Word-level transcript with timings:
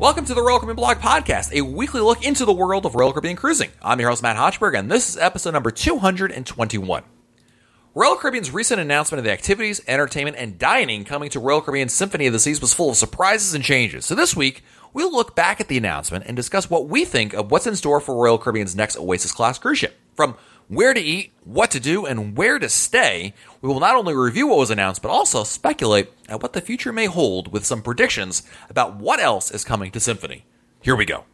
Welcome 0.00 0.24
to 0.24 0.34
the 0.34 0.40
Royal 0.40 0.58
Caribbean 0.58 0.76
Blog 0.76 0.96
Podcast, 0.96 1.52
a 1.52 1.60
weekly 1.60 2.00
look 2.00 2.24
into 2.24 2.46
the 2.46 2.54
world 2.54 2.86
of 2.86 2.94
Royal 2.94 3.12
Caribbean 3.12 3.36
cruising. 3.36 3.70
I'm 3.82 4.00
your 4.00 4.08
host, 4.08 4.22
Matt 4.22 4.38
Hochberg, 4.38 4.74
and 4.74 4.90
this 4.90 5.10
is 5.10 5.18
episode 5.18 5.50
number 5.50 5.70
221. 5.70 7.02
Royal 7.94 8.16
Caribbean's 8.16 8.50
recent 8.50 8.80
announcement 8.80 9.18
of 9.18 9.26
the 9.26 9.30
activities, 9.30 9.82
entertainment, 9.86 10.38
and 10.38 10.58
dining 10.58 11.04
coming 11.04 11.28
to 11.28 11.38
Royal 11.38 11.60
Caribbean 11.60 11.90
Symphony 11.90 12.26
of 12.26 12.32
the 12.32 12.38
Seas 12.38 12.62
was 12.62 12.72
full 12.72 12.88
of 12.88 12.96
surprises 12.96 13.52
and 13.52 13.62
changes. 13.62 14.06
So 14.06 14.14
this 14.14 14.34
week, 14.34 14.64
we'll 14.94 15.12
look 15.12 15.36
back 15.36 15.60
at 15.60 15.68
the 15.68 15.76
announcement 15.76 16.24
and 16.26 16.34
discuss 16.34 16.70
what 16.70 16.88
we 16.88 17.04
think 17.04 17.34
of 17.34 17.50
what's 17.50 17.66
in 17.66 17.76
store 17.76 18.00
for 18.00 18.14
Royal 18.14 18.38
Caribbean's 18.38 18.74
next 18.74 18.96
Oasis 18.96 19.32
class 19.32 19.58
cruise 19.58 19.80
ship. 19.80 19.98
From 20.16 20.34
where 20.70 20.94
to 20.94 21.00
eat, 21.00 21.32
what 21.42 21.68
to 21.72 21.80
do, 21.80 22.06
and 22.06 22.36
where 22.36 22.60
to 22.60 22.68
stay, 22.68 23.34
we 23.60 23.68
will 23.68 23.80
not 23.80 23.96
only 23.96 24.14
review 24.14 24.46
what 24.46 24.58
was 24.58 24.70
announced, 24.70 25.02
but 25.02 25.10
also 25.10 25.42
speculate 25.42 26.12
at 26.28 26.40
what 26.40 26.52
the 26.52 26.60
future 26.60 26.92
may 26.92 27.06
hold 27.06 27.52
with 27.52 27.66
some 27.66 27.82
predictions 27.82 28.44
about 28.68 28.94
what 28.94 29.18
else 29.18 29.50
is 29.50 29.64
coming 29.64 29.90
to 29.90 29.98
Symphony. 29.98 30.46
Here 30.80 30.94
we 30.94 31.04
go. 31.04 31.24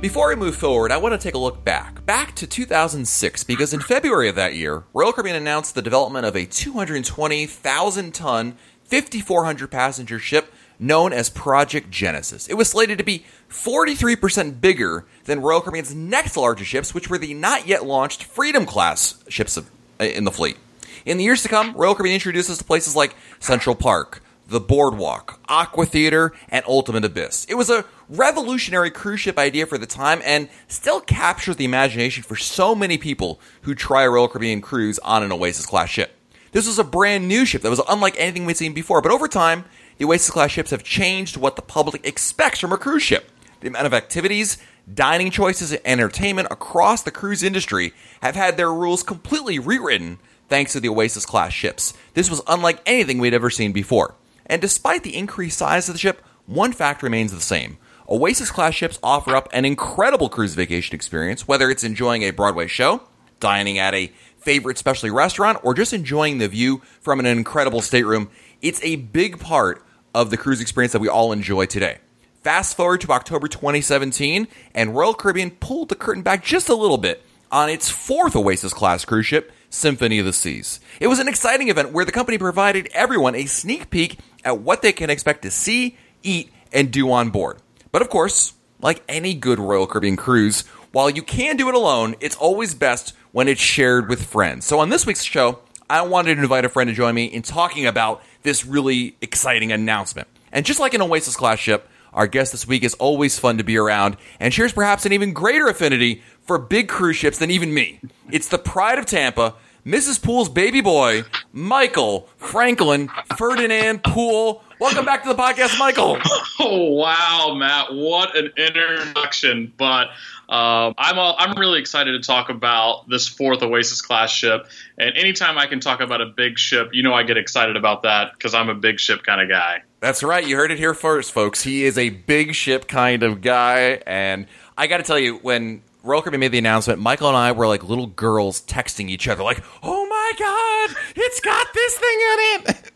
Before 0.00 0.28
we 0.28 0.36
move 0.36 0.54
forward, 0.54 0.92
I 0.92 0.96
want 0.96 1.12
to 1.12 1.18
take 1.18 1.34
a 1.34 1.38
look 1.38 1.64
back. 1.64 2.06
Back 2.06 2.36
to 2.36 2.46
2006, 2.46 3.42
because 3.42 3.74
in 3.74 3.80
February 3.80 4.28
of 4.28 4.36
that 4.36 4.54
year, 4.54 4.84
Royal 4.94 5.12
Caribbean 5.12 5.34
announced 5.34 5.74
the 5.74 5.82
development 5.82 6.24
of 6.24 6.36
a 6.36 6.46
220,000 6.46 8.14
ton, 8.14 8.56
5,400 8.84 9.70
passenger 9.72 10.20
ship 10.20 10.52
known 10.80 11.12
as 11.12 11.28
Project 11.30 11.90
Genesis. 11.90 12.48
It 12.48 12.54
was 12.54 12.70
slated 12.70 12.98
to 12.98 13.04
be 13.04 13.24
43% 13.50 14.60
bigger 14.60 15.04
than 15.24 15.40
Royal 15.40 15.60
Caribbean's 15.60 15.94
next 15.94 16.36
largest 16.36 16.70
ships, 16.70 16.94
which 16.94 17.10
were 17.10 17.18
the 17.18 17.34
not 17.34 17.66
yet 17.66 17.84
launched 17.84 18.24
Freedom 18.24 18.64
class 18.64 19.22
ships 19.28 19.56
of, 19.56 19.70
uh, 20.00 20.04
in 20.04 20.24
the 20.24 20.32
fleet. 20.32 20.56
In 21.04 21.18
the 21.18 21.24
years 21.24 21.42
to 21.42 21.48
come, 21.48 21.74
Royal 21.74 21.94
Caribbean 21.94 22.14
introduces 22.14 22.58
to 22.58 22.64
places 22.64 22.96
like 22.96 23.14
Central 23.38 23.76
Park, 23.76 24.22
the 24.46 24.60
Boardwalk, 24.60 25.38
Aqua 25.48 25.86
Theater, 25.86 26.32
and 26.48 26.64
Ultimate 26.66 27.04
Abyss. 27.04 27.46
It 27.48 27.54
was 27.54 27.70
a 27.70 27.84
revolutionary 28.08 28.90
cruise 28.90 29.20
ship 29.20 29.38
idea 29.38 29.66
for 29.66 29.78
the 29.78 29.86
time 29.86 30.20
and 30.24 30.48
still 30.66 31.00
captures 31.00 31.56
the 31.56 31.64
imagination 31.64 32.24
for 32.24 32.36
so 32.36 32.74
many 32.74 32.98
people 32.98 33.40
who 33.62 33.74
try 33.74 34.02
a 34.02 34.10
Royal 34.10 34.28
Caribbean 34.28 34.60
cruise 34.60 34.98
on 35.00 35.22
an 35.22 35.30
Oasis 35.30 35.66
class 35.66 35.88
ship. 35.88 36.16
This 36.52 36.66
was 36.66 36.78
a 36.78 36.84
brand 36.84 37.28
new 37.28 37.44
ship 37.44 37.62
that 37.62 37.70
was 37.70 37.80
unlike 37.88 38.16
anything 38.18 38.44
we'd 38.44 38.56
seen 38.56 38.72
before, 38.72 39.00
but 39.00 39.12
over 39.12 39.28
time, 39.28 39.64
the 40.00 40.06
Oasis 40.06 40.30
class 40.30 40.50
ships 40.50 40.70
have 40.70 40.82
changed 40.82 41.36
what 41.36 41.56
the 41.56 41.62
public 41.62 42.06
expects 42.06 42.58
from 42.58 42.72
a 42.72 42.78
cruise 42.78 43.02
ship. 43.02 43.30
The 43.60 43.68
amount 43.68 43.84
of 43.84 43.92
activities, 43.92 44.56
dining 44.92 45.30
choices, 45.30 45.72
and 45.72 45.82
entertainment 45.84 46.48
across 46.50 47.02
the 47.02 47.10
cruise 47.10 47.42
industry 47.42 47.92
have 48.22 48.34
had 48.34 48.56
their 48.56 48.72
rules 48.72 49.02
completely 49.02 49.58
rewritten 49.58 50.18
thanks 50.48 50.72
to 50.72 50.80
the 50.80 50.88
Oasis 50.88 51.26
class 51.26 51.52
ships. 51.52 51.92
This 52.14 52.30
was 52.30 52.40
unlike 52.48 52.80
anything 52.86 53.18
we'd 53.18 53.34
ever 53.34 53.50
seen 53.50 53.72
before. 53.72 54.14
And 54.46 54.62
despite 54.62 55.02
the 55.02 55.14
increased 55.14 55.58
size 55.58 55.86
of 55.86 55.96
the 55.96 55.98
ship, 55.98 56.24
one 56.46 56.72
fact 56.72 57.02
remains 57.02 57.32
the 57.32 57.40
same. 57.42 57.76
Oasis 58.08 58.50
class 58.50 58.72
ships 58.72 58.98
offer 59.02 59.36
up 59.36 59.50
an 59.52 59.66
incredible 59.66 60.30
cruise 60.30 60.54
vacation 60.54 60.94
experience, 60.94 61.46
whether 61.46 61.68
it's 61.68 61.84
enjoying 61.84 62.22
a 62.22 62.30
Broadway 62.30 62.68
show, 62.68 63.02
dining 63.38 63.78
at 63.78 63.92
a 63.92 64.10
favorite 64.38 64.78
specialty 64.78 65.10
restaurant, 65.10 65.58
or 65.62 65.74
just 65.74 65.92
enjoying 65.92 66.38
the 66.38 66.48
view 66.48 66.80
from 67.02 67.20
an 67.20 67.26
incredible 67.26 67.82
stateroom. 67.82 68.30
It's 68.62 68.82
a 68.82 68.96
big 68.96 69.38
part 69.38 69.84
of 70.14 70.30
the 70.30 70.36
cruise 70.36 70.60
experience 70.60 70.92
that 70.92 71.00
we 71.00 71.08
all 71.08 71.32
enjoy 71.32 71.66
today. 71.66 71.98
Fast 72.42 72.76
forward 72.76 73.02
to 73.02 73.12
October 73.12 73.48
2017, 73.48 74.48
and 74.74 74.96
Royal 74.96 75.14
Caribbean 75.14 75.50
pulled 75.50 75.88
the 75.90 75.94
curtain 75.94 76.22
back 76.22 76.42
just 76.42 76.68
a 76.68 76.74
little 76.74 76.98
bit 76.98 77.22
on 77.52 77.68
its 77.68 77.90
fourth 77.90 78.34
Oasis 78.34 78.72
class 78.72 79.04
cruise 79.04 79.26
ship, 79.26 79.52
Symphony 79.68 80.18
of 80.18 80.24
the 80.24 80.32
Seas. 80.32 80.80
It 81.00 81.08
was 81.08 81.18
an 81.18 81.28
exciting 81.28 81.68
event 81.68 81.92
where 81.92 82.04
the 82.04 82.12
company 82.12 82.38
provided 82.38 82.88
everyone 82.94 83.34
a 83.34 83.46
sneak 83.46 83.90
peek 83.90 84.18
at 84.44 84.60
what 84.60 84.82
they 84.82 84.92
can 84.92 85.10
expect 85.10 85.42
to 85.42 85.50
see, 85.50 85.98
eat, 86.22 86.50
and 86.72 86.90
do 86.90 87.10
on 87.12 87.30
board. 87.30 87.58
But 87.92 88.02
of 88.02 88.08
course, 88.08 88.54
like 88.80 89.02
any 89.08 89.34
good 89.34 89.58
Royal 89.58 89.86
Caribbean 89.86 90.16
cruise, 90.16 90.62
while 90.92 91.10
you 91.10 91.22
can 91.22 91.56
do 91.56 91.68
it 91.68 91.74
alone, 91.74 92.16
it's 92.20 92.36
always 92.36 92.74
best 92.74 93.14
when 93.32 93.48
it's 93.48 93.60
shared 93.60 94.08
with 94.08 94.24
friends. 94.24 94.66
So 94.66 94.80
on 94.80 94.88
this 94.88 95.06
week's 95.06 95.22
show, 95.22 95.60
I 95.88 96.02
wanted 96.02 96.36
to 96.36 96.42
invite 96.42 96.64
a 96.64 96.68
friend 96.68 96.88
to 96.88 96.94
join 96.94 97.14
me 97.14 97.26
in 97.26 97.42
talking 97.42 97.86
about 97.86 98.22
this 98.42 98.64
really 98.64 99.16
exciting 99.20 99.72
announcement. 99.72 100.28
And 100.52 100.66
just 100.66 100.80
like 100.80 100.94
an 100.94 101.02
Oasis 101.02 101.36
class 101.36 101.58
ship, 101.58 101.88
our 102.12 102.26
guest 102.26 102.52
this 102.52 102.66
week 102.66 102.82
is 102.82 102.94
always 102.94 103.38
fun 103.38 103.58
to 103.58 103.64
be 103.64 103.76
around 103.76 104.16
and 104.40 104.52
shares 104.52 104.72
perhaps 104.72 105.06
an 105.06 105.12
even 105.12 105.32
greater 105.32 105.68
affinity 105.68 106.22
for 106.42 106.58
big 106.58 106.88
cruise 106.88 107.16
ships 107.16 107.38
than 107.38 107.50
even 107.50 107.72
me. 107.72 108.00
It's 108.30 108.48
the 108.48 108.58
pride 108.58 108.98
of 108.98 109.06
Tampa, 109.06 109.54
Mrs. 109.86 110.20
Pool's 110.20 110.48
baby 110.48 110.80
boy, 110.80 111.24
Michael 111.52 112.28
Franklin 112.36 113.08
Ferdinand 113.36 114.02
Pool. 114.02 114.62
Welcome 114.80 115.04
back 115.04 115.22
to 115.22 115.28
the 115.28 115.34
podcast, 115.40 115.78
Michael. 115.78 116.18
Oh 116.62 116.90
wow, 116.92 117.54
Matt! 117.56 117.94
What 117.94 118.36
an 118.36 118.50
introduction! 118.58 119.72
But 119.78 120.08
um, 120.50 120.94
I'm 120.98 121.16
all, 121.16 121.36
I'm 121.38 121.56
really 121.56 121.78
excited 121.78 122.12
to 122.12 122.26
talk 122.26 122.48
about 122.48 123.08
this 123.08 123.28
fourth 123.28 123.62
Oasis 123.62 124.02
class 124.02 124.32
ship. 124.32 124.66
And 124.98 125.16
anytime 125.16 125.56
I 125.56 125.66
can 125.66 125.78
talk 125.78 126.00
about 126.00 126.20
a 126.20 126.26
big 126.26 126.58
ship, 126.58 126.90
you 126.92 127.04
know 127.04 127.14
I 127.14 127.22
get 127.22 127.36
excited 127.36 127.76
about 127.76 128.02
that 128.02 128.32
because 128.32 128.52
I'm 128.52 128.68
a 128.68 128.74
big 128.74 128.98
ship 128.98 129.22
kind 129.22 129.40
of 129.40 129.48
guy. 129.48 129.82
That's 130.00 130.24
right. 130.24 130.44
You 130.44 130.56
heard 130.56 130.72
it 130.72 130.78
here 130.78 130.92
first, 130.92 131.30
folks. 131.30 131.62
He 131.62 131.84
is 131.84 131.96
a 131.96 132.10
big 132.10 132.54
ship 132.56 132.88
kind 132.88 133.22
of 133.22 133.42
guy, 133.42 134.02
and 134.06 134.48
I 134.76 134.88
got 134.88 134.96
to 134.96 135.02
tell 135.04 135.18
you, 135.18 135.36
when 135.36 135.82
Caribbean 136.02 136.40
made 136.40 136.52
the 136.52 136.58
announcement, 136.58 137.00
Michael 137.00 137.28
and 137.28 137.36
I 137.36 137.52
were 137.52 137.68
like 137.68 137.84
little 137.84 138.08
girls 138.08 138.60
texting 138.62 139.08
each 139.08 139.28
other, 139.28 139.44
like, 139.44 139.62
"Oh 139.84 140.06
my 140.06 140.32
god, 140.36 140.96
it's 141.14 141.40
got 141.40 141.66
this 141.74 141.96
thing 141.96 142.18
in 142.18 142.74
it." 142.74 142.86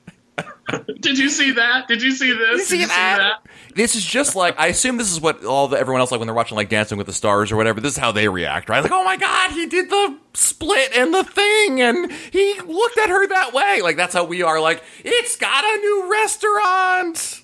Did 1.01 1.19
you 1.19 1.29
see 1.29 1.53
that? 1.53 1.89
Did 1.89 2.03
you 2.03 2.13
see 2.13 2.33
this? 2.33 2.71
You 2.71 2.79
see, 2.79 2.85
that? 2.85 2.89
see 2.89 3.23
that? 3.23 3.43
This 3.75 3.95
is 3.95 4.05
just 4.05 4.35
like 4.35 4.59
I 4.59 4.69
assume 4.69 4.97
this 4.97 5.13
is 5.13 5.21
what 5.21 5.45
all 5.45 5.69
the 5.69 5.79
everyone 5.79 6.01
else 6.01 6.11
like 6.11 6.21
when 6.21 6.27
they're 6.27 6.35
watching 6.35 6.57
like 6.57 6.69
Dancing 6.69 6.97
with 6.97 7.07
the 7.07 7.13
Stars 7.13 7.53
or 7.53 7.57
whatever. 7.57 7.81
This 7.81 7.93
is 7.93 7.99
how 7.99 8.13
they 8.13 8.29
react, 8.29 8.69
right? 8.69 8.83
Like, 8.83 8.93
oh 8.93 9.05
my 9.05 9.17
god, 9.17 9.51
he 9.51 9.67
did 9.67 9.91
the 9.91 10.19
split 10.33 10.93
and 10.95 11.13
the 11.13 11.25
thing, 11.25 11.81
and 11.81 12.11
he 12.33 12.61
looked 12.61 12.99
at 12.99 13.11
her 13.11 13.27
that 13.29 13.53
way. 13.53 13.81
Like 13.83 13.97
that's 13.97 14.15
how 14.15 14.25
we 14.25 14.43
are. 14.43 14.61
Like, 14.61 14.83
it's 15.05 15.37
got 15.37 15.65
a 15.65 15.77
new 15.79 16.11
restaurant, 16.11 17.43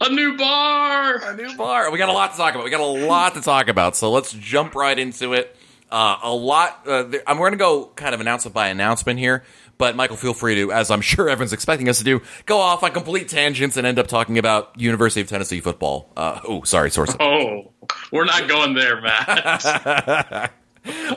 a 0.00 0.10
new 0.10 0.36
bar, 0.36 1.16
a 1.24 1.36
new 1.36 1.56
bar. 1.56 1.90
We 1.90 1.98
got 1.98 2.08
a 2.08 2.12
lot 2.12 2.32
to 2.32 2.36
talk 2.36 2.54
about. 2.54 2.64
We 2.64 2.70
got 2.70 2.80
a 2.80 3.06
lot 3.06 3.34
to 3.34 3.42
talk 3.42 3.68
about. 3.68 3.96
So 3.96 4.10
let's 4.10 4.32
jump 4.32 4.74
right 4.74 4.98
into 4.98 5.34
it. 5.34 5.56
Uh, 5.92 6.18
a 6.22 6.34
lot. 6.34 6.88
Uh, 6.88 7.04
I'm 7.26 7.36
going 7.36 7.52
to 7.52 7.58
go 7.58 7.86
kind 7.94 8.14
of 8.14 8.22
announcement 8.22 8.54
by 8.54 8.68
announcement 8.68 9.18
here. 9.18 9.44
But 9.76 9.94
Michael, 9.94 10.16
feel 10.16 10.32
free 10.32 10.54
to, 10.54 10.72
as 10.72 10.90
I'm 10.90 11.00
sure 11.02 11.28
everyone's 11.28 11.52
expecting 11.52 11.88
us 11.88 11.98
to 11.98 12.04
do, 12.04 12.22
go 12.46 12.58
off 12.58 12.82
on 12.82 12.92
complete 12.92 13.28
tangents 13.28 13.76
and 13.76 13.86
end 13.86 13.98
up 13.98 14.06
talking 14.06 14.38
about 14.38 14.72
University 14.80 15.20
of 15.20 15.28
Tennessee 15.28 15.60
football. 15.60 16.10
Uh, 16.16 16.40
oh, 16.48 16.62
sorry, 16.62 16.90
source. 16.90 17.14
Oh, 17.20 17.72
we're 18.10 18.24
not 18.24 18.48
going 18.48 18.74
there, 18.74 19.00
Matt. 19.00 19.64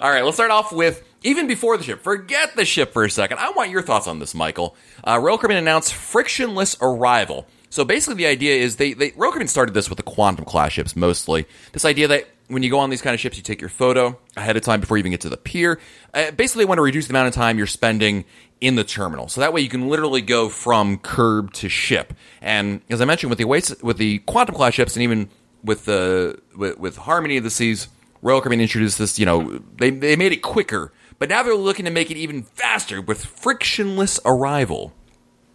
All 0.02 0.09
right, 0.09 0.24
let's 0.24 0.36
start 0.36 0.52
off 0.52 0.72
with 0.72 1.03
even 1.24 1.47
before 1.47 1.78
the 1.78 1.84
ship. 1.84 2.03
Forget 2.03 2.56
the 2.56 2.66
ship 2.66 2.92
for 2.92 3.03
a 3.03 3.09
second. 3.09 3.40
I 3.40 3.52
want 3.52 3.69
your 3.69 3.81
thoughts 3.81 4.07
on 4.07 4.19
this, 4.19 4.36
Michael. 4.36 4.75
Uh, 5.03 5.19
Royal 5.22 5.38
Caribbean 5.38 5.59
announced 5.59 5.94
frictionless 5.94 6.75
arrival. 6.81 7.47
So 7.69 7.86
basically, 7.86 8.16
the 8.16 8.28
idea 8.28 8.56
is 8.56 8.75
they, 8.75 8.94
they 8.94 9.12
Royal 9.16 9.31
Caribbean 9.31 9.47
started 9.47 9.74
this 9.74 9.90
with 9.90 9.97
the 9.97 10.03
quantum 10.03 10.46
class 10.46 10.74
ships 10.74 10.96
mostly. 10.96 11.46
This 11.72 11.86
idea 11.86 12.07
that 12.07 12.28
when 12.47 12.63
you 12.63 12.69
go 12.69 12.79
on 12.79 12.89
these 12.89 13.01
kind 13.01 13.13
of 13.13 13.19
ships, 13.19 13.38
you 13.38 13.44
take 13.44 13.61
your 13.61 13.69
photo 13.69 14.17
ahead 14.38 14.56
of 14.56 14.63
time 14.63 14.79
before 14.79 14.97
you 14.97 15.01
even 15.01 15.11
get 15.11 15.22
to 15.22 15.29
the 15.29 15.38
pier. 15.38 15.79
Uh, 16.13 16.31
basically, 16.31 16.66
want 16.66 16.78
to 16.78 16.83
reduce 16.83 17.07
the 17.07 17.11
amount 17.11 17.28
of 17.28 17.33
time 17.33 17.57
you're 17.57 17.67
spending 17.67 18.25
in 18.61 18.75
the 18.75 18.83
terminal. 18.83 19.28
So 19.28 19.41
that 19.41 19.53
way 19.53 19.61
you 19.61 19.69
can 19.69 19.89
literally 19.89 20.21
go 20.21 20.50
from 20.50 20.97
curb 21.00 21.53
to 21.53 21.69
ship. 21.69 22.13
And 22.42 22.81
as 22.89 23.01
I 23.01 23.06
mentioned, 23.06 23.30
with 23.30 23.39
the 23.39 23.77
with 23.81 23.97
the 23.97 24.19
quantum 24.19 24.56
class 24.56 24.74
ships, 24.74 24.95
and 24.95 25.03
even 25.03 25.30
with 25.63 25.86
the 25.86 26.39
with, 26.56 26.77
with 26.77 26.97
Harmony 26.97 27.38
of 27.38 27.44
the 27.44 27.50
Seas, 27.50 27.88
Royal 28.21 28.42
Caribbean 28.42 28.62
introduced 28.62 28.98
this. 28.98 29.19
You 29.19 29.25
know, 29.25 29.62
they 29.77 29.89
they 29.89 30.15
made 30.15 30.31
it 30.31 30.41
quicker, 30.41 30.91
but 31.19 31.30
now 31.30 31.44
they're 31.44 31.56
looking 31.56 31.86
to 31.86 31.91
make 31.91 32.12
it 32.12 32.18
even 32.18 32.44
faster 32.44 33.01
with 33.01 33.25
frictionless 33.25 34.19
arrival. 34.25 34.94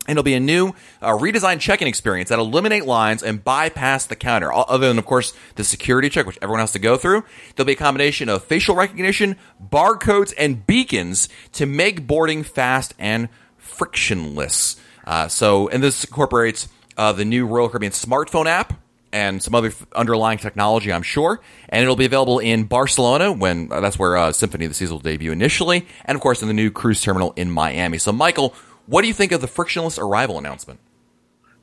And 0.07 0.13
it'll 0.13 0.25
be 0.25 0.35
a 0.35 0.41
new 0.41 0.75
uh, 1.03 1.11
redesigned 1.11 1.61
check-in 1.61 1.87
experience 1.87 2.31
that 2.31 2.39
eliminate 2.39 2.85
lines 2.87 3.23
and 3.23 3.45
bypass 3.45 4.07
the 4.07 4.17
counter. 4.17 4.53
Other 4.53 4.89
than, 4.89 4.99
of 4.99 5.05
course, 5.05 5.35
the 5.57 5.63
security 5.63 6.09
check, 6.09 6.27
which 6.27 6.39
everyone 6.41 6.61
has 6.61 6.73
to 6.73 6.79
go 6.79 6.97
through, 6.97 7.23
there'll 7.55 7.67
be 7.67 7.75
a 7.75 7.77
combination 7.77 8.29
of 8.29 8.43
facial 8.43 8.75
recognition, 8.75 9.37
barcodes, 9.63 10.33
and 10.37 10.67
beacons 10.67 11.29
to 11.53 11.67
make 11.67 12.07
boarding 12.07 12.43
fast 12.43 12.95
and 12.99 13.29
frictionless. 13.59 14.81
Uh, 15.05 15.29
so, 15.29 15.69
and 15.69 15.83
this 15.83 16.05
incorporates 16.05 16.69
uh, 16.97 17.13
the 17.13 17.25
new 17.25 17.47
Royal 17.47 17.69
Caribbean 17.69 17.93
smartphone 17.93 18.47
app 18.47 18.73
and 19.13 19.43
some 19.43 19.55
other 19.55 19.73
underlying 19.95 20.39
technology, 20.39 20.93
I'm 20.93 21.03
sure. 21.03 21.41
And 21.69 21.83
it'll 21.83 21.97
be 21.97 22.05
available 22.05 22.39
in 22.39 22.65
Barcelona 22.65 23.33
when 23.33 23.73
uh, 23.73 23.81
that's 23.81 23.99
where 23.99 24.17
uh, 24.17 24.33
Symphony 24.33 24.65
of 24.65 24.71
the 24.71 24.75
Seas 24.75 24.91
will 24.91 24.99
debut 24.99 25.33
initially, 25.33 25.87
and 26.05 26.17
of 26.17 26.23
course 26.23 26.43
in 26.43 26.49
the 26.49 26.55
new 26.55 26.71
cruise 26.71 27.01
terminal 27.01 27.33
in 27.37 27.51
Miami. 27.51 27.99
So, 27.99 28.13
Michael 28.13 28.55
what 28.91 29.03
do 29.03 29.09
you 29.09 29.15
think 29.15 29.31
of 29.31 29.41
the 29.41 29.47
frictionless 29.47 29.99
arrival 29.99 30.37
announcement? 30.37 30.81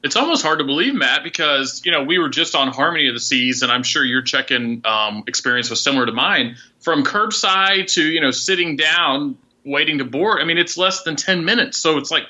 It's 0.02 0.16
almost 0.16 0.44
hard 0.44 0.60
to 0.60 0.66
believe, 0.66 0.96
Matt, 0.96 1.24
because 1.24 1.82
you 1.84 1.92
know 1.92 2.04
we 2.04 2.20
were 2.20 2.30
just 2.30 2.56
on 2.56 2.70
Harmony 2.70 3.10
of 3.10 3.14
the 3.16 3.20
Seas, 3.20 3.64
and 3.64 3.72
I'm 3.72 3.84
sure 3.84 4.04
your 4.04 4.22
check-in 4.22 4.82
um, 4.86 5.24
experience 5.28 5.70
was 5.70 5.84
similar 5.84 6.06
to 6.06 6.14
mine. 6.14 6.56
From 6.80 7.04
curbside 7.04 7.92
to 7.94 8.04
you 8.04 8.22
know 8.22 8.32
sitting 8.32 8.78
down, 8.78 9.38
waiting 9.66 9.98
to 9.98 10.06
board. 10.06 10.40
I 10.42 10.46
mean, 10.46 10.58
it's 10.58 10.78
less 10.78 11.04
than 11.04 11.18
ten 11.18 11.44
minutes, 11.44 11.78
so 11.78 11.98
it's 11.98 12.12
like 12.12 12.24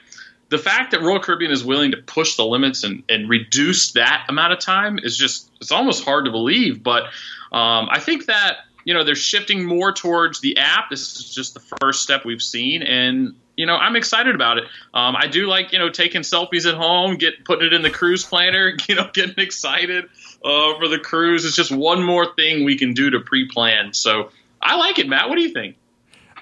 the 0.50 0.58
fact 0.58 0.92
that 0.92 1.02
Royal 1.02 1.20
Caribbean 1.20 1.52
is 1.52 1.64
willing 1.64 1.92
to 1.92 1.98
push 1.98 2.36
the 2.36 2.46
limits 2.46 2.84
and, 2.84 3.04
and 3.08 3.30
reduce 3.30 3.92
that 3.92 4.26
amount 4.30 4.54
of 4.54 4.60
time 4.60 4.98
is 4.98 5.16
just 5.16 5.52
it's 5.62 5.72
almost 5.72 6.04
hard 6.06 6.26
to 6.26 6.32
believe. 6.32 6.82
But 6.82 7.04
um, 7.52 7.88
I 7.92 8.00
think 8.00 8.26
that 8.26 8.60
you 8.84 8.96
know 8.96 9.04
they're 9.04 9.14
shifting 9.14 9.64
more 9.64 9.92
towards 9.92 10.42
the 10.42 10.58
app. 10.58 10.90
This 10.90 11.18
is 11.18 11.32
just 11.32 11.54
the 11.54 11.60
first 11.60 12.02
step 12.02 12.26
we've 12.26 12.42
seen, 12.42 12.82
and 12.82 13.36
you 13.58 13.66
know 13.66 13.76
I'm 13.76 13.98
excited 13.98 14.34
about 14.34 14.60
it. 14.60 14.64
Um, 14.94 15.16
I 15.16 15.28
do 15.28 15.48
like 15.48 15.74
you 15.74 15.80
know 15.80 15.90
taking 15.90 16.22
selfies 16.22 16.66
at 16.66 16.76
home, 16.76 17.16
get 17.16 17.44
putting 17.44 17.68
it 17.68 17.74
in 17.74 17.82
the 17.82 17.90
cruise 17.90 18.24
planner, 18.24 18.78
you 18.88 18.96
know 18.96 19.10
getting 19.12 19.44
excited 19.44 20.06
uh, 20.46 20.78
for 20.78 20.88
the 20.88 21.00
cruise. 21.00 21.44
It's 21.44 21.56
just 21.56 21.72
one 21.72 22.02
more 22.02 22.34
thing 22.36 22.64
we 22.64 22.78
can 22.78 22.94
do 22.94 23.10
to 23.10 23.20
pre-plan. 23.20 23.94
So 23.94 24.32
I 24.62 24.78
like 24.78 25.00
it, 25.00 25.10
Matt. 25.10 25.28
What 25.28 25.36
do 25.36 25.42
you 25.42 25.52
think? 25.52 25.76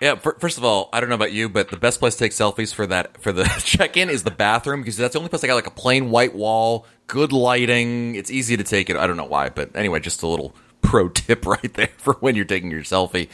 Yeah, 0.02 0.16
first 0.16 0.58
of 0.58 0.66
all, 0.66 0.90
I 0.92 1.00
don't 1.00 1.08
know 1.08 1.16
about 1.16 1.32
you, 1.32 1.48
but 1.48 1.70
the 1.70 1.78
best 1.78 2.00
place 2.00 2.16
to 2.16 2.20
take 2.26 2.34
selfies 2.34 2.74
for 2.74 2.86
that 2.88 3.22
for 3.22 3.32
the 3.32 3.46
check-in 3.64 4.10
is 4.10 4.24
the 4.24 4.32
bathroom 4.32 4.82
because 4.82 4.98
that's 4.98 5.14
the 5.14 5.20
only 5.20 5.30
place 5.30 5.44
I 5.44 5.48
got 5.48 5.56
like 5.56 5.68
a 5.68 5.72
plain 5.72 6.12
white 6.12 6.36
wall, 6.36 6.86
good 7.08 7.32
lighting. 7.32 8.16
It's 8.16 8.30
easy 8.30 8.58
to 8.58 8.64
take 8.64 8.90
it. 8.90 8.98
I 8.98 9.08
don't 9.08 9.16
know 9.16 9.24
why, 9.24 9.50
but 9.50 9.74
anyway, 9.74 10.02
just 10.02 10.22
a 10.22 10.28
little 10.28 10.54
pro 10.96 11.10
tip 11.14 11.46
right 11.46 11.74
there 11.74 11.90
for 11.98 12.14
when 12.22 12.36
you're 12.36 12.46
taking 12.46 12.72
your 12.72 12.84
selfie. 12.84 13.28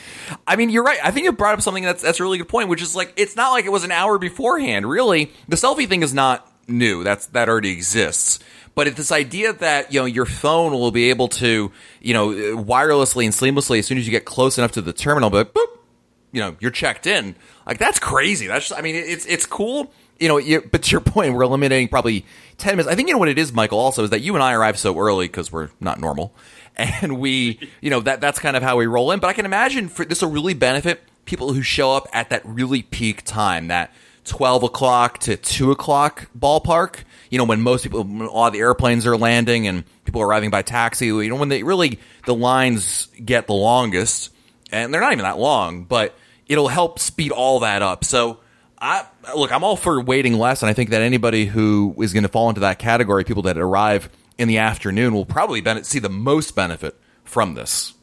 I 0.48 0.56
mean, 0.56 0.72
you're 0.72 0.84
right. 0.84 0.98
I 1.04 1.12
think 1.12 1.26
you 1.26 1.32
brought 1.32 1.54
up 1.54 1.62
something 1.62 1.84
that's 1.84 2.02
that's 2.02 2.20
a 2.20 2.24
really 2.24 2.40
good 2.40 2.50
point, 2.50 2.70
which 2.70 2.82
is 2.82 2.96
like 2.96 3.14
it's 3.18 3.36
not 3.36 3.52
like 3.52 3.66
it 3.66 3.72
was 3.72 3.84
an 3.84 3.92
hour 3.92 4.18
beforehand. 4.18 4.90
Really, 4.90 5.32
the 5.48 5.56
selfie 5.56 5.88
thing 5.88 6.02
is 6.02 6.12
not 6.12 6.52
new. 6.68 7.04
That's 7.04 7.28
that 7.28 7.50
already 7.50 7.72
exists. 7.72 8.40
But 8.74 8.88
it's 8.88 8.98
this 8.98 9.12
idea 9.12 9.54
that 9.54 9.94
you 9.94 10.00
know 10.00 10.06
your 10.06 10.26
phone 10.26 10.72
will 10.72 10.92
be 10.92 11.12
able 11.12 11.28
to 11.28 11.72
you 12.02 12.14
know 12.16 12.30
wirelessly 12.30 13.26
and 13.26 13.34
seamlessly 13.34 13.78
as 13.78 13.86
soon 13.86 14.00
as 14.00 14.08
you 14.08 14.12
get 14.12 14.26
close 14.26 14.58
enough 14.58 14.72
to 14.72 14.82
the 14.82 14.94
terminal, 14.94 15.30
but 15.30 15.54
boop, 15.54 15.68
you 16.32 16.42
know 16.42 16.56
you're 16.60 16.72
checked 16.72 17.06
in. 17.06 17.36
Like 17.68 17.78
that's 17.78 18.00
crazy. 18.00 18.48
That's 18.48 18.70
just, 18.70 18.80
I 18.80 18.82
mean 18.82 18.96
it's 18.96 19.28
it's 19.28 19.46
cool. 19.46 19.94
You 20.20 20.28
know, 20.28 20.38
you, 20.38 20.62
but 20.62 20.84
to 20.84 20.92
your 20.92 21.02
point, 21.02 21.34
we're 21.34 21.42
eliminating 21.42 21.88
probably 21.88 22.26
ten 22.58 22.78
minutes. 22.78 22.88
I 22.88 22.96
think 22.96 23.08
you 23.08 23.16
know 23.16 23.20
what 23.20 23.30
it 23.30 23.40
is, 23.40 23.52
Michael. 23.54 23.80
Also, 23.80 24.04
is 24.04 24.12
that 24.12 24.22
you 24.22 24.36
and 24.36 24.44
I 24.44 24.54
arrive 24.54 24.78
so 24.78 24.98
early 25.00 25.28
because 25.28 25.52
we're 25.52 25.70
not 25.80 26.00
normal, 26.00 26.32
and 27.02 27.20
we, 27.20 27.60
you 27.82 27.90
know, 27.90 28.00
that 28.02 28.22
that's 28.22 28.40
kind 28.40 28.56
of 28.56 28.64
how 28.64 28.78
we 28.78 28.86
roll 28.86 29.12
in. 29.12 29.20
But 29.20 29.28
I 29.28 29.34
can 29.34 29.46
imagine 29.46 29.90
for, 29.90 30.06
this 30.06 30.22
will 30.22 30.32
really 30.32 30.54
benefit 30.54 31.02
people 31.26 31.54
who 31.54 31.62
show 31.62 31.94
up 31.94 32.08
at 32.14 32.30
that 32.30 32.46
really 32.46 32.82
peak 32.82 33.24
time, 33.24 33.68
that 33.68 33.94
twelve 34.24 34.64
o'clock 34.64 35.20
to 35.20 35.38
two 35.38 35.72
o'clock 35.72 36.30
ballpark. 36.38 37.04
You 37.30 37.38
know, 37.38 37.46
when 37.46 37.62
most 37.62 37.84
people, 37.84 38.04
when 38.04 38.28
all 38.28 38.52
the 38.52 38.60
airplanes 38.60 39.06
are 39.06 39.18
landing 39.18 39.68
and 39.68 39.84
people 40.06 40.22
are 40.22 40.28
arriving 40.28 40.50
by 40.50 40.62
taxi. 40.62 41.08
You 41.08 41.30
know, 41.30 41.36
when 41.36 41.50
they 41.50 41.64
really 41.64 42.00
the 42.26 42.36
lines 42.36 43.08
get 43.24 43.48
the 43.48 43.54
longest, 43.54 44.32
and 44.72 44.94
they're 44.94 45.02
not 45.02 45.14
even 45.14 45.24
that 45.24 45.38
long, 45.38 45.84
but 45.84 46.16
it'll 46.48 46.68
help 46.68 47.00
speed 47.00 47.32
all 47.32 47.62
that 47.62 47.82
up. 47.82 48.04
So 48.04 48.40
I 48.80 49.06
look, 49.36 49.52
I'm 49.52 49.64
all 49.64 49.76
for 49.76 50.02
waiting 50.02 50.38
less, 50.38 50.64
and 50.64 50.70
I 50.70 50.74
think 50.74 50.90
that 50.90 51.02
anybody 51.02 51.46
who 51.46 51.96
is 52.00 52.14
going 52.14 52.24
to 52.24 52.30
fall 52.30 52.50
into 52.50 52.62
that 52.62 52.80
category, 52.80 53.24
people 53.24 53.44
that 53.44 53.58
arrive 53.58 54.10
in 54.42 54.48
the 54.48 54.58
afternoon, 54.58 55.14
will 55.14 55.26
probably 55.26 55.64
see 55.84 56.00
the 56.00 56.10
most 56.10 56.56
benefit 56.56 57.00
from 57.24 57.54
this. 57.54 57.94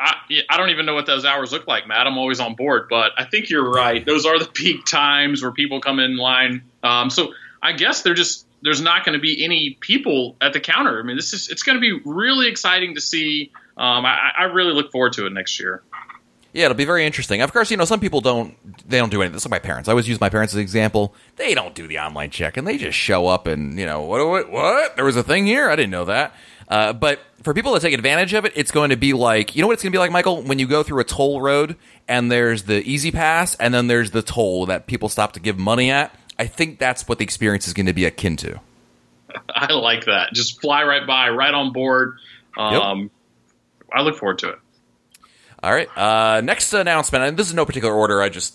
I, 0.00 0.14
I 0.48 0.56
don't 0.56 0.70
even 0.70 0.86
know 0.86 0.94
what 0.94 1.04
those 1.04 1.26
hours 1.26 1.52
look 1.52 1.66
like, 1.66 1.86
Matt. 1.86 2.06
I'm 2.06 2.16
always 2.16 2.40
on 2.40 2.54
board, 2.54 2.86
but 2.88 3.12
I 3.18 3.24
think 3.24 3.50
you're 3.50 3.70
right. 3.70 4.04
Those 4.04 4.24
are 4.24 4.38
the 4.38 4.46
peak 4.54 4.86
times 4.86 5.42
where 5.42 5.52
people 5.52 5.80
come 5.80 5.98
in 5.98 6.16
line. 6.16 6.62
Um, 6.82 7.10
so 7.10 7.34
I 7.62 7.72
guess 7.72 8.00
they're 8.00 8.14
just 8.14 8.46
there's 8.62 8.80
not 8.80 9.04
going 9.04 9.12
to 9.12 9.20
be 9.20 9.44
any 9.44 9.76
people 9.80 10.36
at 10.40 10.54
the 10.54 10.60
counter. 10.60 10.98
I 10.98 11.02
mean, 11.02 11.16
this 11.16 11.34
is 11.34 11.50
it's 11.50 11.62
going 11.62 11.76
to 11.76 11.80
be 11.80 12.00
really 12.06 12.48
exciting 12.48 12.94
to 12.94 13.00
see. 13.02 13.52
Um, 13.76 14.06
I, 14.06 14.32
I 14.38 14.44
really 14.44 14.72
look 14.72 14.92
forward 14.92 15.12
to 15.14 15.26
it 15.26 15.32
next 15.34 15.60
year. 15.60 15.82
Yeah, 16.52 16.66
it'll 16.66 16.76
be 16.76 16.84
very 16.84 17.06
interesting. 17.06 17.40
Of 17.40 17.52
course, 17.52 17.70
you 17.70 17.76
know 17.76 17.84
some 17.84 18.00
people 18.00 18.20
don't 18.20 18.56
they 18.88 18.98
don't 18.98 19.10
do 19.10 19.22
anything. 19.22 19.36
Is 19.36 19.44
like 19.44 19.50
my 19.50 19.58
parents. 19.58 19.88
I 19.88 19.92
always 19.92 20.08
use 20.08 20.20
my 20.20 20.28
parents 20.28 20.52
as 20.52 20.56
an 20.56 20.62
example. 20.62 21.14
They 21.36 21.54
don't 21.54 21.74
do 21.74 21.86
the 21.86 21.98
online 21.98 22.30
check, 22.30 22.56
and 22.56 22.66
they 22.66 22.76
just 22.76 22.98
show 22.98 23.26
up 23.26 23.46
and 23.46 23.78
you 23.78 23.86
know 23.86 24.02
what 24.02 24.26
what 24.26 24.50
what 24.50 24.96
there 24.96 25.04
was 25.04 25.16
a 25.16 25.22
thing 25.22 25.46
here. 25.46 25.70
I 25.70 25.76
didn't 25.76 25.90
know 25.90 26.04
that. 26.04 26.34
Uh, 26.68 26.92
but 26.92 27.20
for 27.42 27.52
people 27.54 27.72
that 27.72 27.80
take 27.80 27.94
advantage 27.94 28.34
of 28.34 28.44
it, 28.44 28.52
it's 28.54 28.70
going 28.70 28.90
to 28.90 28.96
be 28.96 29.12
like 29.12 29.56
you 29.56 29.62
know 29.62 29.66
what 29.66 29.74
it's 29.74 29.82
going 29.82 29.92
to 29.92 29.96
be 29.96 30.00
like, 30.00 30.10
Michael, 30.10 30.42
when 30.42 30.58
you 30.58 30.66
go 30.66 30.82
through 30.82 31.00
a 31.00 31.04
toll 31.04 31.40
road 31.40 31.76
and 32.06 32.30
there's 32.30 32.64
the 32.64 32.82
easy 32.88 33.10
pass 33.10 33.54
and 33.56 33.72
then 33.72 33.86
there's 33.86 34.10
the 34.10 34.22
toll 34.22 34.66
that 34.66 34.86
people 34.86 35.08
stop 35.08 35.32
to 35.32 35.40
give 35.40 35.58
money 35.58 35.90
at. 35.90 36.14
I 36.38 36.46
think 36.46 36.78
that's 36.78 37.08
what 37.08 37.18
the 37.18 37.24
experience 37.24 37.66
is 37.66 37.72
going 37.72 37.86
to 37.86 37.92
be 37.92 38.04
akin 38.04 38.36
to. 38.38 38.60
I 39.48 39.72
like 39.72 40.06
that. 40.06 40.32
Just 40.32 40.60
fly 40.60 40.82
right 40.84 41.06
by, 41.06 41.30
right 41.30 41.52
on 41.52 41.72
board. 41.72 42.16
Um, 42.56 43.00
yep. 43.00 43.10
I 43.92 44.02
look 44.02 44.18
forward 44.18 44.38
to 44.38 44.50
it. 44.50 44.58
All 45.62 45.72
right. 45.72 45.88
Uh, 45.96 46.40
next 46.40 46.72
announcement, 46.72 47.24
and 47.24 47.36
this 47.36 47.48
is 47.48 47.54
no 47.54 47.64
particular 47.64 47.94
order. 47.94 48.20
I 48.20 48.28
just 48.28 48.54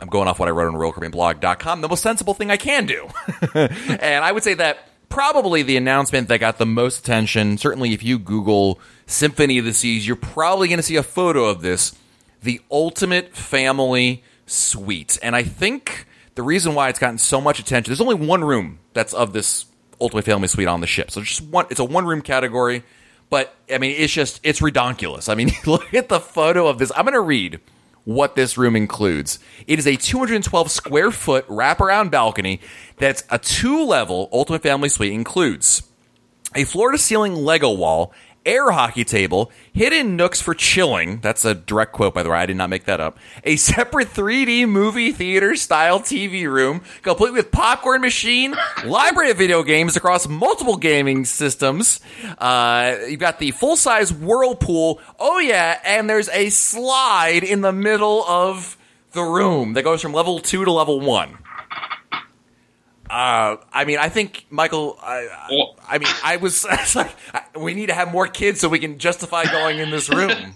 I'm 0.00 0.08
going 0.08 0.28
off 0.28 0.38
what 0.38 0.48
I 0.48 0.52
wrote 0.52 0.72
on 0.72 0.74
RoyalCaribbeanBlog.com. 0.74 1.80
The 1.80 1.88
most 1.88 2.02
sensible 2.02 2.34
thing 2.34 2.50
I 2.50 2.56
can 2.56 2.86
do, 2.86 3.08
and 3.54 4.24
I 4.24 4.32
would 4.32 4.42
say 4.42 4.54
that 4.54 4.78
probably 5.08 5.62
the 5.62 5.76
announcement 5.76 6.28
that 6.28 6.38
got 6.38 6.58
the 6.58 6.66
most 6.66 7.00
attention. 7.00 7.58
Certainly, 7.58 7.92
if 7.92 8.02
you 8.02 8.18
Google 8.18 8.80
Symphony 9.06 9.58
of 9.58 9.64
the 9.64 9.72
Seas, 9.72 10.06
you're 10.06 10.16
probably 10.16 10.68
going 10.68 10.78
to 10.78 10.82
see 10.82 10.96
a 10.96 11.02
photo 11.02 11.44
of 11.44 11.62
this, 11.62 11.94
the 12.42 12.60
ultimate 12.70 13.34
family 13.34 14.22
suite. 14.46 15.18
And 15.22 15.34
I 15.36 15.42
think 15.42 16.06
the 16.34 16.42
reason 16.42 16.74
why 16.74 16.88
it's 16.88 16.98
gotten 16.98 17.18
so 17.18 17.40
much 17.40 17.58
attention, 17.58 17.90
there's 17.90 18.00
only 18.00 18.14
one 18.14 18.44
room 18.44 18.78
that's 18.92 19.14
of 19.14 19.32
this 19.32 19.66
ultimate 20.00 20.24
family 20.24 20.48
suite 20.48 20.68
on 20.68 20.80
the 20.80 20.86
ship. 20.86 21.10
So 21.10 21.22
just 21.22 21.42
one, 21.42 21.66
it's 21.70 21.80
a 21.80 21.84
one 21.84 22.06
room 22.06 22.22
category. 22.22 22.82
But 23.30 23.54
I 23.72 23.78
mean, 23.78 23.94
it's 23.96 24.12
just 24.12 24.40
it's 24.42 24.60
redonkulous. 24.60 25.28
I 25.28 25.34
mean, 25.34 25.50
look 25.66 25.92
at 25.94 26.08
the 26.08 26.20
photo 26.20 26.66
of 26.68 26.78
this. 26.78 26.92
I'm 26.96 27.04
going 27.04 27.14
to 27.14 27.20
read 27.20 27.60
what 28.04 28.36
this 28.36 28.56
room 28.56 28.76
includes. 28.76 29.38
It 29.66 29.78
is 29.78 29.86
a 29.86 29.96
212 29.96 30.70
square 30.70 31.10
foot 31.10 31.46
wraparound 31.48 32.10
balcony 32.10 32.60
that's 32.98 33.24
a 33.30 33.38
two 33.38 33.84
level 33.84 34.28
Ultimate 34.32 34.62
Family 34.62 34.88
Suite. 34.88 35.12
Includes 35.12 35.82
a 36.54 36.64
floor 36.64 36.92
to 36.92 36.98
ceiling 36.98 37.34
Lego 37.34 37.70
wall 37.70 38.12
air 38.46 38.70
hockey 38.70 39.04
table, 39.04 39.50
hidden 39.72 40.16
nooks 40.16 40.40
for 40.40 40.54
chilling. 40.54 41.18
That's 41.20 41.44
a 41.44 41.54
direct 41.54 41.92
quote, 41.92 42.14
by 42.14 42.22
the 42.22 42.30
way. 42.30 42.38
I 42.38 42.46
did 42.46 42.56
not 42.56 42.70
make 42.70 42.84
that 42.84 43.00
up. 43.00 43.18
A 43.44 43.56
separate 43.56 44.08
3D 44.08 44.68
movie 44.68 45.12
theater 45.12 45.56
style 45.56 46.00
TV 46.00 46.50
room, 46.50 46.82
complete 47.02 47.32
with 47.32 47.50
popcorn 47.50 48.00
machine, 48.00 48.54
library 48.84 49.30
of 49.30 49.36
video 49.36 49.62
games 49.62 49.96
across 49.96 50.28
multiple 50.28 50.76
gaming 50.76 51.24
systems. 51.24 52.00
Uh, 52.38 52.96
you've 53.08 53.20
got 53.20 53.38
the 53.38 53.50
full 53.50 53.76
size 53.76 54.12
whirlpool. 54.12 55.00
Oh, 55.18 55.38
yeah, 55.38 55.80
and 55.84 56.08
there's 56.08 56.28
a 56.30 56.48
slide 56.50 57.42
in 57.42 57.60
the 57.60 57.72
middle 57.72 58.24
of 58.24 58.78
the 59.12 59.22
room 59.22 59.72
that 59.72 59.82
goes 59.82 60.00
from 60.00 60.12
level 60.12 60.38
two 60.38 60.64
to 60.64 60.70
level 60.70 61.00
one. 61.00 61.38
Uh, 63.08 63.56
I 63.72 63.84
mean, 63.84 63.98
I 63.98 64.08
think 64.08 64.46
Michael. 64.50 64.98
I, 65.00 65.28
I 65.88 65.98
mean, 65.98 66.08
I 66.24 66.36
was, 66.36 66.64
I 66.70 66.76
was 66.76 66.96
like, 66.96 67.14
we 67.56 67.74
need 67.74 67.86
to 67.86 67.94
have 67.94 68.10
more 68.10 68.26
kids 68.26 68.60
so 68.60 68.68
we 68.68 68.78
can 68.78 68.98
justify 68.98 69.44
going 69.44 69.78
in 69.78 69.90
this 69.90 70.08
room. 70.08 70.30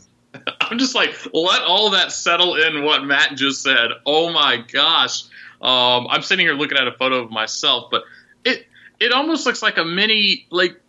I'm 0.60 0.78
just 0.78 0.94
like, 0.94 1.10
let 1.32 1.62
all 1.62 1.90
that 1.90 2.12
settle 2.12 2.54
in. 2.54 2.84
What 2.84 3.04
Matt 3.04 3.36
just 3.36 3.62
said. 3.62 3.90
Oh 4.06 4.32
my 4.32 4.58
gosh. 4.72 5.24
Um, 5.60 6.06
I'm 6.08 6.22
sitting 6.22 6.46
here 6.46 6.54
looking 6.54 6.78
at 6.78 6.86
a 6.86 6.92
photo 6.92 7.16
of 7.16 7.30
myself, 7.30 7.88
but 7.90 8.04
it 8.44 8.66
it 8.98 9.12
almost 9.12 9.44
looks 9.44 9.62
like 9.62 9.76
a 9.76 9.84
mini 9.84 10.46
like 10.50 10.80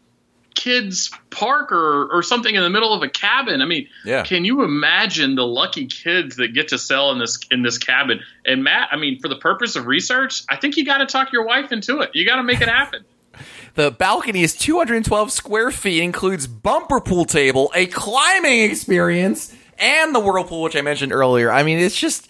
kids 0.56 1.12
park 1.30 1.72
or, 1.72 2.12
or 2.12 2.24
something 2.24 2.54
in 2.54 2.62
the 2.62 2.70
middle 2.70 2.94
of 2.94 3.04
a 3.04 3.10
cabin. 3.10 3.62
I 3.62 3.66
mean, 3.66 3.88
yeah. 4.06 4.24
can 4.24 4.46
you 4.46 4.64
imagine 4.64 5.36
the 5.36 5.46
lucky 5.46 5.88
kids 5.88 6.36
that 6.38 6.54
get 6.54 6.70
to 6.70 6.78
sell 6.78 7.12
in 7.12 7.20
this 7.20 7.40
in 7.50 7.64
this 7.64 7.78
cabin? 7.78 8.22
And 8.46 8.64
Matt, 8.64 8.90
I 8.92 8.98
mean, 8.98 9.20
for 9.20 9.28
the 9.28 9.36
purpose 9.36 9.76
of 9.76 9.86
research, 9.88 10.44
I 10.50 10.58
think 10.58 10.78
you 10.78 10.86
got 10.86 10.98
to 10.98 11.06
talk 11.06 11.32
your 11.32 11.46
wife 11.46 11.72
into 11.72 12.00
it. 12.02 12.12
You 12.14 12.26
got 12.26 12.38
to 12.38 12.44
make 12.44 12.62
it 12.62 12.68
happen. 12.68 13.06
the 13.76 13.92
balcony 13.92 14.44
is 14.44 14.56
212 14.56 15.32
square 15.32 15.72
feet, 15.72 16.04
includes 16.04 16.48
bumper 16.48 17.00
pool 17.00 17.26
table, 17.26 17.72
a 17.74 17.86
climbing 17.88 18.62
experience, 18.62 19.56
and 19.78 20.14
the 20.14 20.20
whirlpool, 20.20 20.62
which 20.62 20.76
I 20.76 20.82
mentioned 20.82 21.12
earlier. 21.12 21.52
I 21.52 21.64
mean, 21.64 21.80
it's 21.80 22.00
just 22.00 22.30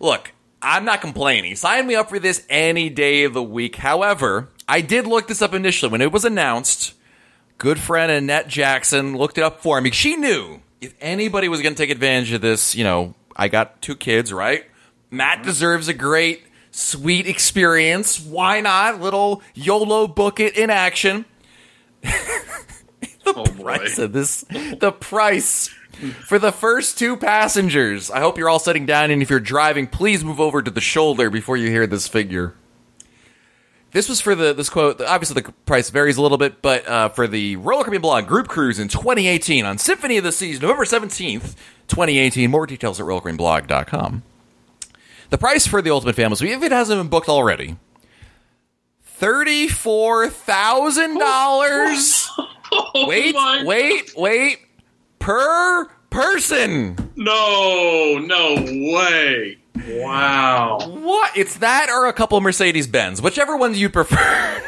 look. 0.00 0.32
I'm 0.60 0.84
not 0.84 1.00
complaining. 1.00 1.54
Sign 1.54 1.86
me 1.86 1.94
up 1.94 2.08
for 2.08 2.18
this 2.18 2.44
any 2.50 2.90
day 2.90 3.22
of 3.22 3.32
the 3.32 3.42
week. 3.42 3.76
However, 3.76 4.48
I 4.66 4.80
did 4.80 5.06
look 5.06 5.28
this 5.28 5.40
up 5.40 5.54
initially 5.54 5.92
when 5.92 6.00
it 6.00 6.10
was 6.10 6.24
announced 6.24 6.94
good 7.58 7.78
friend 7.78 8.10
Annette 8.10 8.48
Jackson 8.48 9.16
looked 9.16 9.36
it 9.36 9.44
up 9.44 9.60
for 9.60 9.80
me. 9.80 9.90
She 9.90 10.16
knew 10.16 10.60
if 10.80 10.94
anybody 11.00 11.48
was 11.48 11.60
going 11.60 11.74
to 11.74 11.82
take 11.82 11.90
advantage 11.90 12.32
of 12.32 12.40
this, 12.40 12.74
you 12.74 12.84
know, 12.84 13.14
I 13.36 13.48
got 13.48 13.82
two 13.82 13.96
kids, 13.96 14.32
right? 14.32 14.64
Matt 15.10 15.42
deserves 15.42 15.88
a 15.88 15.94
great, 15.94 16.44
sweet 16.70 17.26
experience. 17.26 18.20
Why 18.20 18.60
not? 18.60 19.00
Little 19.00 19.42
YOLO 19.54 20.06
book 20.06 20.40
it 20.40 20.56
in 20.56 20.70
action. 20.70 21.24
the 22.02 22.12
oh 23.26 23.44
price 23.44 23.98
of 23.98 24.12
this, 24.12 24.44
the 24.78 24.92
price 24.92 25.68
for 26.26 26.38
the 26.38 26.52
first 26.52 26.98
two 26.98 27.16
passengers. 27.16 28.10
I 28.10 28.20
hope 28.20 28.38
you're 28.38 28.48
all 28.48 28.60
sitting 28.60 28.86
down, 28.86 29.10
and 29.10 29.20
if 29.20 29.30
you're 29.30 29.40
driving, 29.40 29.88
please 29.88 30.24
move 30.24 30.40
over 30.40 30.62
to 30.62 30.70
the 30.70 30.80
shoulder 30.80 31.28
before 31.28 31.56
you 31.56 31.68
hear 31.68 31.86
this 31.86 32.06
figure. 32.06 32.54
This 33.92 34.08
was 34.08 34.20
for 34.20 34.34
the 34.34 34.52
this 34.52 34.68
quote. 34.68 35.00
Obviously, 35.00 35.40
the 35.42 35.52
price 35.64 35.88
varies 35.90 36.16
a 36.18 36.22
little 36.22 36.36
bit, 36.38 36.60
but 36.60 36.86
uh, 36.86 37.08
for 37.08 37.26
the 37.26 37.56
Caribbean 37.56 38.02
Blog 38.02 38.26
Group 38.26 38.48
Cruise 38.48 38.78
in 38.78 38.88
2018 38.88 39.64
on 39.64 39.78
Symphony 39.78 40.18
of 40.18 40.24
the 40.24 40.32
Seas, 40.32 40.60
November 40.60 40.84
17th, 40.84 41.54
2018. 41.88 42.50
More 42.50 42.66
details 42.66 43.00
at 43.00 43.06
RoyalCaribbeanBlog.com. 43.06 44.22
The 45.30 45.38
price 45.38 45.66
for 45.66 45.80
the 45.80 45.90
Ultimate 45.90 46.16
Family 46.16 46.36
Suite, 46.36 46.52
if 46.52 46.62
it 46.62 46.72
hasn't 46.72 47.00
been 47.00 47.08
booked 47.08 47.28
already, 47.28 47.76
Thirty-four 49.04 50.28
thousand 50.28 51.18
dollars. 51.18 52.28
Oh 52.70 53.06
Wait, 53.08 53.34
wait, 53.64 54.12
wait. 54.14 54.58
Per 55.20 55.86
person. 56.10 56.96
No, 57.16 58.18
no 58.18 58.54
way. 58.92 59.56
Wow. 59.86 60.78
What? 60.86 61.36
It's 61.36 61.58
that 61.58 61.88
or 61.90 62.06
a 62.06 62.12
couple 62.12 62.40
Mercedes 62.40 62.86
Benz, 62.86 63.22
whichever 63.22 63.56
one 63.56 63.74
you 63.74 63.88
prefer. 63.88 64.62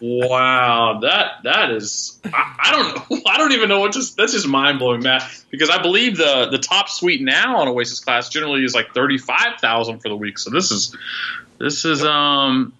Wow, 0.00 1.00
that 1.02 1.42
that 1.44 1.70
is 1.72 2.18
I, 2.24 2.56
I 2.58 2.70
don't 2.70 3.10
know 3.10 3.22
I 3.26 3.36
don't 3.36 3.52
even 3.52 3.68
know 3.68 3.80
what 3.80 3.92
to 3.92 4.02
that's 4.16 4.32
just 4.32 4.48
mind 4.48 4.78
blowing, 4.78 5.02
Matt. 5.02 5.30
Because 5.50 5.68
I 5.68 5.82
believe 5.82 6.16
the 6.16 6.48
the 6.50 6.58
top 6.58 6.88
suite 6.88 7.20
now 7.20 7.58
on 7.58 7.68
Oasis 7.68 8.00
class 8.00 8.30
generally 8.30 8.64
is 8.64 8.74
like 8.74 8.94
thirty 8.94 9.18
five 9.18 9.60
thousand 9.60 10.00
for 10.00 10.08
the 10.08 10.16
week. 10.16 10.38
So 10.38 10.50
this 10.50 10.70
is 10.70 10.96
this 11.58 11.84
is 11.84 12.02
um 12.02 12.72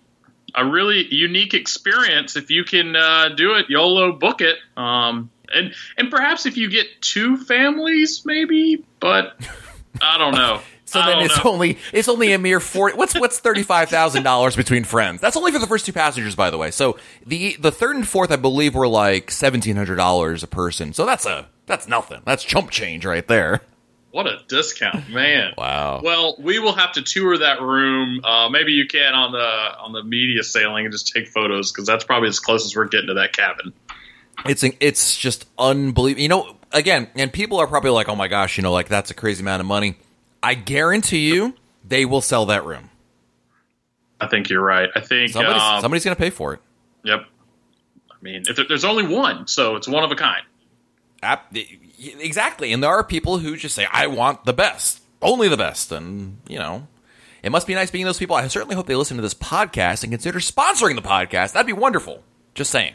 a 0.55 0.65
really 0.65 1.07
unique 1.15 1.53
experience. 1.53 2.37
If 2.37 2.51
you 2.51 2.65
can 2.65 2.97
uh, 2.97 3.29
do 3.29 3.55
it, 3.55 3.67
YOLO 3.69 4.13
book 4.13 4.41
it. 4.41 4.57
Um 4.77 5.31
and 5.53 5.75
and 5.99 6.11
perhaps 6.11 6.47
if 6.47 6.57
you 6.57 6.71
get 6.71 6.87
two 7.03 7.37
families, 7.37 8.23
maybe, 8.25 8.83
but 8.99 9.37
I 10.01 10.17
don't 10.17 10.35
know. 10.35 10.61
So 10.91 10.99
I 10.99 11.07
then 11.07 11.21
it's 11.21 11.45
know. 11.45 11.53
only 11.53 11.79
it's 11.93 12.09
only 12.09 12.33
a 12.33 12.39
mere 12.39 12.59
four. 12.59 12.91
What's 12.91 13.15
what's 13.15 13.39
thirty 13.39 13.63
five 13.63 13.89
thousand 13.89 14.25
dollars 14.25 14.57
between 14.57 14.83
friends? 14.83 15.21
That's 15.21 15.37
only 15.37 15.53
for 15.53 15.61
the 15.61 15.67
first 15.69 15.87
two 15.87 15.93
passengers, 15.93 16.35
by 16.35 16.51
the 16.51 16.59
way. 16.59 16.73
So 16.73 16.99
the 17.25 17.57
the 17.61 17.71
third 17.71 17.95
and 17.95 18.07
fourth, 18.07 18.33
I 18.33 18.37
believe, 18.37 18.75
were 18.75 18.89
like 18.89 19.31
seventeen 19.31 19.77
hundred 19.77 19.97
dollars 19.97 20.43
a 20.43 20.49
person. 20.49 20.93
So 20.93 21.07
that's 21.07 21.27
a 21.27 21.47
that's 21.67 21.87
nothing. 21.87 22.23
That's 22.25 22.43
chump 22.43 22.71
change 22.71 23.05
right 23.07 23.27
there. 23.29 23.61
What 24.11 24.27
a 24.27 24.41
discount, 24.49 25.09
man! 25.11 25.55
Wow. 25.57 26.01
Well, 26.03 26.35
we 26.41 26.59
will 26.59 26.75
have 26.75 26.91
to 26.95 27.03
tour 27.03 27.39
that 27.39 27.63
room. 27.63 28.21
Uh, 28.25 28.49
maybe 28.49 28.73
you 28.73 28.89
can 28.89 29.15
on 29.15 29.31
the 29.31 29.39
on 29.39 29.93
the 29.93 30.03
media 30.03 30.43
sailing 30.43 30.87
and 30.87 30.93
just 30.93 31.13
take 31.15 31.29
photos 31.29 31.71
because 31.71 31.87
that's 31.87 32.03
probably 32.03 32.29
as 32.31 32.41
close 32.41 32.65
as 32.67 32.75
we're 32.75 32.89
getting 32.89 33.07
to 33.07 33.15
that 33.15 33.33
cabin. 33.33 33.73
It's 34.45 34.65
it's 34.81 35.17
just 35.17 35.47
unbelievable. 35.57 36.23
You 36.23 36.29
know, 36.29 36.57
again, 36.73 37.07
and 37.15 37.33
people 37.33 37.59
are 37.59 37.69
probably 37.69 37.91
like, 37.91 38.09
"Oh 38.09 38.17
my 38.17 38.27
gosh," 38.27 38.57
you 38.57 38.65
know, 38.65 38.73
like 38.73 38.89
that's 38.89 39.13
a 39.13 39.15
crazy 39.15 39.43
amount 39.43 39.61
of 39.61 39.67
money. 39.67 39.95
I 40.43 40.55
guarantee 40.55 41.33
you, 41.33 41.55
they 41.87 42.05
will 42.05 42.21
sell 42.21 42.47
that 42.47 42.65
room. 42.65 42.91
I 44.21 44.27
think 44.27 44.51
you're 44.51 44.63
right. 44.63 44.89
I 44.95 45.01
think. 45.01 45.33
Somebody's 45.33 45.63
um, 45.63 45.81
somebody's 45.81 46.05
going 46.05 46.17
to 46.17 46.21
pay 46.21 46.31
for 46.31 46.55
it. 46.55 46.61
Yep. 47.05 47.25
I 48.11 48.15
mean, 48.23 48.43
if 48.47 48.57
there, 48.57 48.67
there's 48.69 48.85
only 48.85 49.07
one, 49.07 49.47
so 49.47 49.77
it's 49.77 49.89
one 49.89 50.05
of 50.05 50.11
a 50.11 50.17
kind. 50.17 50.43
Ap- 51.23 51.55
Exactly. 52.01 52.73
And 52.73 52.83
there 52.83 52.91
are 52.91 53.05
people 53.05 53.39
who 53.39 53.57
just 53.57 53.75
say, 53.75 53.87
I 53.93 54.07
want 54.07 54.45
the 54.45 54.53
best, 54.53 55.03
only 55.21 55.49
the 55.49 55.57
best. 55.57 55.93
And, 55.93 56.39
you 56.49 56.59
know, 56.59 56.87
it 57.43 57.51
must 57.51 57.67
be 57.67 57.75
nice 57.75 57.91
being 57.91 58.07
those 58.07 58.19
people. 58.19 58.37
I 58.37 58.47
certainly 58.49 58.75
hope 58.75 58.87
they 58.87 58.95
listen 58.95 59.17
to 59.19 59.23
this 59.23 59.35
podcast 59.35 60.03
and 60.03 60.11
consider 60.11 60.39
sponsoring 60.39 60.97
the 60.97 61.03
podcast. 61.03 61.53
That'd 61.53 61.67
be 61.67 61.75
wonderful. 61.75 62.23
Just 62.55 62.71
saying. 62.71 62.95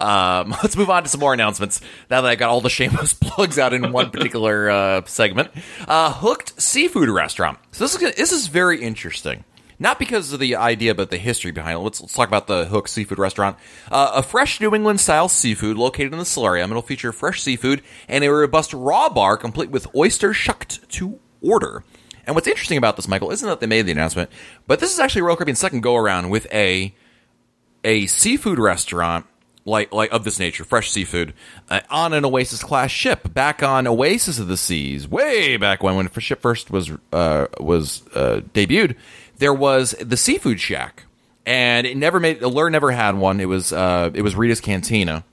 Um, 0.00 0.50
let's 0.62 0.76
move 0.76 0.90
on 0.90 1.02
to 1.04 1.08
some 1.08 1.20
more 1.20 1.34
announcements 1.34 1.80
now 2.10 2.22
that 2.22 2.28
I 2.30 2.34
got 2.34 2.50
all 2.50 2.60
the 2.60 2.70
shameless 2.70 3.12
plugs 3.20 3.58
out 3.58 3.72
in 3.72 3.92
one 3.92 4.10
particular 4.10 4.70
uh, 4.70 5.04
segment. 5.04 5.50
Uh, 5.86 6.12
Hooked 6.12 6.60
Seafood 6.60 7.08
Restaurant. 7.08 7.58
So 7.72 7.84
this 7.84 7.94
is 7.94 8.14
this 8.16 8.32
is 8.32 8.46
very 8.46 8.82
interesting. 8.82 9.44
Not 9.82 9.98
because 9.98 10.30
of 10.34 10.40
the 10.40 10.56
idea, 10.56 10.94
but 10.94 11.08
the 11.08 11.16
history 11.16 11.52
behind 11.52 11.78
it. 11.78 11.80
Let's, 11.80 12.02
let's 12.02 12.12
talk 12.12 12.28
about 12.28 12.46
the 12.46 12.66
Hook 12.66 12.86
Seafood 12.86 13.18
Restaurant. 13.18 13.56
Uh, 13.90 14.12
a 14.16 14.22
fresh 14.22 14.60
New 14.60 14.74
England 14.74 15.00
style 15.00 15.26
seafood 15.26 15.78
located 15.78 16.12
in 16.12 16.18
the 16.18 16.26
solarium. 16.26 16.70
It'll 16.70 16.82
feature 16.82 17.12
fresh 17.12 17.40
seafood 17.40 17.80
and 18.06 18.22
a 18.22 18.28
robust 18.30 18.74
raw 18.74 19.08
bar 19.08 19.38
complete 19.38 19.70
with 19.70 19.86
oysters 19.96 20.36
shucked 20.36 20.86
to 20.90 21.18
order. 21.40 21.82
And 22.26 22.34
what's 22.34 22.46
interesting 22.46 22.76
about 22.76 22.96
this, 22.96 23.08
Michael, 23.08 23.30
isn't 23.30 23.48
that 23.48 23.60
they 23.60 23.66
made 23.66 23.86
the 23.86 23.92
announcement, 23.92 24.30
but 24.66 24.80
this 24.80 24.92
is 24.92 24.98
actually 24.98 25.22
Royal 25.22 25.36
Caribbean's 25.36 25.58
second 25.58 25.80
go 25.80 25.96
around 25.96 26.28
with 26.28 26.46
a 26.52 26.94
a 27.82 28.06
seafood 28.06 28.58
restaurant 28.58 29.24
like 29.70 29.92
like 29.92 30.12
of 30.12 30.24
this 30.24 30.38
nature, 30.38 30.64
fresh 30.64 30.90
seafood, 30.90 31.32
uh, 31.70 31.80
on 31.88 32.12
an 32.12 32.24
Oasis 32.24 32.62
class 32.62 32.90
ship 32.90 33.32
back 33.32 33.62
on 33.62 33.86
Oasis 33.86 34.38
of 34.38 34.48
the 34.48 34.56
Seas, 34.56 35.08
way 35.08 35.56
back 35.56 35.82
when 35.82 35.96
when 35.96 36.10
the 36.12 36.20
ship 36.20 36.42
first 36.42 36.70
was 36.70 36.90
uh, 37.12 37.46
was 37.58 38.02
uh, 38.14 38.40
debuted. 38.52 38.96
There 39.38 39.54
was 39.54 39.92
the 40.00 40.18
Seafood 40.18 40.60
Shack, 40.60 41.04
and 41.46 41.86
it 41.86 41.96
never 41.96 42.20
made. 42.20 42.42
Allure 42.42 42.68
never 42.68 42.90
had 42.90 43.16
one. 43.16 43.40
It 43.40 43.46
was 43.46 43.72
uh, 43.72 44.10
it 44.12 44.22
was 44.22 44.34
Rita's 44.34 44.60
Cantina. 44.60 45.24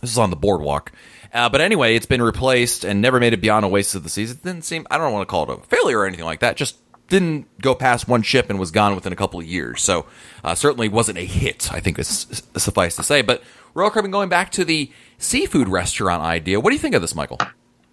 This 0.00 0.10
is 0.10 0.18
on 0.18 0.30
the 0.30 0.36
boardwalk. 0.36 0.92
Uh, 1.32 1.48
but 1.48 1.60
anyway, 1.60 1.96
it's 1.96 2.06
been 2.06 2.22
replaced 2.22 2.84
and 2.84 3.02
never 3.02 3.18
made 3.18 3.32
it 3.32 3.40
beyond 3.40 3.64
Oasis 3.64 3.96
of 3.96 4.04
the 4.04 4.08
Seas. 4.08 4.30
It 4.30 4.44
didn't 4.44 4.62
seem, 4.62 4.86
I 4.88 4.98
don't 4.98 5.12
want 5.12 5.26
to 5.26 5.30
call 5.30 5.50
it 5.50 5.58
a 5.58 5.62
failure 5.66 5.98
or 5.98 6.06
anything 6.06 6.24
like 6.24 6.40
that. 6.40 6.56
Just 6.56 6.76
didn't 7.08 7.46
go 7.60 7.74
past 7.74 8.06
one 8.06 8.22
ship 8.22 8.50
and 8.50 8.58
was 8.58 8.70
gone 8.70 8.94
within 8.94 9.12
a 9.12 9.16
couple 9.16 9.40
of 9.40 9.46
years. 9.46 9.82
So 9.82 10.06
uh, 10.44 10.54
certainly 10.54 10.88
wasn't 10.88 11.18
a 11.18 11.24
hit, 11.24 11.72
I 11.72 11.80
think 11.80 11.98
is 11.98 12.42
suffice 12.56 12.96
to 12.96 13.02
say. 13.02 13.22
But 13.22 13.42
Royal 13.74 13.90
Caribbean 13.90 14.12
going 14.12 14.28
back 14.28 14.52
to 14.52 14.64
the 14.64 14.90
seafood 15.18 15.68
restaurant 15.68 16.22
idea. 16.22 16.60
What 16.60 16.70
do 16.70 16.74
you 16.74 16.80
think 16.80 16.94
of 16.94 17.02
this, 17.02 17.14
Michael? 17.14 17.38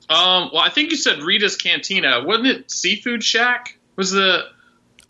Um, 0.10 0.50
well, 0.54 0.58
I 0.62 0.70
think 0.70 0.92
you 0.92 0.98
said 0.98 1.20
Rita's 1.20 1.56
Cantina, 1.56 2.24
wasn't 2.24 2.48
it? 2.48 2.72
Seafood 2.72 3.24
Shack 3.24 3.78
was 3.96 4.12
the 4.12 4.44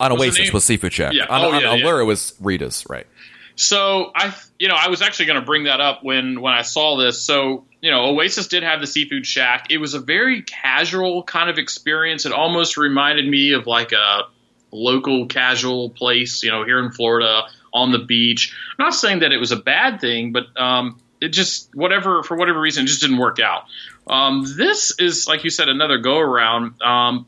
On 0.00 0.10
the 0.10 0.16
Oasis 0.16 0.52
was 0.52 0.64
Seafood 0.64 0.92
Shack. 0.92 1.12
Yeah. 1.12 1.26
On, 1.28 1.40
Oh, 1.44 1.52
on 1.52 1.60
yeah, 1.60 1.74
yeah. 1.74 1.82
Allure 1.84 2.00
it 2.00 2.04
was 2.04 2.34
Rita's, 2.40 2.84
right. 2.88 3.06
So 3.54 4.10
I, 4.14 4.34
you 4.58 4.68
know, 4.68 4.76
I 4.78 4.88
was 4.88 5.02
actually 5.02 5.26
going 5.26 5.40
to 5.40 5.44
bring 5.44 5.64
that 5.64 5.80
up 5.80 6.02
when 6.02 6.40
when 6.40 6.54
I 6.54 6.62
saw 6.62 6.96
this. 6.96 7.20
So 7.20 7.64
you 7.80 7.90
know, 7.90 8.14
Oasis 8.14 8.46
did 8.46 8.62
have 8.62 8.80
the 8.80 8.86
seafood 8.86 9.26
shack. 9.26 9.66
It 9.70 9.78
was 9.78 9.94
a 9.94 10.00
very 10.00 10.42
casual 10.42 11.24
kind 11.24 11.50
of 11.50 11.58
experience. 11.58 12.24
It 12.24 12.32
almost 12.32 12.76
reminded 12.76 13.28
me 13.28 13.52
of 13.52 13.66
like 13.66 13.90
a 13.90 14.22
local 14.70 15.26
casual 15.26 15.90
place, 15.90 16.42
you 16.44 16.50
know, 16.50 16.64
here 16.64 16.78
in 16.78 16.92
Florida 16.92 17.42
on 17.72 17.92
the 17.92 17.98
beach. 17.98 18.54
I'm 18.78 18.84
not 18.84 18.94
saying 18.94 19.20
that 19.20 19.32
it 19.32 19.38
was 19.38 19.52
a 19.52 19.56
bad 19.56 20.00
thing, 20.00 20.32
but 20.32 20.44
um, 20.60 21.00
it 21.20 21.28
just 21.28 21.74
whatever 21.74 22.22
for 22.22 22.36
whatever 22.36 22.60
reason 22.60 22.84
it 22.84 22.88
just 22.88 23.00
didn't 23.00 23.18
work 23.18 23.38
out. 23.38 23.64
Um, 24.06 24.44
this 24.56 24.98
is 24.98 25.26
like 25.26 25.44
you 25.44 25.50
said 25.50 25.68
another 25.68 25.98
go 25.98 26.18
around. 26.18 26.80
Um, 26.82 27.26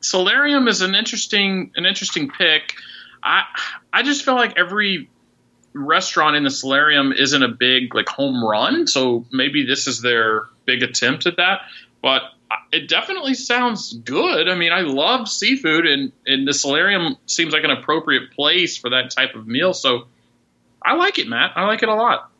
Solarium 0.00 0.66
is 0.66 0.82
an 0.82 0.94
interesting 0.94 1.70
an 1.76 1.86
interesting 1.86 2.30
pick. 2.30 2.74
I 3.22 3.44
I 3.92 4.02
just 4.02 4.24
feel 4.24 4.34
like 4.34 4.58
every 4.58 5.08
restaurant 5.74 6.36
in 6.36 6.44
the 6.44 6.50
solarium 6.50 7.12
isn't 7.12 7.42
a 7.42 7.48
big 7.48 7.94
like 7.94 8.06
home 8.06 8.44
run 8.44 8.86
so 8.86 9.24
maybe 9.32 9.64
this 9.64 9.86
is 9.86 10.02
their 10.02 10.46
big 10.66 10.82
attempt 10.82 11.24
at 11.24 11.36
that 11.36 11.62
but 12.02 12.22
it 12.72 12.88
definitely 12.88 13.34
sounds 13.34 13.92
good 13.92 14.48
i 14.48 14.54
mean 14.54 14.72
i 14.72 14.80
love 14.80 15.28
seafood 15.28 15.86
and, 15.86 16.12
and 16.26 16.46
the 16.46 16.52
solarium 16.54 17.16
seems 17.26 17.52
like 17.52 17.64
an 17.64 17.70
appropriate 17.70 18.30
place 18.32 18.76
for 18.76 18.90
that 18.90 19.10
type 19.10 19.34
of 19.34 19.46
meal 19.46 19.72
so 19.72 20.06
i 20.82 20.94
like 20.94 21.18
it 21.18 21.28
matt 21.28 21.52
i 21.56 21.64
like 21.66 21.82
it 21.82 21.88
a 21.88 21.94
lot 21.94 22.30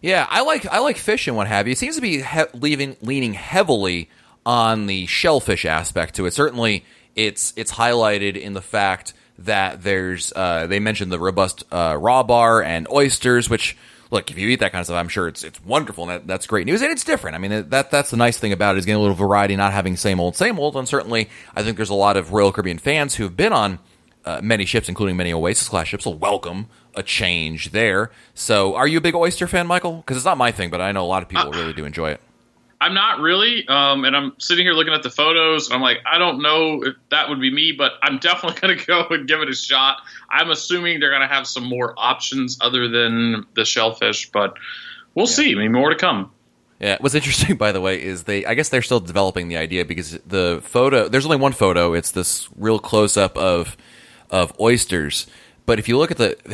Yeah, 0.00 0.26
I 0.28 0.42
like 0.42 0.66
I 0.66 0.78
like 0.80 0.96
fish 0.96 1.28
and 1.28 1.36
what 1.36 1.46
have 1.46 1.66
you. 1.68 1.72
It 1.72 1.78
seems 1.78 1.94
to 1.96 2.02
be 2.02 2.22
he- 2.22 2.52
leaving 2.54 2.96
leaning 3.02 3.34
heavily 3.34 4.08
on 4.44 4.86
the 4.86 5.06
shellfish 5.06 5.64
aspect 5.64 6.16
to 6.16 6.26
it. 6.26 6.34
Certainly, 6.34 6.84
it's 7.14 7.52
it's 7.56 7.72
highlighted 7.72 8.36
in 8.36 8.52
the 8.54 8.62
fact 8.62 9.12
that 9.38 9.82
there's 9.82 10.32
uh, 10.34 10.66
they 10.66 10.80
mentioned 10.80 11.12
the 11.12 11.20
robust 11.20 11.62
uh, 11.70 11.96
raw 12.00 12.24
bar 12.24 12.62
and 12.62 12.88
oysters, 12.90 13.48
which 13.48 13.76
look 14.12 14.30
if 14.30 14.38
you 14.38 14.48
eat 14.48 14.60
that 14.60 14.70
kind 14.70 14.80
of 14.80 14.86
stuff, 14.86 14.96
I'm 14.96 15.08
sure 15.08 15.26
it's 15.26 15.42
it's 15.42 15.64
wonderful 15.64 16.04
and 16.04 16.12
that, 16.12 16.26
that's 16.28 16.46
great 16.46 16.66
news 16.66 16.82
and 16.82 16.92
it's 16.92 17.02
different. 17.02 17.34
I 17.34 17.38
mean 17.38 17.68
that 17.70 17.90
that's 17.90 18.10
the 18.10 18.16
nice 18.16 18.38
thing 18.38 18.52
about 18.52 18.76
it 18.76 18.78
is 18.78 18.86
getting 18.86 18.98
a 18.98 19.00
little 19.00 19.16
variety, 19.16 19.56
not 19.56 19.72
having 19.72 19.96
same 19.96 20.20
old 20.20 20.36
same 20.36 20.60
old. 20.60 20.76
And 20.76 20.86
certainly, 20.86 21.28
I 21.56 21.64
think 21.64 21.76
there's 21.76 21.90
a 21.90 21.94
lot 21.94 22.16
of 22.16 22.32
Royal 22.32 22.52
Caribbean 22.52 22.78
fans 22.78 23.16
who 23.16 23.24
have 23.24 23.36
been 23.36 23.52
on 23.52 23.80
uh, 24.24 24.40
many 24.42 24.64
ships, 24.64 24.88
including 24.88 25.16
many 25.16 25.32
Oasis 25.32 25.68
class 25.68 25.88
ships, 25.88 26.04
will 26.04 26.14
welcome 26.14 26.68
a 26.94 27.02
change 27.02 27.72
there. 27.72 28.10
So, 28.34 28.76
are 28.76 28.86
you 28.86 28.98
a 28.98 29.00
big 29.00 29.14
oyster 29.14 29.48
fan, 29.48 29.66
Michael? 29.66 29.96
Because 29.96 30.16
it's 30.16 30.26
not 30.26 30.38
my 30.38 30.52
thing, 30.52 30.70
but 30.70 30.80
I 30.80 30.92
know 30.92 31.04
a 31.04 31.08
lot 31.08 31.22
of 31.22 31.28
people 31.28 31.50
really 31.50 31.72
do 31.72 31.84
enjoy 31.84 32.10
it. 32.10 32.20
I'm 32.82 32.94
not 32.94 33.20
really 33.20 33.66
um, 33.68 34.04
and 34.04 34.16
i'm 34.16 34.32
sitting 34.38 34.66
here 34.66 34.74
looking 34.74 34.92
at 34.92 35.02
the 35.02 35.10
photos 35.10 35.66
and 35.66 35.74
i'm 35.74 35.80
like 35.80 35.98
i 36.04 36.18
don't 36.18 36.42
know 36.42 36.82
if 36.82 36.94
that 37.10 37.28
would 37.28 37.40
be 37.40 37.52
me 37.52 37.72
but 37.72 37.92
i'm 38.02 38.18
definitely 38.20 38.60
going 38.60 38.76
to 38.76 38.86
go 38.86 39.06
and 39.10 39.28
give 39.28 39.40
it 39.40 39.48
a 39.48 39.54
shot 39.54 39.98
i'm 40.30 40.50
assuming 40.50 41.00
they're 41.00 41.10
going 41.10 41.22
to 41.22 41.34
have 41.34 41.46
some 41.46 41.64
more 41.64 41.94
options 41.96 42.58
other 42.60 42.88
than 42.88 43.46
the 43.54 43.64
shellfish 43.64 44.30
but 44.30 44.56
we'll 45.14 45.26
see 45.26 45.52
I 45.52 45.54
mean, 45.54 45.72
more 45.72 45.90
to 45.90 45.96
come 45.96 46.30
Yeah, 46.80 46.96
what's 47.00 47.14
interesting, 47.14 47.56
by 47.66 47.70
the 47.70 47.80
way, 47.80 48.02
is 48.02 48.24
they. 48.24 48.44
I 48.44 48.54
guess 48.54 48.70
they're 48.70 48.82
still 48.82 48.98
developing 48.98 49.46
the 49.46 49.56
idea 49.56 49.84
because 49.84 50.18
the 50.26 50.60
photo. 50.64 51.08
There's 51.08 51.24
only 51.24 51.36
one 51.36 51.52
photo. 51.52 51.94
It's 51.94 52.10
this 52.10 52.48
real 52.56 52.80
close 52.80 53.16
up 53.16 53.38
of 53.38 53.76
of 54.32 54.52
oysters. 54.58 55.28
But 55.64 55.78
if 55.78 55.88
you 55.88 55.96
look 55.96 56.10
at 56.10 56.16
the, 56.16 56.36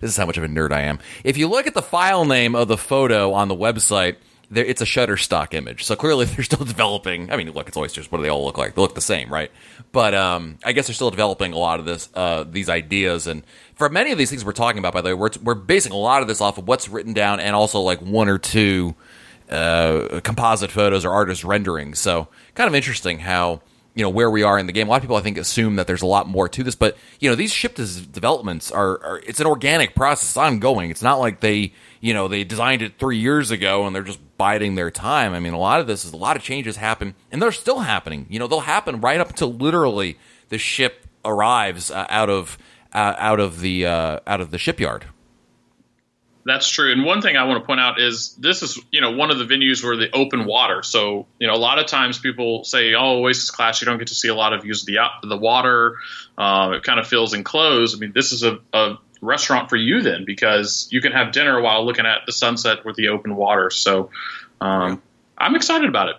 this 0.00 0.10
is 0.10 0.16
how 0.16 0.26
much 0.26 0.36
of 0.36 0.44
a 0.44 0.48
nerd 0.48 0.72
I 0.72 0.82
am. 0.82 0.98
If 1.22 1.36
you 1.36 1.48
look 1.48 1.66
at 1.66 1.74
the 1.74 1.82
file 1.82 2.24
name 2.24 2.54
of 2.54 2.68
the 2.68 2.76
photo 2.76 3.32
on 3.32 3.48
the 3.48 3.54
website, 3.54 4.16
it's 4.54 4.80
a 4.80 4.84
Shutterstock 4.84 5.54
image. 5.54 5.84
So 5.84 5.96
clearly 5.96 6.24
they're 6.26 6.44
still 6.44 6.64
developing. 6.64 7.30
I 7.30 7.36
mean, 7.36 7.50
look, 7.52 7.68
it's 7.68 7.76
oysters. 7.76 8.10
What 8.10 8.18
do 8.18 8.22
they 8.22 8.28
all 8.28 8.44
look 8.44 8.58
like? 8.58 8.74
They 8.74 8.82
look 8.82 8.94
the 8.94 9.00
same, 9.00 9.32
right? 9.32 9.50
But 9.92 10.14
um, 10.14 10.58
I 10.64 10.72
guess 10.72 10.86
they're 10.86 10.94
still 10.94 11.10
developing 11.10 11.52
a 11.52 11.58
lot 11.58 11.80
of 11.80 11.86
this, 11.86 12.08
uh, 12.14 12.44
these 12.44 12.68
ideas. 12.68 13.26
And 13.26 13.42
for 13.74 13.88
many 13.88 14.12
of 14.12 14.18
these 14.18 14.30
things 14.30 14.44
we're 14.44 14.52
talking 14.52 14.78
about, 14.78 14.94
by 14.94 15.00
the 15.00 15.08
way, 15.10 15.14
we're 15.14 15.30
we're 15.42 15.54
basing 15.54 15.92
a 15.92 15.96
lot 15.96 16.22
of 16.22 16.28
this 16.28 16.40
off 16.40 16.58
of 16.58 16.68
what's 16.68 16.88
written 16.88 17.12
down 17.12 17.40
and 17.40 17.54
also 17.54 17.80
like 17.80 18.00
one 18.00 18.28
or 18.28 18.38
two 18.38 18.94
uh, 19.50 20.20
composite 20.22 20.70
photos 20.70 21.04
or 21.04 21.12
artist 21.12 21.44
renderings. 21.44 21.98
So 21.98 22.28
kind 22.54 22.68
of 22.68 22.74
interesting 22.74 23.18
how 23.18 23.60
you 23.94 24.02
know 24.02 24.10
where 24.10 24.30
we 24.30 24.42
are 24.42 24.58
in 24.58 24.66
the 24.66 24.72
game. 24.72 24.88
A 24.88 24.90
lot 24.90 24.96
of 24.96 25.02
people 25.02 25.16
I 25.16 25.20
think 25.20 25.36
assume 25.38 25.76
that 25.76 25.86
there's 25.86 26.02
a 26.02 26.06
lot 26.06 26.26
more 26.26 26.48
to 26.48 26.62
this, 26.62 26.74
but 26.74 26.96
you 27.20 27.28
know 27.28 27.36
these 27.36 27.52
ship 27.52 27.74
developments 27.74 28.70
are, 28.70 29.02
are 29.04 29.22
it's 29.26 29.40
an 29.40 29.46
organic 29.46 29.94
process, 29.94 30.30
it's 30.30 30.36
ongoing. 30.36 30.90
It's 30.90 31.02
not 31.02 31.20
like 31.20 31.40
they 31.40 31.72
you 32.02 32.12
know 32.12 32.28
they 32.28 32.44
designed 32.44 32.82
it 32.82 32.98
three 32.98 33.16
years 33.16 33.50
ago 33.50 33.86
and 33.86 33.96
they're 33.96 34.02
just 34.02 34.20
biding 34.36 34.74
their 34.74 34.90
time. 34.90 35.32
I 35.32 35.40
mean, 35.40 35.54
a 35.54 35.58
lot 35.58 35.80
of 35.80 35.86
this 35.86 36.04
is 36.04 36.12
a 36.12 36.16
lot 36.16 36.36
of 36.36 36.42
changes 36.42 36.76
happen, 36.76 37.14
and 37.30 37.40
they're 37.40 37.52
still 37.52 37.78
happening. 37.78 38.26
You 38.28 38.40
know, 38.40 38.48
they'll 38.48 38.60
happen 38.60 39.00
right 39.00 39.20
up 39.20 39.30
until 39.30 39.54
literally 39.54 40.18
the 40.50 40.58
ship 40.58 41.06
arrives 41.24 41.90
uh, 41.90 42.06
out 42.10 42.28
of 42.28 42.58
uh, 42.92 43.14
out 43.16 43.40
of 43.40 43.60
the 43.60 43.86
uh, 43.86 44.18
out 44.26 44.40
of 44.40 44.50
the 44.50 44.58
shipyard. 44.58 45.06
That's 46.44 46.68
true. 46.68 46.90
And 46.90 47.04
one 47.04 47.22
thing 47.22 47.36
I 47.36 47.44
want 47.44 47.62
to 47.62 47.66
point 47.66 47.78
out 47.78 48.00
is 48.00 48.34
this 48.34 48.64
is, 48.64 48.80
you 48.90 49.00
know, 49.00 49.12
one 49.12 49.30
of 49.30 49.38
the 49.38 49.44
venues 49.44 49.84
where 49.84 49.96
the 49.96 50.10
open 50.12 50.44
water. 50.44 50.82
So, 50.82 51.26
you 51.38 51.46
know, 51.46 51.54
a 51.54 51.56
lot 51.56 51.78
of 51.78 51.86
times 51.86 52.18
people 52.18 52.64
say, 52.64 52.94
"Oh, 52.94 53.22
Oasis 53.22 53.52
class, 53.52 53.80
you 53.80 53.86
don't 53.86 53.98
get 53.98 54.08
to 54.08 54.16
see 54.16 54.26
a 54.26 54.34
lot 54.34 54.52
of 54.52 54.64
use 54.64 54.82
of 54.82 54.86
the 54.86 55.28
the 55.28 55.38
water. 55.38 55.98
Um, 56.36 56.72
it 56.72 56.82
kind 56.82 56.98
of 56.98 57.06
feels 57.06 57.32
enclosed." 57.32 57.96
I 57.96 58.00
mean, 58.00 58.12
this 58.12 58.32
is 58.32 58.42
a, 58.42 58.58
a 58.72 58.96
restaurant 59.22 59.70
for 59.70 59.76
you 59.76 60.02
then 60.02 60.24
because 60.26 60.88
you 60.90 61.00
can 61.00 61.12
have 61.12 61.32
dinner 61.32 61.60
while 61.62 61.86
looking 61.86 62.04
at 62.04 62.26
the 62.26 62.32
sunset 62.32 62.84
with 62.84 62.96
the 62.96 63.08
open 63.08 63.34
water. 63.36 63.70
So, 63.70 64.10
um, 64.60 65.00
I'm 65.38 65.56
excited 65.56 65.88
about 65.88 66.08
it. 66.10 66.16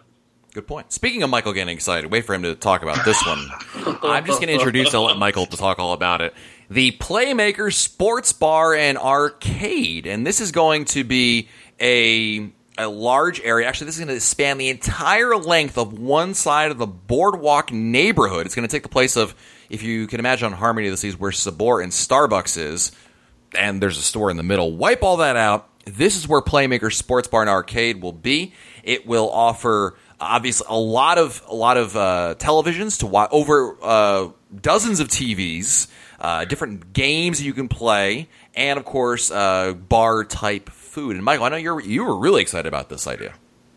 Good 0.54 0.68
point. 0.68 0.92
Speaking 0.92 1.24
of 1.24 1.30
Michael 1.30 1.54
getting 1.54 1.74
excited, 1.74 2.12
wait 2.12 2.26
for 2.26 2.34
him 2.34 2.44
to 2.44 2.54
talk 2.54 2.84
about 2.84 3.04
this 3.06 3.24
one. 3.26 3.50
I'm 4.04 4.26
just 4.26 4.40
going 4.40 4.48
to 4.48 4.54
introduce. 4.54 4.94
I'll 4.94 5.06
let 5.06 5.18
Michael 5.18 5.46
to 5.48 5.58
talk 5.58 5.80
all 5.80 5.94
about 5.94 6.22
it 6.22 6.34
the 6.70 6.92
Playmaker 6.94 7.74
Sports 7.74 8.34
Bar 8.34 8.74
and 8.74 8.98
Arcade. 8.98 10.08
And 10.08 10.26
this 10.26 10.42
is 10.42 10.52
going 10.52 10.86
to 10.86 11.04
be 11.04 11.48
a 11.80 12.50
a 12.78 12.88
large 12.88 13.40
area. 13.42 13.68
Actually, 13.68 13.86
this 13.86 14.00
is 14.00 14.06
going 14.06 14.16
to 14.16 14.22
span 14.22 14.58
the 14.58 14.70
entire 14.70 15.36
length 15.36 15.78
of 15.78 15.98
one 15.98 16.34
side 16.34 16.72
of 16.72 16.78
the 16.78 16.88
boardwalk 16.88 17.72
neighborhood. 17.72 18.46
It's 18.46 18.56
going 18.56 18.68
to 18.68 18.72
take 18.72 18.84
the 18.84 18.90
place 18.90 19.16
of, 19.16 19.36
if 19.70 19.84
you 19.84 20.08
can 20.08 20.20
imagine 20.20 20.48
on 20.48 20.54
Harmony 20.54 20.88
of 20.88 20.94
the 20.94 20.98
Seas, 20.98 21.20
where 21.20 21.32
Sabor 21.32 21.82
and 21.82 21.92
Starbucks 21.92 22.58
is, 22.58 22.92
and 23.58 23.82
there's 23.82 23.98
a 23.98 24.02
store 24.02 24.32
in 24.32 24.38
the 24.38 24.44
middle. 24.44 24.76
Wipe 24.76 25.04
all 25.04 25.18
that 25.18 25.36
out. 25.36 25.70
This 25.86 26.16
is 26.16 26.28
where 26.28 26.42
Playmaker 26.42 26.94
Sports 26.94 27.28
Bar 27.28 27.42
and 27.42 27.50
Arcade 27.50 28.02
will 28.02 28.14
be. 28.14 28.54
It 28.84 29.06
will 29.06 29.30
offer 29.30 29.98
obviously 30.20 30.66
a 30.70 30.78
lot 30.78 31.18
of 31.18 31.44
a 31.48 31.54
lot 31.54 31.76
of 31.76 31.96
uh, 31.98 32.36
televisions 32.38 33.00
to 33.00 33.08
watch 33.08 33.30
over 33.34 33.78
uh, 33.82 34.30
dozens 34.62 35.02
of 35.02 35.10
TVs 35.10 35.90
uh, 36.24 36.46
different 36.46 36.94
games 36.94 37.42
you 37.42 37.54
can 37.54 37.68
play, 37.68 38.30
and 38.56 38.80
of 38.80 38.86
course, 38.86 39.30
uh, 39.30 39.74
bar 39.74 40.24
type 40.24 40.70
food. 40.94 41.16
And 41.16 41.26
Michael, 41.26 41.46
I 41.46 41.50
know 41.50 41.58
you're 41.58 41.82
you 41.82 42.06
were 42.06 42.18
really 42.18 42.42
excited 42.42 42.68
about 42.68 42.90
this 42.90 43.08
idea. 43.08 43.34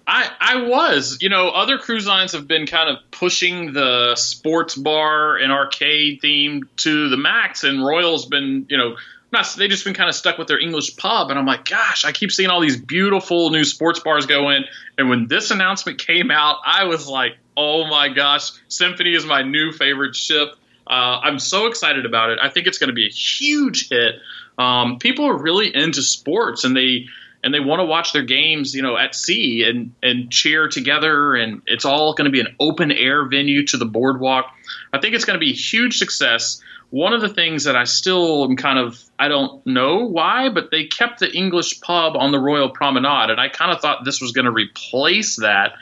I, 0.06 0.30
I 0.38 0.62
was. 0.68 1.18
You 1.20 1.28
know, 1.28 1.48
other 1.48 1.78
cruise 1.78 2.06
lines 2.06 2.32
have 2.32 2.46
been 2.46 2.66
kind 2.66 2.88
of 2.88 2.98
pushing 3.10 3.72
the 3.72 4.14
sports 4.14 4.76
bar 4.76 5.36
and 5.36 5.50
arcade 5.50 6.20
theme 6.22 6.68
to 6.76 7.08
the 7.08 7.16
max, 7.16 7.64
and 7.64 7.84
Royal's 7.84 8.26
been, 8.26 8.66
you 8.68 8.76
know, 8.76 8.96
not 9.32 9.52
they 9.58 9.66
just 9.66 9.84
been 9.84 9.94
kind 9.94 10.08
of 10.08 10.14
stuck 10.14 10.38
with 10.38 10.46
their 10.46 10.60
English 10.60 10.96
pub. 10.96 11.30
And 11.30 11.38
I'm 11.38 11.46
like, 11.46 11.68
gosh, 11.68 12.04
I 12.04 12.12
keep 12.12 12.30
seeing 12.30 12.50
all 12.50 12.60
these 12.60 12.80
beautiful 12.80 13.50
new 13.50 13.64
sports 13.64 13.98
bars 13.98 14.26
go 14.26 14.50
in. 14.50 14.64
And 14.96 15.08
when 15.08 15.26
this 15.26 15.50
announcement 15.50 15.98
came 15.98 16.30
out, 16.30 16.58
I 16.64 16.84
was 16.84 17.08
like, 17.08 17.36
oh 17.56 17.86
my 17.86 18.08
gosh, 18.08 18.52
Symphony 18.68 19.14
is 19.14 19.26
my 19.26 19.42
new 19.42 19.72
favorite 19.72 20.14
ship. 20.14 20.50
Uh, 20.86 21.20
I'm 21.22 21.40
so 21.40 21.66
excited 21.66 22.06
about 22.06 22.30
it. 22.30 22.38
I 22.40 22.48
think 22.48 22.68
it's 22.68 22.78
going 22.78 22.88
to 22.88 22.94
be 22.94 23.06
a 23.06 23.10
huge 23.10 23.88
hit. 23.88 24.14
Um, 24.58 24.98
people 24.98 25.26
are 25.26 25.36
really 25.36 25.74
into 25.74 26.02
sports 26.02 26.64
and 26.64 26.76
they 26.76 27.06
and 27.44 27.54
they 27.54 27.60
want 27.60 27.80
to 27.80 27.84
watch 27.84 28.12
their 28.12 28.24
games, 28.24 28.74
you 28.74 28.82
know, 28.82 28.96
at 28.96 29.14
sea 29.14 29.64
and 29.68 29.92
and 30.02 30.30
cheer 30.30 30.68
together. 30.68 31.34
And 31.34 31.62
it's 31.66 31.84
all 31.84 32.14
going 32.14 32.24
to 32.24 32.30
be 32.30 32.40
an 32.40 32.56
open 32.58 32.90
air 32.90 33.24
venue 33.24 33.64
to 33.66 33.76
the 33.76 33.84
boardwalk. 33.84 34.50
I 34.92 34.98
think 34.98 35.14
it's 35.14 35.24
going 35.24 35.38
to 35.38 35.44
be 35.44 35.52
a 35.52 35.54
huge 35.54 35.98
success. 35.98 36.60
One 36.90 37.12
of 37.12 37.20
the 37.20 37.28
things 37.28 37.64
that 37.64 37.76
I 37.76 37.84
still 37.84 38.44
am 38.44 38.56
kind 38.56 38.78
of 38.78 39.02
I 39.18 39.28
don't 39.28 39.64
know 39.66 40.06
why, 40.06 40.48
but 40.48 40.70
they 40.70 40.84
kept 40.84 41.20
the 41.20 41.32
English 41.32 41.80
pub 41.80 42.16
on 42.16 42.32
the 42.32 42.38
Royal 42.38 42.70
Promenade, 42.70 43.30
and 43.30 43.40
I 43.40 43.48
kind 43.48 43.72
of 43.72 43.80
thought 43.80 44.04
this 44.04 44.20
was 44.20 44.32
going 44.32 44.46
to 44.46 44.52
replace 44.52 45.36
that. 45.36 45.74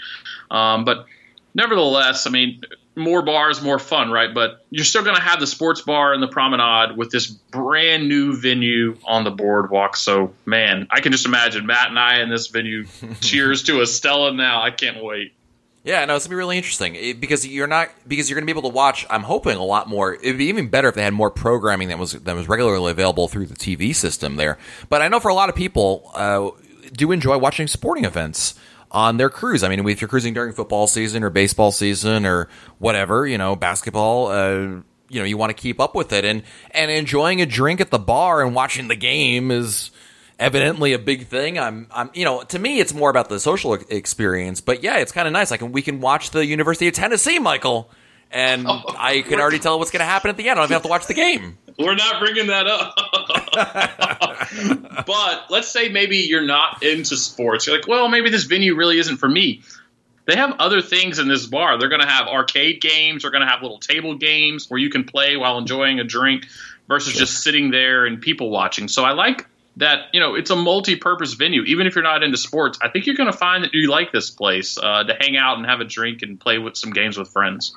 Um, 0.50 0.84
but 0.84 1.06
nevertheless, 1.54 2.26
I 2.26 2.30
mean, 2.30 2.62
more 2.96 3.22
bars, 3.22 3.60
more 3.60 3.78
fun, 3.78 4.10
right? 4.10 4.32
But 4.32 4.64
you're 4.70 4.84
still 4.84 5.02
going 5.02 5.16
to 5.16 5.22
have 5.22 5.40
the 5.40 5.46
sports 5.46 5.80
bar 5.80 6.12
and 6.12 6.22
the 6.22 6.28
promenade 6.28 6.96
with 6.96 7.10
this 7.10 7.26
brand 7.26 8.08
new 8.08 8.36
venue 8.36 8.96
on 9.04 9.24
the 9.24 9.30
boardwalk. 9.30 9.96
So, 9.96 10.32
man, 10.46 10.86
I 10.90 11.00
can 11.00 11.12
just 11.12 11.26
imagine 11.26 11.66
Matt 11.66 11.88
and 11.88 11.98
I 11.98 12.20
in 12.20 12.28
this 12.28 12.48
venue. 12.48 12.86
cheers 13.20 13.62
to 13.64 13.82
Estella 13.82 14.32
now. 14.32 14.62
I 14.62 14.70
can't 14.70 15.02
wait. 15.02 15.32
Yeah, 15.84 16.02
no, 16.06 16.16
it's 16.16 16.24
gonna 16.24 16.32
be 16.32 16.36
really 16.36 16.56
interesting 16.56 16.94
it, 16.94 17.20
because 17.20 17.46
you're 17.46 17.66
not 17.66 17.90
because 18.08 18.30
you're 18.30 18.40
gonna 18.40 18.46
be 18.46 18.52
able 18.52 18.62
to 18.62 18.74
watch. 18.74 19.04
I'm 19.10 19.22
hoping 19.22 19.58
a 19.58 19.64
lot 19.64 19.86
more. 19.86 20.14
It'd 20.14 20.38
be 20.38 20.46
even 20.46 20.68
better 20.68 20.88
if 20.88 20.94
they 20.94 21.02
had 21.02 21.12
more 21.12 21.30
programming 21.30 21.88
that 21.88 21.98
was 21.98 22.12
that 22.12 22.34
was 22.34 22.48
regularly 22.48 22.90
available 22.90 23.28
through 23.28 23.46
the 23.46 23.54
TV 23.54 23.94
system 23.94 24.36
there. 24.36 24.56
But 24.88 25.02
I 25.02 25.08
know 25.08 25.20
for 25.20 25.28
a 25.28 25.34
lot 25.34 25.50
of 25.50 25.54
people 25.54 26.10
uh, 26.14 26.48
do 26.96 27.12
enjoy 27.12 27.38
watching 27.38 27.66
sporting 27.66 28.04
events 28.04 28.54
on 28.90 29.16
their 29.16 29.28
cruise. 29.28 29.62
I 29.62 29.68
mean, 29.68 29.86
if 29.88 30.00
you're 30.00 30.08
cruising 30.08 30.34
during 30.34 30.52
football 30.52 30.86
season 30.86 31.22
or 31.24 31.30
baseball 31.30 31.72
season 31.72 32.24
or 32.24 32.48
whatever, 32.78 33.26
you 33.26 33.36
know, 33.38 33.56
basketball, 33.56 34.28
uh, 34.28 34.80
you 35.08 35.20
know, 35.20 35.24
you 35.24 35.36
want 35.36 35.50
to 35.50 35.60
keep 35.60 35.80
up 35.80 35.94
with 35.94 36.12
it 36.12 36.24
and 36.24 36.42
and 36.70 36.90
enjoying 36.90 37.42
a 37.42 37.46
drink 37.46 37.80
at 37.80 37.90
the 37.90 37.98
bar 37.98 38.42
and 38.42 38.54
watching 38.54 38.88
the 38.88 38.96
game 38.96 39.50
is 39.50 39.90
evidently 40.38 40.92
a 40.92 40.98
big 40.98 41.26
thing. 41.26 41.58
I'm, 41.58 41.86
I'm, 41.92 42.10
you 42.14 42.24
know, 42.24 42.42
to 42.42 42.58
me, 42.58 42.80
it's 42.80 42.92
more 42.94 43.10
about 43.10 43.28
the 43.28 43.38
social 43.38 43.74
experience. 43.74 44.60
But 44.60 44.82
yeah, 44.82 44.98
it's 44.98 45.12
kind 45.12 45.26
of 45.26 45.32
nice. 45.32 45.52
I 45.52 45.56
can 45.56 45.72
we 45.72 45.82
can 45.82 46.00
watch 46.00 46.30
the 46.30 46.44
University 46.44 46.88
of 46.88 46.94
Tennessee, 46.94 47.38
Michael, 47.38 47.90
and 48.30 48.66
oh, 48.66 48.82
I 48.98 49.22
can 49.22 49.40
already 49.40 49.58
tell 49.58 49.78
what's 49.78 49.90
going 49.90 50.00
to 50.00 50.06
happen 50.06 50.28
at 50.30 50.36
the 50.36 50.48
end. 50.48 50.58
I 50.58 50.62
don't 50.62 50.64
even 50.64 50.74
have 50.74 50.82
to 50.82 50.88
watch 50.88 51.06
the 51.06 51.14
game. 51.14 51.58
We're 51.78 51.94
not 51.94 52.20
bringing 52.20 52.48
that 52.48 52.66
up. 52.66 52.94
but 55.06 55.46
let's 55.50 55.68
say 55.68 55.88
maybe 55.88 56.18
you're 56.18 56.46
not 56.46 56.82
into 56.82 57.16
sports. 57.16 57.66
You're 57.66 57.76
like, 57.76 57.88
well, 57.88 58.08
maybe 58.08 58.30
this 58.30 58.44
venue 58.44 58.76
really 58.76 58.98
isn't 58.98 59.16
for 59.16 59.28
me. 59.28 59.62
They 60.26 60.36
have 60.36 60.56
other 60.58 60.80
things 60.80 61.18
in 61.18 61.28
this 61.28 61.46
bar. 61.46 61.78
They're 61.78 61.88
going 61.88 62.00
to 62.00 62.08
have 62.08 62.28
arcade 62.28 62.80
games. 62.80 63.22
They're 63.22 63.30
going 63.30 63.44
to 63.44 63.48
have 63.48 63.62
little 63.62 63.78
table 63.78 64.14
games 64.16 64.70
where 64.70 64.78
you 64.78 64.88
can 64.88 65.04
play 65.04 65.36
while 65.36 65.58
enjoying 65.58 66.00
a 66.00 66.04
drink 66.04 66.46
versus 66.88 67.12
sure. 67.12 67.20
just 67.20 67.42
sitting 67.42 67.70
there 67.70 68.06
and 68.06 68.20
people 68.20 68.50
watching. 68.50 68.88
So 68.88 69.04
I 69.04 69.12
like 69.12 69.46
that 69.76 70.06
you 70.12 70.20
know 70.20 70.34
it's 70.34 70.50
a 70.50 70.56
multi-purpose 70.56 71.34
venue 71.34 71.62
even 71.62 71.86
if 71.86 71.94
you're 71.94 72.04
not 72.04 72.22
into 72.22 72.36
sports 72.36 72.78
i 72.80 72.88
think 72.88 73.06
you're 73.06 73.16
going 73.16 73.30
to 73.30 73.36
find 73.36 73.64
that 73.64 73.74
you 73.74 73.90
like 73.90 74.12
this 74.12 74.30
place 74.30 74.78
uh, 74.78 75.02
to 75.02 75.14
hang 75.18 75.36
out 75.36 75.56
and 75.56 75.66
have 75.66 75.80
a 75.80 75.84
drink 75.84 76.22
and 76.22 76.38
play 76.38 76.58
with 76.58 76.76
some 76.76 76.92
games 76.92 77.18
with 77.18 77.28
friends 77.28 77.74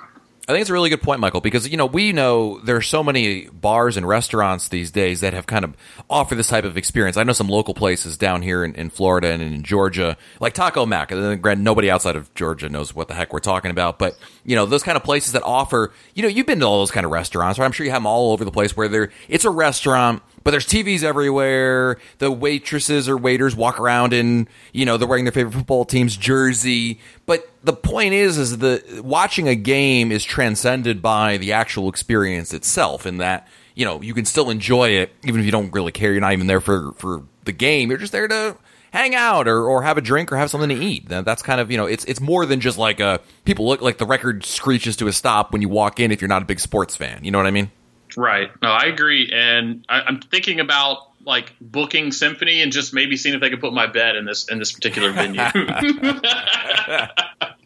I 0.49 0.53
think 0.53 0.61
it's 0.61 0.69
a 0.69 0.73
really 0.73 0.89
good 0.89 1.01
point, 1.01 1.19
Michael, 1.19 1.41
because 1.41 1.67
you 1.67 1.75
know 1.75 1.85
we 1.85 2.13
know 2.13 2.59
there 2.61 2.77
are 2.77 2.81
so 2.81 3.03
many 3.03 3.47
bars 3.47 3.97
and 3.97 4.07
restaurants 4.07 4.69
these 4.69 4.91
days 4.91 5.19
that 5.19 5.33
have 5.33 5.45
kind 5.45 5.65
of 5.65 5.75
offer 6.09 6.35
this 6.35 6.47
type 6.47 6.63
of 6.63 6.77
experience. 6.77 7.17
I 7.17 7.23
know 7.23 7.33
some 7.33 7.49
local 7.49 7.73
places 7.73 8.17
down 8.17 8.41
here 8.41 8.63
in, 8.63 8.73
in 8.75 8.89
Florida 8.89 9.27
and 9.27 9.41
in 9.43 9.63
Georgia, 9.63 10.15
like 10.39 10.53
Taco 10.53 10.85
Mac. 10.85 11.11
And 11.11 11.41
then, 11.43 11.63
nobody 11.63 11.91
outside 11.91 12.15
of 12.15 12.33
Georgia 12.33 12.69
knows 12.69 12.95
what 12.95 13.09
the 13.09 13.13
heck 13.13 13.33
we're 13.33 13.39
talking 13.39 13.71
about, 13.71 13.99
but 13.99 14.17
you 14.45 14.55
know 14.55 14.65
those 14.65 14.83
kind 14.83 14.95
of 14.95 15.03
places 15.03 15.33
that 15.33 15.43
offer. 15.43 15.91
You 16.13 16.23
know, 16.23 16.29
you've 16.29 16.47
been 16.47 16.61
to 16.61 16.65
all 16.65 16.79
those 16.79 16.91
kind 16.91 17.05
of 17.05 17.11
restaurants, 17.11 17.59
right? 17.59 17.65
I'm 17.65 17.73
sure 17.73 17.85
you 17.85 17.91
have 17.91 17.99
them 17.99 18.07
all 18.07 18.31
over 18.31 18.45
the 18.45 18.51
place 18.51 18.77
where 18.77 18.87
they're 18.87 19.11
it's 19.27 19.43
a 19.43 19.49
restaurant 19.49 20.23
but 20.47 20.51
there's 20.51 20.65
TVs 20.65 21.03
everywhere. 21.03 21.97
The 22.19 22.31
waitresses 22.31 23.09
or 23.09 23.17
waiters 23.17 23.53
walk 23.53 23.81
around 23.81 24.13
in, 24.13 24.47
you 24.71 24.85
know, 24.85 24.95
they're 24.95 25.05
wearing 25.05 25.25
their 25.25 25.33
favorite 25.33 25.51
football 25.51 25.83
team's 25.83 26.15
jersey. 26.15 27.01
But 27.25 27.45
the 27.67 27.73
point 27.73 28.13
is, 28.13 28.37
is 28.37 28.59
that 28.59 29.03
watching 29.03 29.49
a 29.49 29.55
game 29.55 30.09
is 30.09 30.23
transcended 30.23 31.01
by 31.01 31.35
the 31.35 31.51
actual 31.51 31.89
experience 31.89 32.53
itself, 32.53 33.05
in 33.05 33.17
that 33.17 33.45
you 33.75 33.83
know 33.83 34.01
you 34.01 34.13
can 34.13 34.23
still 34.23 34.49
enjoy 34.49 34.91
it 34.91 35.11
even 35.25 35.41
if 35.41 35.45
you 35.45 35.51
don't 35.51 35.69
really 35.71 35.91
care. 35.91 36.13
You're 36.13 36.21
not 36.21 36.31
even 36.31 36.47
there 36.47 36.61
for 36.61 36.93
for 36.93 37.23
the 37.43 37.51
game. 37.51 37.89
You're 37.89 37.99
just 37.99 38.13
there 38.13 38.29
to 38.29 38.55
hang 38.91 39.13
out 39.13 39.49
or, 39.49 39.67
or 39.67 39.83
have 39.83 39.97
a 39.97 40.01
drink 40.01 40.31
or 40.31 40.37
have 40.37 40.49
something 40.49 40.69
to 40.69 40.81
eat. 40.81 41.09
That's 41.09 41.43
kind 41.43 41.59
of 41.59 41.69
you 41.69 41.75
know 41.75 41.87
it's 41.87 42.05
it's 42.05 42.21
more 42.21 42.45
than 42.45 42.61
just 42.61 42.77
like 42.77 43.01
a 43.01 43.19
people 43.43 43.67
look 43.67 43.81
like 43.81 43.97
the 43.97 44.05
record 44.05 44.45
screeches 44.45 44.95
to 44.97 45.07
a 45.07 45.13
stop 45.13 45.51
when 45.51 45.61
you 45.61 45.67
walk 45.67 45.99
in 45.99 46.13
if 46.13 46.21
you're 46.21 46.29
not 46.29 46.41
a 46.41 46.45
big 46.45 46.61
sports 46.61 46.95
fan. 46.95 47.25
You 47.25 47.31
know 47.31 47.37
what 47.37 47.47
I 47.47 47.51
mean? 47.51 47.69
Right. 48.15 48.49
No, 48.63 48.69
I 48.69 48.85
agree, 48.85 49.29
and 49.31 49.85
I, 49.89 50.01
I'm 50.01 50.21
thinking 50.21 50.61
about 50.61 50.99
like 51.25 51.53
booking 51.59 52.13
symphony 52.13 52.61
and 52.61 52.71
just 52.71 52.93
maybe 52.93 53.17
seeing 53.17 53.35
if 53.35 53.41
they 53.41 53.49
could 53.49 53.59
put 53.59 53.73
my 53.73 53.87
bed 53.87 54.15
in 54.15 54.23
this 54.23 54.47
in 54.47 54.57
this 54.57 54.71
particular 54.71 55.11
venue. 55.11 55.41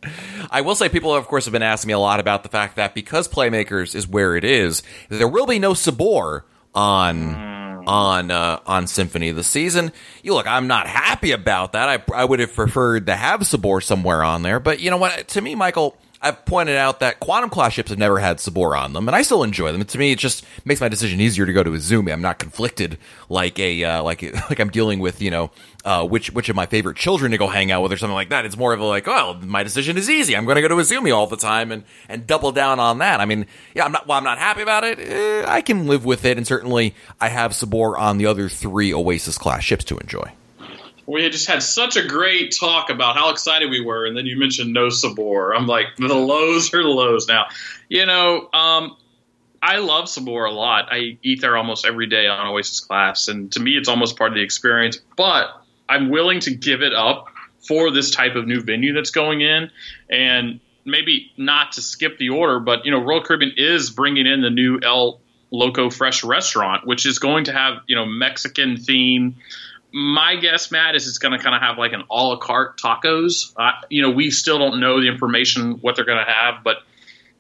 I 0.50 0.62
will 0.62 0.76
say 0.76 0.90
people 0.90 1.14
of 1.14 1.28
course 1.28 1.46
have 1.46 1.52
been 1.52 1.64
asking 1.64 1.90
me 1.90 1.94
a 1.94 2.00
lot 2.00 2.20
about 2.20 2.44
the 2.44 2.50
fact 2.50 2.76
that 2.76 2.94
because 2.94 3.28
Playmakers 3.28 3.96
is 3.96 4.08
where 4.08 4.36
it 4.36 4.44
is, 4.44 4.84
there 5.10 5.28
will 5.28 5.46
be 5.46 5.60
no 5.60 5.74
Sabor 5.74 6.46
on 6.74 7.36
mm. 7.36 7.88
on 7.88 8.32
uh, 8.32 8.60
on 8.66 8.88
Symphony 8.88 9.32
this 9.32 9.48
season. 9.48 9.92
You 10.24 10.34
look, 10.34 10.48
I'm 10.48 10.68
not 10.68 10.88
happy 10.88 11.32
about 11.32 11.74
that. 11.74 11.90
I 11.90 12.04
I 12.14 12.26
would 12.26 12.40
have 12.40 12.54
preferred 12.54 13.08
to 13.08 13.16
have 13.16 13.46
Sabor 13.46 13.82
somewhere 13.82 14.24
on 14.24 14.42
there, 14.42 14.60
but 14.60 14.80
you 14.80 14.90
know 14.90 14.98
what? 14.98 15.28
To 15.30 15.42
me, 15.42 15.56
Michael, 15.56 15.96
I've 16.23 16.45
pointed 16.45 16.77
out 16.77 16.99
that 16.99 17.19
quantum 17.19 17.49
class 17.49 17.73
ships 17.73 17.89
have 17.89 17.97
never 17.97 18.19
had 18.19 18.39
Sabor 18.39 18.75
on 18.75 18.93
them, 18.93 19.07
and 19.07 19.15
I 19.15 19.23
still 19.23 19.41
enjoy 19.41 19.71
them. 19.71 19.84
to 19.84 19.97
me, 19.97 20.12
it 20.12 20.19
just 20.19 20.45
makes 20.65 20.79
my 20.79 20.88
decision 20.88 21.19
easier 21.19 21.47
to 21.47 21.53
go 21.53 21.63
to 21.63 21.71
Izumi. 21.71 22.13
I'm 22.13 22.21
not 22.21 22.38
conflicted 22.38 22.99
like 23.27 23.57
a 23.57 23.84
uh, 23.84 24.03
like 24.03 24.21
like 24.49 24.60
I'm 24.60 24.69
dealing 24.69 24.99
with 24.99 25.19
you 25.21 25.31
know 25.31 25.49
uh, 25.84 26.05
which 26.05 26.31
which 26.31 26.47
of 26.47 26.55
my 26.55 26.67
favorite 26.67 26.95
children 26.97 27.31
to 27.31 27.39
go 27.39 27.47
hang 27.47 27.71
out 27.71 27.81
with 27.81 27.91
or 27.91 27.97
something 27.97 28.13
like 28.13 28.29
that. 28.29 28.45
It's 28.45 28.55
more 28.55 28.71
of 28.73 28.79
a 28.79 28.86
like, 28.86 29.07
oh, 29.07 29.39
my 29.41 29.63
decision 29.63 29.97
is 29.97 30.10
easy. 30.10 30.36
I'm 30.36 30.45
going 30.45 30.55
to 30.55 30.62
go 30.62 30.67
to 30.67 30.75
Izumi 30.75 31.15
all 31.15 31.25
the 31.25 31.38
time 31.38 31.71
and 31.71 31.84
and 32.07 32.27
double 32.27 32.51
down 32.51 32.79
on 32.79 32.99
that. 32.99 33.19
I 33.19 33.25
mean, 33.25 33.47
yeah, 33.73 33.86
I'm 33.86 33.91
not. 33.91 34.05
While 34.05 34.19
I'm 34.19 34.23
not 34.23 34.38
happy 34.38 34.62
about 34.62 34.84
it, 34.84 34.99
eh, 34.99 35.43
I 35.47 35.62
can 35.62 35.88
live 35.88 36.05
with 36.05 36.23
it, 36.25 36.38
and 36.38 36.45
certainly 36.45 36.93
I 37.19 37.29
have 37.29 37.55
Sabor 37.55 37.97
on 37.97 38.19
the 38.19 38.27
other 38.27 38.47
three 38.47 38.93
Oasis 38.93 39.39
class 39.39 39.63
ships 39.63 39.86
to 39.86 39.97
enjoy 39.97 40.31
we 41.06 41.24
had 41.24 41.32
just 41.32 41.48
had 41.48 41.64
such 41.64 41.98
a 41.98 42.08
great 42.08 42.56
talk 42.58 42.90
about 42.90 43.16
how 43.16 43.32
excited 43.32 43.70
we 43.70 43.82
were, 43.82 44.06
and 44.06 44.16
then 44.16 44.26
you 44.26 44.38
mentioned 44.38 44.74
no 44.74 44.90
Sabor. 44.90 45.54
I'm 45.54 45.68
like, 45.68 45.96
the 45.98 46.14
lows 46.14 46.74
are 46.74 46.84
the 46.84 46.90
lows 46.90 47.28
now. 47.28 47.48
You 47.90 48.06
know, 48.06 48.50
um, 48.54 48.96
I 49.62 49.78
love 49.78 50.10
Sabor 50.10 50.46
a 50.46 50.52
lot. 50.52 50.88
I 50.92 51.18
eat 51.22 51.42
there 51.42 51.58
almost 51.58 51.86
every 51.86 52.08
day 52.08 52.28
on 52.28 52.48
Oasis 52.48 52.80
class, 52.80 53.28
and 53.28 53.52
to 53.54 53.60
me, 53.60 53.78
it's 53.78 53.90
almost 53.90 54.18
part 54.18 54.32
of 54.32 54.36
the 54.36 54.42
experience. 54.42 55.00
But 55.18 55.48
I'm 55.90 56.10
willing 56.10 56.40
to 56.42 56.56
give 56.56 56.82
it 56.82 56.94
up 56.94 57.28
for 57.68 57.92
this 57.92 58.12
type 58.12 58.36
of 58.36 58.48
new 58.48 58.62
venue 58.62 58.94
that's 58.94 59.12
going 59.12 59.42
in, 59.42 59.70
and 60.10 60.60
maybe 60.86 61.32
not 61.38 61.74
to 61.74 61.82
skip 61.82 62.18
the 62.18 62.30
order, 62.30 62.60
but 62.60 62.86
you 62.86 62.92
know, 62.92 63.00
Royal 63.00 63.22
Caribbean 63.22 63.54
is 63.58 63.90
bringing 63.90 64.26
in 64.26 64.42
the 64.42 64.50
new 64.50 64.80
El 64.82 65.20
Loco 65.52 65.90
Fresh 65.90 66.24
restaurant, 66.24 66.88
which 66.88 67.06
is 67.06 67.20
going 67.20 67.46
to 67.46 67.54
have 67.54 67.80
you 67.88 67.96
know 67.96 68.06
Mexican 68.06 68.78
theme 68.78 69.36
my 69.91 70.36
guess, 70.36 70.71
Matt, 70.71 70.95
is 70.95 71.08
it's 71.08 71.17
going 71.17 71.38
to 71.38 71.43
kind 71.43 71.56
of 71.56 71.62
have 71.62 71.77
like 71.77 71.93
an 71.93 72.04
a 72.10 72.15
la 72.15 72.38
carte 72.38 72.80
tacos. 72.80 73.54
Uh, 73.58 73.71
you 73.89 74.01
know, 74.01 74.12
we 74.12 74.32
still 74.32 74.58
don't 74.58 74.80
know 74.80 75.01
the 75.01 75.08
information 75.08 75.73
what 75.82 75.95
they're 75.95 76.06
going 76.06 76.23
to 76.23 76.32
have, 76.32 76.63
but 76.63 76.77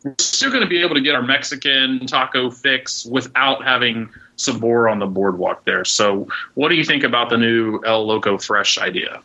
we're 0.03 0.15
still 0.19 0.49
going 0.49 0.63
to 0.63 0.69
be 0.69 0.81
able 0.81 0.95
to 0.95 1.01
get 1.01 1.15
our 1.15 1.21
Mexican 1.21 2.05
taco 2.07 2.49
fix 2.49 3.05
without 3.05 3.63
having 3.63 4.09
sabor 4.35 4.89
on 4.89 4.99
the 4.99 5.05
boardwalk 5.05 5.63
there. 5.65 5.85
So, 5.85 6.27
what 6.55 6.69
do 6.69 6.75
you 6.75 6.83
think 6.83 7.03
about 7.03 7.29
the 7.29 7.37
new 7.37 7.81
El 7.85 8.05
Loco 8.05 8.37
Fresh 8.37 8.77
idea? 8.77 9.21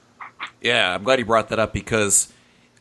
Yeah, 0.60 0.94
I'm 0.94 1.02
glad 1.02 1.18
you 1.18 1.24
brought 1.24 1.48
that 1.48 1.58
up 1.58 1.72
because 1.72 2.32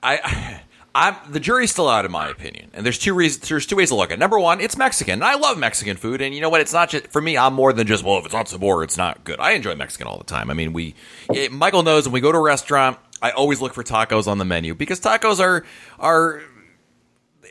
I 0.03 0.61
I'm 0.95 1.17
the 1.29 1.41
jury's 1.41 1.71
still 1.71 1.89
out 1.89 2.05
in 2.05 2.11
my 2.11 2.29
opinion, 2.29 2.71
and 2.73 2.85
there's 2.85 2.97
two 2.97 3.13
reasons. 3.13 3.49
There's 3.49 3.65
two 3.65 3.75
ways 3.75 3.89
to 3.89 3.95
look 3.95 4.11
at. 4.11 4.13
it. 4.13 4.19
Number 4.19 4.39
one, 4.39 4.61
it's 4.61 4.77
Mexican. 4.77 5.15
And 5.15 5.25
I 5.25 5.35
love 5.35 5.57
Mexican 5.57 5.97
food, 5.97 6.21
and 6.21 6.33
you 6.33 6.39
know 6.39 6.47
what? 6.47 6.61
It's 6.61 6.71
not 6.71 6.89
just 6.89 7.09
for 7.09 7.21
me. 7.21 7.37
I'm 7.37 7.53
more 7.53 7.73
than 7.73 7.85
just 7.85 8.01
well, 8.01 8.17
if 8.17 8.25
it's 8.25 8.33
not 8.33 8.47
sabor, 8.47 8.81
it's 8.81 8.95
not 8.95 9.25
good. 9.25 9.37
I 9.41 9.51
enjoy 9.51 9.75
Mexican 9.75 10.07
all 10.07 10.17
the 10.17 10.23
time. 10.23 10.49
I 10.49 10.53
mean, 10.53 10.71
we 10.71 10.95
it, 11.33 11.51
Michael 11.51 11.83
knows 11.83 12.07
when 12.07 12.13
we 12.13 12.21
go 12.21 12.31
to 12.31 12.37
a 12.37 12.41
restaurant, 12.41 12.97
I 13.21 13.31
always 13.31 13.59
look 13.59 13.73
for 13.73 13.83
tacos 13.83 14.25
on 14.25 14.37
the 14.37 14.45
menu 14.45 14.73
because 14.73 15.01
tacos 15.01 15.41
are 15.41 15.65
are 15.99 16.41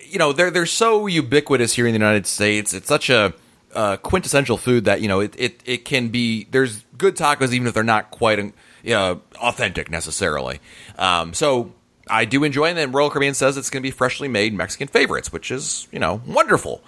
you 0.09 0.19
know 0.19 0.33
they're 0.33 0.51
they're 0.51 0.65
so 0.65 1.07
ubiquitous 1.07 1.75
here 1.75 1.87
in 1.87 1.93
the 1.93 1.99
United 1.99 2.27
States. 2.27 2.73
It's 2.73 2.89
such 2.89 3.11
a 3.11 3.35
uh, 3.75 3.99
quintessential 3.99 4.57
food 4.57 4.87
that 4.87 5.03
you 5.03 5.09
know 5.09 5.21
it, 5.21 5.35
it 5.37 5.61
it 5.67 5.85
can 5.85 6.09
be. 6.09 6.47
There's 6.51 6.83
good 6.97 7.15
tacos 7.15 7.53
even 7.53 7.67
if 7.67 7.75
they're 7.75 7.83
not 7.83 8.11
quite 8.11 8.55
uh, 8.89 9.17
authentic 9.37 9.91
necessarily. 9.91 10.61
Um, 10.97 11.35
so 11.35 11.75
I 12.09 12.25
do 12.25 12.45
enjoy 12.45 12.71
it. 12.71 12.79
And 12.79 12.95
Royal 12.95 13.11
Caribbean 13.11 13.35
says 13.35 13.57
it's 13.57 13.71
going 13.71 13.83
to 13.83 13.87
be 13.87 13.91
freshly 13.91 14.29
made 14.29 14.55
Mexican 14.55 14.89
favorites, 14.89 15.33
which 15.33 15.51
is 15.51 15.89
you 15.93 15.99
know 15.99 16.21
wonderful. 16.27 16.83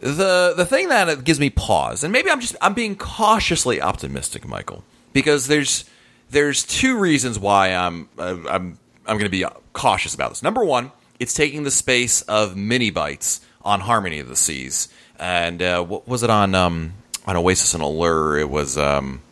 The 0.00 0.54
the 0.56 0.66
thing 0.66 0.88
that 0.88 1.24
gives 1.24 1.40
me 1.40 1.50
pause, 1.50 2.04
and 2.04 2.12
maybe 2.12 2.30
I'm 2.30 2.40
just 2.40 2.56
I'm 2.60 2.74
being 2.74 2.96
cautiously 2.96 3.80
optimistic, 3.80 4.46
Michael, 4.46 4.84
because 5.12 5.46
there's 5.46 5.84
there's 6.30 6.64
two 6.64 6.98
reasons 6.98 7.38
why 7.38 7.68
I'm 7.68 8.08
I'm 8.18 8.46
I'm 9.06 9.18
going 9.18 9.20
to 9.20 9.28
be 9.28 9.44
cautious 9.72 10.14
about 10.14 10.30
this. 10.30 10.42
Number 10.42 10.64
one, 10.64 10.92
it's 11.18 11.34
taking 11.34 11.62
the 11.62 11.70
space 11.70 12.22
of 12.22 12.56
mini 12.56 12.90
bites 12.90 13.40
on 13.62 13.80
Harmony 13.80 14.18
of 14.18 14.28
the 14.28 14.36
Seas, 14.36 14.88
and 15.18 15.62
uh, 15.62 15.82
what 15.82 16.06
was 16.06 16.22
it 16.22 16.30
on 16.30 16.54
um, 16.54 16.94
on 17.26 17.36
Oasis 17.36 17.74
and 17.74 17.82
Allure? 17.82 18.38
It 18.38 18.50
was 18.50 18.76
um, 18.76 19.22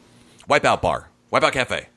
Wipeout 0.48 0.80
Bar, 0.80 1.08
Wipeout 1.32 1.52
Cafe. 1.52 1.88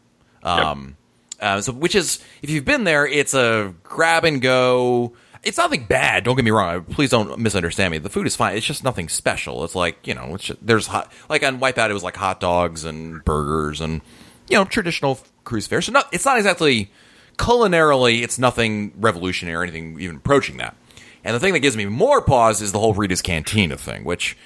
Um, 0.44 0.88
yep 0.90 0.96
uh, 1.40 1.62
so, 1.62 1.72
which 1.74 1.96
is, 1.96 2.24
if 2.42 2.50
you've 2.50 2.66
been 2.66 2.84
there, 2.84 3.06
it's 3.06 3.34
a 3.34 3.74
grab 3.84 4.26
and 4.26 4.42
go. 4.42 5.14
It's 5.44 5.58
nothing 5.58 5.86
bad. 5.86 6.24
Don't 6.24 6.36
get 6.36 6.44
me 6.44 6.52
wrong. 6.52 6.84
Please 6.86 7.12
don't 7.12 7.40
misunderstand 7.40 7.92
me. 7.92 7.98
The 8.00 8.10
food 8.10 8.26
is 8.26 8.36
fine. 8.36 8.58
It's 8.58 8.66
just 8.66 8.84
nothing 8.84 9.10
special. 9.10 9.64
It's 9.64 9.76
like 9.76 10.08
you 10.08 10.16
know, 10.16 10.38
just, 10.38 10.66
there's 10.66 10.88
hot 10.88 11.12
like 11.30 11.44
on 11.44 11.60
Wipeout, 11.60 11.90
it 11.90 11.94
was 11.94 12.04
like 12.04 12.16
hot 12.16 12.40
dogs 12.40 12.84
and 12.84 13.24
burgers 13.24 13.80
and 13.80 14.02
you 14.50 14.58
know 14.58 14.66
traditional 14.66 15.20
cruise 15.44 15.68
fare. 15.68 15.82
So, 15.82 15.92
not, 15.92 16.08
it's 16.12 16.26
not 16.26 16.38
exactly 16.38 16.90
culinarily. 17.38 18.24
It's 18.24 18.40
nothing 18.40 18.94
revolutionary 18.98 19.56
or 19.56 19.64
anything 19.64 20.00
even 20.00 20.18
approaching 20.18 20.58
that. 20.58 20.76
And 21.24 21.36
the 21.36 21.40
thing 21.40 21.54
that 21.54 21.60
gives 21.60 21.76
me 21.76 21.86
more 21.86 22.22
pause 22.22 22.62
is 22.62 22.72
the 22.72 22.80
whole 22.80 22.94
Rita's 22.94 23.22
Cantina 23.22 23.78
thing, 23.78 24.04
which 24.04 24.38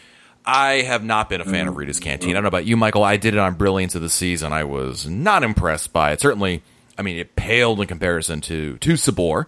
I 0.46 0.82
have 0.82 1.04
not 1.04 1.30
been 1.30 1.42
a 1.42 1.46
fan 1.46 1.68
of 1.68 1.78
Rita's 1.78 2.00
Cantina. 2.00 2.32
I 2.32 2.34
don't 2.36 2.44
know 2.44 2.48
about 2.48 2.66
you, 2.66 2.78
Michael. 2.78 3.04
I 3.04 3.18
did 3.18 3.34
it 3.34 3.40
on 3.40 3.56
Brilliance 3.56 3.96
of 3.96 4.02
the 4.02 4.10
Season. 4.10 4.54
I 4.54 4.64
was 4.64 5.08
not 5.08 5.44
impressed 5.44 5.92
by 5.92 6.14
it. 6.14 6.22
Certainly 6.22 6.64
I 7.00 7.02
mean, 7.02 7.18
it 7.18 7.36
paled 7.38 7.80
in 7.80 7.88
comparison 7.88 8.42
to 8.42 8.78
to 8.78 8.98
Sabor. 8.98 9.48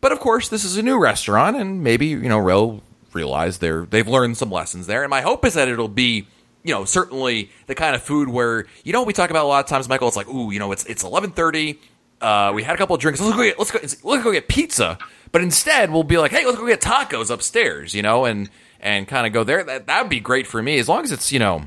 But 0.00 0.12
of 0.12 0.20
course, 0.20 0.48
this 0.48 0.64
is 0.64 0.76
a 0.76 0.82
new 0.82 0.98
restaurant, 0.98 1.56
and 1.56 1.82
maybe 1.82 2.06
you 2.06 2.28
know, 2.28 2.38
Rel 2.38 2.82
realize 3.12 3.58
they're 3.58 3.84
they've 3.84 4.06
learned 4.06 4.36
some 4.36 4.50
lessons 4.50 4.86
there. 4.86 5.02
And 5.02 5.10
my 5.10 5.20
hope 5.20 5.44
is 5.44 5.54
that 5.54 5.68
it'll 5.68 5.88
be 5.88 6.28
you 6.62 6.72
know 6.72 6.84
certainly 6.84 7.50
the 7.66 7.74
kind 7.74 7.96
of 7.96 8.02
food 8.02 8.28
where 8.28 8.66
you 8.84 8.92
know 8.92 9.02
we 9.02 9.12
talk 9.12 9.30
about 9.30 9.44
a 9.44 9.48
lot 9.48 9.64
of 9.64 9.68
times, 9.68 9.88
Michael. 9.88 10.06
It's 10.06 10.16
like, 10.16 10.28
ooh, 10.28 10.52
you 10.52 10.60
know, 10.60 10.70
it's 10.70 10.84
it's 10.84 11.02
eleven 11.02 11.32
thirty. 11.32 11.80
Uh, 12.20 12.52
we 12.54 12.62
had 12.62 12.74
a 12.74 12.78
couple 12.78 12.94
of 12.94 13.02
drinks. 13.02 13.20
Let's 13.20 13.36
go 13.36 13.42
get 13.42 13.58
let's 13.58 13.70
go 13.72 13.80
let's 13.80 14.22
go 14.24 14.32
get 14.32 14.46
pizza. 14.46 14.96
But 15.32 15.42
instead, 15.42 15.90
we'll 15.90 16.04
be 16.04 16.16
like, 16.16 16.30
hey, 16.30 16.46
let's 16.46 16.58
go 16.58 16.66
get 16.66 16.80
tacos 16.80 17.28
upstairs, 17.28 17.92
you 17.92 18.02
know, 18.02 18.24
and 18.24 18.48
and 18.78 19.08
kind 19.08 19.26
of 19.26 19.32
go 19.32 19.42
there. 19.42 19.64
That 19.64 19.88
that 19.88 20.02
would 20.02 20.10
be 20.10 20.20
great 20.20 20.46
for 20.46 20.62
me 20.62 20.78
as 20.78 20.88
long 20.88 21.02
as 21.02 21.10
it's 21.10 21.32
you 21.32 21.40
know. 21.40 21.64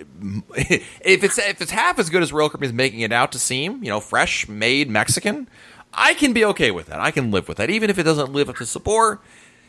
If 1.02 1.24
it's 1.24 1.38
if 1.38 1.60
it's 1.60 1.70
half 1.70 1.98
as 1.98 2.10
good 2.10 2.22
as 2.22 2.32
Royal 2.32 2.48
Caribbean 2.48 2.70
is 2.70 2.74
making 2.74 3.00
it 3.00 3.12
out 3.12 3.32
to 3.32 3.38
seem, 3.38 3.82
you 3.82 3.90
know, 3.90 4.00
fresh 4.00 4.48
made 4.48 4.88
Mexican, 4.90 5.48
I 5.92 6.14
can 6.14 6.32
be 6.32 6.44
okay 6.46 6.70
with 6.70 6.86
that. 6.86 7.00
I 7.00 7.10
can 7.10 7.30
live 7.30 7.48
with 7.48 7.56
that, 7.58 7.70
even 7.70 7.90
if 7.90 7.98
it 7.98 8.04
doesn't 8.04 8.32
live 8.32 8.48
up 8.48 8.56
to 8.56 8.66
Sabor. 8.66 9.20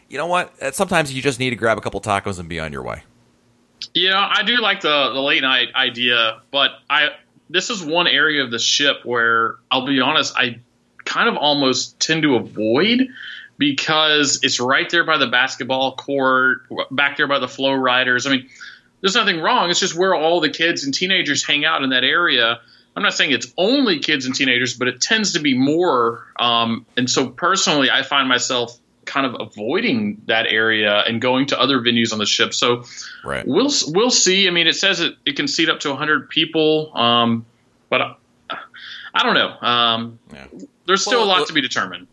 You 0.09 0.17
know 0.17 0.27
what? 0.27 0.53
Sometimes 0.75 1.13
you 1.13 1.21
just 1.21 1.39
need 1.39 1.51
to 1.51 1.55
grab 1.55 1.77
a 1.77 1.81
couple 1.81 2.01
tacos 2.01 2.37
and 2.37 2.49
be 2.49 2.59
on 2.59 2.73
your 2.73 2.83
way. 2.83 3.03
Yeah, 3.93 4.29
I 4.29 4.43
do 4.43 4.57
like 4.57 4.81
the 4.81 5.11
the 5.13 5.21
late 5.21 5.41
night 5.41 5.69
idea, 5.75 6.41
but 6.51 6.71
I 6.89 7.09
this 7.49 7.69
is 7.69 7.83
one 7.83 8.07
area 8.07 8.43
of 8.43 8.51
the 8.51 8.59
ship 8.59 8.97
where 9.03 9.55
I'll 9.69 9.85
be 9.85 9.99
honest, 9.99 10.33
I 10.37 10.59
kind 11.05 11.27
of 11.27 11.37
almost 11.37 11.99
tend 11.99 12.23
to 12.23 12.35
avoid 12.35 13.09
because 13.57 14.39
it's 14.43 14.59
right 14.59 14.89
there 14.89 15.03
by 15.03 15.17
the 15.17 15.27
basketball 15.27 15.95
court, 15.95 16.61
back 16.89 17.17
there 17.17 17.27
by 17.27 17.39
the 17.39 17.47
FlowRiders. 17.47 18.25
I 18.25 18.31
mean, 18.31 18.49
there's 19.01 19.15
nothing 19.15 19.39
wrong. 19.39 19.69
It's 19.69 19.79
just 19.79 19.95
where 19.95 20.15
all 20.15 20.39
the 20.39 20.49
kids 20.49 20.83
and 20.85 20.93
teenagers 20.93 21.43
hang 21.43 21.65
out 21.65 21.83
in 21.83 21.89
that 21.89 22.03
area. 22.03 22.61
I'm 22.95 23.03
not 23.03 23.13
saying 23.13 23.31
it's 23.31 23.51
only 23.57 23.99
kids 23.99 24.25
and 24.25 24.35
teenagers, 24.35 24.75
but 24.77 24.87
it 24.87 25.01
tends 25.01 25.33
to 25.33 25.39
be 25.39 25.57
more. 25.57 26.25
Um, 26.39 26.85
and 26.95 27.09
so 27.09 27.29
personally, 27.29 27.89
I 27.89 28.03
find 28.03 28.27
myself 28.27 28.77
kind 29.05 29.25
of 29.25 29.35
avoiding 29.39 30.21
that 30.27 30.45
area 30.47 30.99
and 30.99 31.21
going 31.21 31.47
to 31.47 31.59
other 31.59 31.79
venues 31.79 32.13
on 32.13 32.19
the 32.19 32.25
ship. 32.25 32.53
So 32.53 32.83
right. 33.23 33.45
we'll 33.47 33.71
we'll 33.87 34.11
see. 34.11 34.47
I 34.47 34.51
mean, 34.51 34.67
it 34.67 34.75
says 34.75 34.99
it, 34.99 35.15
it 35.25 35.35
can 35.35 35.47
seat 35.47 35.69
up 35.69 35.79
to 35.81 35.89
100 35.89 36.29
people, 36.29 36.95
um, 36.95 37.45
but 37.89 38.01
I, 38.01 38.15
I, 39.13 39.23
don't 39.23 39.33
know. 39.33 39.67
Um, 39.67 40.19
yeah. 40.31 40.45
There's 40.85 41.01
still 41.01 41.21
well, 41.21 41.37
a 41.37 41.39
lot 41.39 41.47
to 41.47 41.53
be 41.53 41.61
determined. 41.61 42.07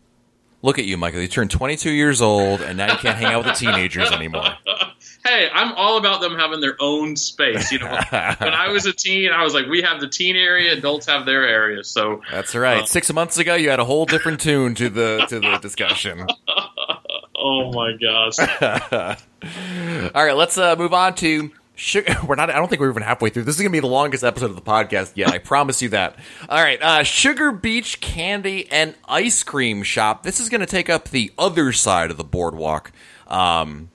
Look 0.61 0.79
at 0.79 0.85
you, 0.85 0.97
Michael. 0.97 1.21
You 1.21 1.27
turned 1.27 1.51
22 1.51 1.91
years 1.91 2.21
old, 2.21 2.61
and 2.61 2.77
now 2.77 2.91
you 2.91 2.97
can't 2.97 3.17
hang 3.17 3.33
out 3.33 3.45
with 3.45 3.59
the 3.59 3.65
teenagers 3.65 4.11
anymore 4.11 4.57
hey, 5.29 5.49
I'm 5.53 5.73
all 5.73 5.97
about 5.97 6.21
them 6.21 6.35
having 6.35 6.59
their 6.59 6.75
own 6.79 7.15
space. 7.15 7.71
You 7.71 7.79
know, 7.79 7.85
when 8.09 8.53
I 8.53 8.69
was 8.69 8.85
a 8.85 8.93
teen, 8.93 9.31
I 9.31 9.43
was 9.43 9.53
like, 9.53 9.67
we 9.67 9.81
have 9.81 9.99
the 10.01 10.07
teen 10.07 10.35
area, 10.35 10.73
adults 10.73 11.07
have 11.07 11.25
their 11.25 11.47
area. 11.47 11.83
So 11.83 12.21
that's 12.31 12.55
right. 12.55 12.83
Uh, 12.83 12.85
Six 12.85 13.11
months 13.13 13.37
ago, 13.37 13.55
you 13.55 13.69
had 13.69 13.79
a 13.79 13.85
whole 13.85 14.05
different 14.05 14.41
tune 14.41 14.75
to 14.75 14.89
the 14.89 15.25
to 15.29 15.39
the 15.39 15.57
discussion. 15.61 16.25
oh 17.35 17.71
my 17.71 17.93
gosh! 18.01 18.39
all 20.15 20.25
right, 20.25 20.35
let's 20.35 20.57
uh, 20.57 20.75
move 20.75 20.93
on 20.93 21.15
to. 21.15 21.51
Sugar, 21.75 22.13
we're 22.27 22.35
not. 22.35 22.49
I 22.49 22.55
don't 22.55 22.67
think 22.67 22.81
we're 22.81 22.89
even 22.89 23.03
halfway 23.03 23.29
through. 23.29 23.43
This 23.43 23.55
is 23.55 23.61
gonna 23.61 23.71
be 23.71 23.79
the 23.79 23.87
longest 23.87 24.23
episode 24.23 24.49
of 24.49 24.55
the 24.57 24.61
podcast 24.61 25.13
yet. 25.15 25.29
I 25.29 25.37
promise 25.37 25.81
you 25.81 25.89
that. 25.89 26.17
All 26.49 26.61
right, 26.61 26.81
uh, 26.81 27.03
Sugar 27.03 27.53
Beach 27.53 28.01
Candy 28.01 28.69
and 28.69 28.95
Ice 29.07 29.43
Cream 29.43 29.83
Shop. 29.83 30.23
This 30.23 30.41
is 30.41 30.49
gonna 30.49 30.65
take 30.65 30.89
up 30.89 31.07
the 31.07 31.31
other 31.37 31.71
side 31.71 32.11
of 32.11 32.17
the 32.17 32.25
boardwalk. 32.25 32.91
Um, 33.27 33.91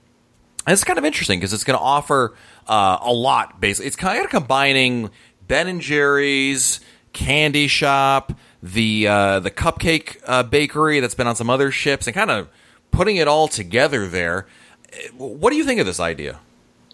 and 0.67 0.73
it's 0.73 0.85
kind 0.85 0.99
of 0.99 1.05
interesting 1.05 1.39
because 1.39 1.53
it's 1.53 1.65
going 1.65 1.79
to 1.79 1.85
offer 1.85 2.35
uh, 2.67 2.99
a 3.03 3.13
lot. 3.13 3.61
Basically, 3.61 3.87
it's 3.87 3.97
kind 3.97 4.25
of 4.25 4.31
combining 4.31 5.11
Ben 5.47 5.69
and 5.69 5.81
Jerry's 5.81 6.81
candy 7.13 7.69
shop, 7.69 8.33
the 8.63 9.07
uh, 9.07 9.41
the 9.41 9.51
cupcake 9.51 10.21
uh, 10.27 10.43
bakery 10.43 11.01
that's 11.01 11.15
been 11.15 11.27
on 11.27 11.37
some 11.37 11.51
other 11.51 11.71
ships, 11.71 12.07
and 12.07 12.15
kind 12.15 12.31
of 12.31 12.49
putting 12.91 13.17
it 13.17 13.29
all 13.29 13.49
together 13.49 14.07
there. 14.07 14.47
What 15.17 15.51
do 15.51 15.57
you 15.57 15.65
think 15.65 15.81
of 15.81 15.87
this 15.87 16.01
idea? 16.01 16.39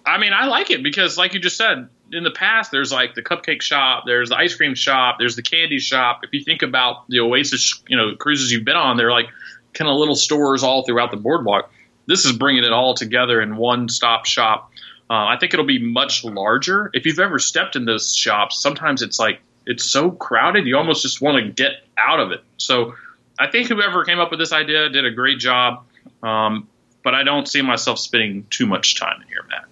I 0.07 0.19
mean, 0.19 0.33
I 0.33 0.47
like 0.47 0.71
it 0.71 0.83
because, 0.83 1.19
like 1.19 1.35
you 1.35 1.41
just 1.41 1.57
said, 1.57 1.89
in 2.13 2.25
the 2.25 2.31
past, 2.31 2.71
there's 2.71 2.91
like 2.91 3.15
the 3.15 3.23
cupcake 3.23 3.63
shop, 3.63 4.05
there's 4.07 4.31
the 4.31 4.37
ice 4.37 4.55
cream 4.55 4.75
shop, 4.75 5.17
there's 5.19 5.37
the 5.37 5.43
candy 5.43 5.79
shop. 5.79 6.21
If 6.23 6.33
you 6.33 6.43
think 6.43 6.63
about 6.63 7.07
the 7.09 7.21
Oasis, 7.21 7.83
you 7.87 7.97
know, 7.97 8.17
cruises 8.17 8.51
you've 8.51 8.65
been 8.65 8.77
on, 8.77 8.97
they're 8.97 9.13
like 9.13 9.29
kind 9.75 9.89
of 9.91 9.97
little 9.97 10.17
stores 10.17 10.63
all 10.63 10.85
throughout 10.85 11.11
the 11.11 11.17
boardwalk. 11.17 11.71
This 12.07 12.25
is 12.25 12.33
bringing 12.33 12.65
it 12.65 12.73
all 12.73 12.95
together 12.95 13.41
in 13.41 13.57
one 13.57 13.89
stop 13.89 14.27
shop. 14.27 14.73
Uh, 15.09 15.27
I 15.27 15.37
think 15.39 15.55
it'll 15.55 15.67
be 15.67 15.85
much 15.85 16.25
larger. 16.25 16.91
If 16.95 17.07
you've 17.07 17.19
ever 17.19 17.39
stepped 17.39 17.77
in 17.77 17.85
those 17.85 18.15
shops, 18.15 18.61
sometimes 18.61 19.03
it's 19.03 19.19
like 19.19 19.41
it's 19.67 19.85
so 19.85 20.11
crowded 20.11 20.67
you 20.67 20.77
almost 20.77 21.03
just 21.03 21.21
want 21.21 21.45
to 21.45 21.51
get 21.51 21.73
out 21.99 22.21
of 22.21 22.33
it. 22.33 22.43
So 22.57 22.95
I 23.39 23.49
think 23.49 23.69
whoever 23.69 24.05
came 24.05 24.19
up 24.19 24.31
with 24.31 24.41
this 24.41 24.53
idea 24.53 24.89
did 24.89 25.05
a 25.05 25.11
great 25.11 25.39
job. 25.39 25.85
Um, 26.23 26.69
but 27.03 27.15
I 27.15 27.23
don't 27.23 27.49
see 27.49 27.63
myself 27.63 27.99
spending 27.99 28.47
too 28.51 28.67
much 28.67 28.97
time 28.97 29.21
in 29.23 29.29
here, 29.29 29.45
Matt. 29.49 29.65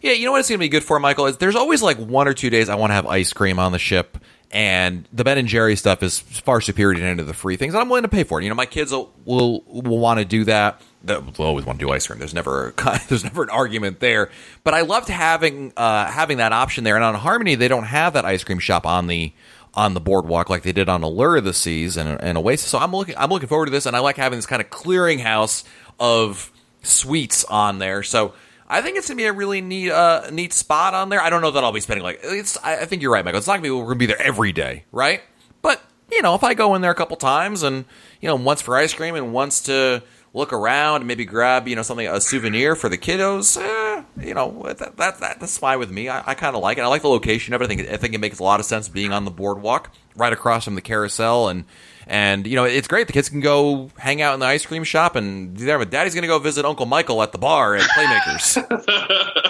Yeah, 0.00 0.12
you 0.12 0.26
know 0.26 0.32
what 0.32 0.40
it's 0.40 0.48
going 0.48 0.58
to 0.58 0.64
be 0.64 0.68
good 0.68 0.82
for, 0.82 0.98
Michael? 0.98 1.26
Is 1.26 1.36
there's 1.36 1.54
always 1.54 1.80
like 1.80 1.96
one 1.96 2.26
or 2.26 2.34
two 2.34 2.50
days 2.50 2.68
I 2.68 2.74
want 2.74 2.90
to 2.90 2.94
have 2.94 3.06
ice 3.06 3.32
cream 3.32 3.60
on 3.60 3.70
the 3.70 3.78
ship, 3.78 4.18
and 4.52 5.08
the 5.12 5.24
Ben 5.24 5.38
and 5.38 5.48
Jerry 5.48 5.76
stuff 5.76 6.02
is 6.02 6.18
far 6.18 6.60
superior 6.60 6.98
to 6.98 7.04
any 7.04 7.20
of 7.20 7.26
the 7.26 7.34
free 7.34 7.56
things, 7.56 7.74
and 7.74 7.80
I'm 7.80 7.88
willing 7.88 8.02
to 8.02 8.08
pay 8.08 8.24
for 8.24 8.40
it. 8.40 8.44
You 8.44 8.50
know, 8.50 8.54
my 8.54 8.66
kids 8.66 8.92
will 8.92 9.12
will, 9.24 9.62
will 9.66 9.98
want 9.98 10.18
to 10.18 10.24
do 10.24 10.44
that. 10.44 10.80
They'll 11.04 11.24
always 11.38 11.64
want 11.64 11.80
to 11.80 11.84
do 11.86 11.90
ice 11.90 12.06
cream. 12.06 12.18
There's 12.18 12.34
never 12.34 12.74
there's 13.08 13.24
never 13.24 13.42
an 13.42 13.50
argument 13.50 14.00
there. 14.00 14.30
But 14.62 14.74
I 14.74 14.82
loved 14.82 15.08
having 15.08 15.72
uh, 15.76 16.06
having 16.06 16.36
that 16.36 16.52
option 16.52 16.84
there. 16.84 16.96
And 16.96 17.04
on 17.04 17.14
Harmony, 17.14 17.54
they 17.54 17.68
don't 17.68 17.84
have 17.84 18.12
that 18.12 18.24
ice 18.24 18.44
cream 18.44 18.58
shop 18.58 18.86
on 18.86 19.06
the 19.06 19.32
on 19.74 19.94
the 19.94 20.00
boardwalk 20.00 20.50
like 20.50 20.62
they 20.62 20.72
did 20.72 20.88
on 20.88 21.02
Allure 21.02 21.36
of 21.36 21.44
the 21.44 21.54
Seas 21.54 21.96
and, 21.96 22.20
and 22.20 22.36
Oasis. 22.36 22.68
So 22.68 22.78
I'm 22.78 22.92
looking 22.92 23.16
I'm 23.16 23.30
looking 23.30 23.48
forward 23.48 23.66
to 23.66 23.72
this, 23.72 23.86
and 23.86 23.96
I 23.96 24.00
like 24.00 24.16
having 24.16 24.38
this 24.38 24.46
kind 24.46 24.60
of 24.60 24.70
clearinghouse 24.70 25.64
of 25.98 26.52
sweets 26.82 27.44
on 27.44 27.78
there. 27.78 28.02
So 28.02 28.34
I 28.72 28.80
think 28.80 28.96
it's 28.96 29.06
gonna 29.06 29.18
be 29.18 29.26
a 29.26 29.32
really 29.34 29.60
neat, 29.60 29.90
uh, 29.90 30.30
neat 30.32 30.54
spot 30.54 30.94
on 30.94 31.10
there. 31.10 31.20
I 31.20 31.28
don't 31.28 31.42
know 31.42 31.50
that 31.50 31.62
I'll 31.62 31.72
be 31.72 31.80
spending 31.80 32.02
like 32.02 32.20
it's. 32.22 32.56
I 32.56 32.86
think 32.86 33.02
you're 33.02 33.12
right, 33.12 33.22
Michael. 33.22 33.36
It's 33.36 33.46
not 33.46 33.56
gonna 33.56 33.64
be 33.64 33.70
we're 33.70 33.84
gonna 33.84 33.96
be 33.96 34.06
there 34.06 34.20
every 34.20 34.52
day, 34.52 34.84
right? 34.92 35.20
But 35.60 35.82
you 36.10 36.22
know, 36.22 36.34
if 36.34 36.42
I 36.42 36.54
go 36.54 36.74
in 36.74 36.80
there 36.80 36.90
a 36.90 36.94
couple 36.94 37.18
times 37.18 37.62
and 37.62 37.84
you 38.22 38.28
know, 38.28 38.36
once 38.36 38.62
for 38.62 38.74
ice 38.74 38.94
cream 38.94 39.14
and 39.14 39.34
once 39.34 39.60
to 39.64 40.02
look 40.32 40.54
around 40.54 41.02
and 41.02 41.06
maybe 41.06 41.26
grab 41.26 41.68
you 41.68 41.76
know 41.76 41.82
something 41.82 42.08
a 42.08 42.18
souvenir 42.18 42.74
for 42.74 42.88
the 42.88 42.96
kiddos, 42.96 43.60
eh, 43.60 44.02
you 44.26 44.32
know, 44.32 44.62
that, 44.64 44.96
that, 44.96 45.18
that 45.18 45.38
that's 45.38 45.58
fine 45.58 45.78
with 45.78 45.90
me. 45.90 46.08
I, 46.08 46.30
I 46.30 46.34
kind 46.34 46.56
of 46.56 46.62
like 46.62 46.78
it. 46.78 46.80
I 46.80 46.86
like 46.86 47.02
the 47.02 47.08
location 47.08 47.52
of 47.52 47.60
it. 47.60 47.64
I 47.64 47.68
think 47.68 47.88
I 47.90 47.98
think 47.98 48.14
it 48.14 48.20
makes 48.20 48.38
a 48.38 48.42
lot 48.42 48.58
of 48.58 48.64
sense 48.64 48.88
being 48.88 49.12
on 49.12 49.26
the 49.26 49.30
boardwalk 49.30 49.92
right 50.16 50.32
across 50.32 50.64
from 50.64 50.76
the 50.76 50.80
carousel 50.80 51.48
and 51.48 51.66
and 52.06 52.46
you 52.46 52.56
know, 52.56 52.64
it's 52.64 52.88
great. 52.88 53.06
The 53.06 53.12
kids 53.12 53.28
can 53.28 53.40
go 53.40 53.90
hang 53.96 54.22
out 54.22 54.34
in 54.34 54.40
the 54.40 54.46
ice 54.46 54.66
cream 54.66 54.84
shop 54.84 55.16
and 55.16 55.56
there. 55.56 55.78
But 55.78 55.90
Daddy's 55.90 56.14
going 56.14 56.22
to 56.22 56.28
go 56.28 56.38
visit 56.38 56.64
Uncle 56.64 56.86
Michael 56.86 57.22
at 57.22 57.32
the 57.32 57.38
bar 57.38 57.74
at 57.74 57.88
Playmakers. 57.90 59.48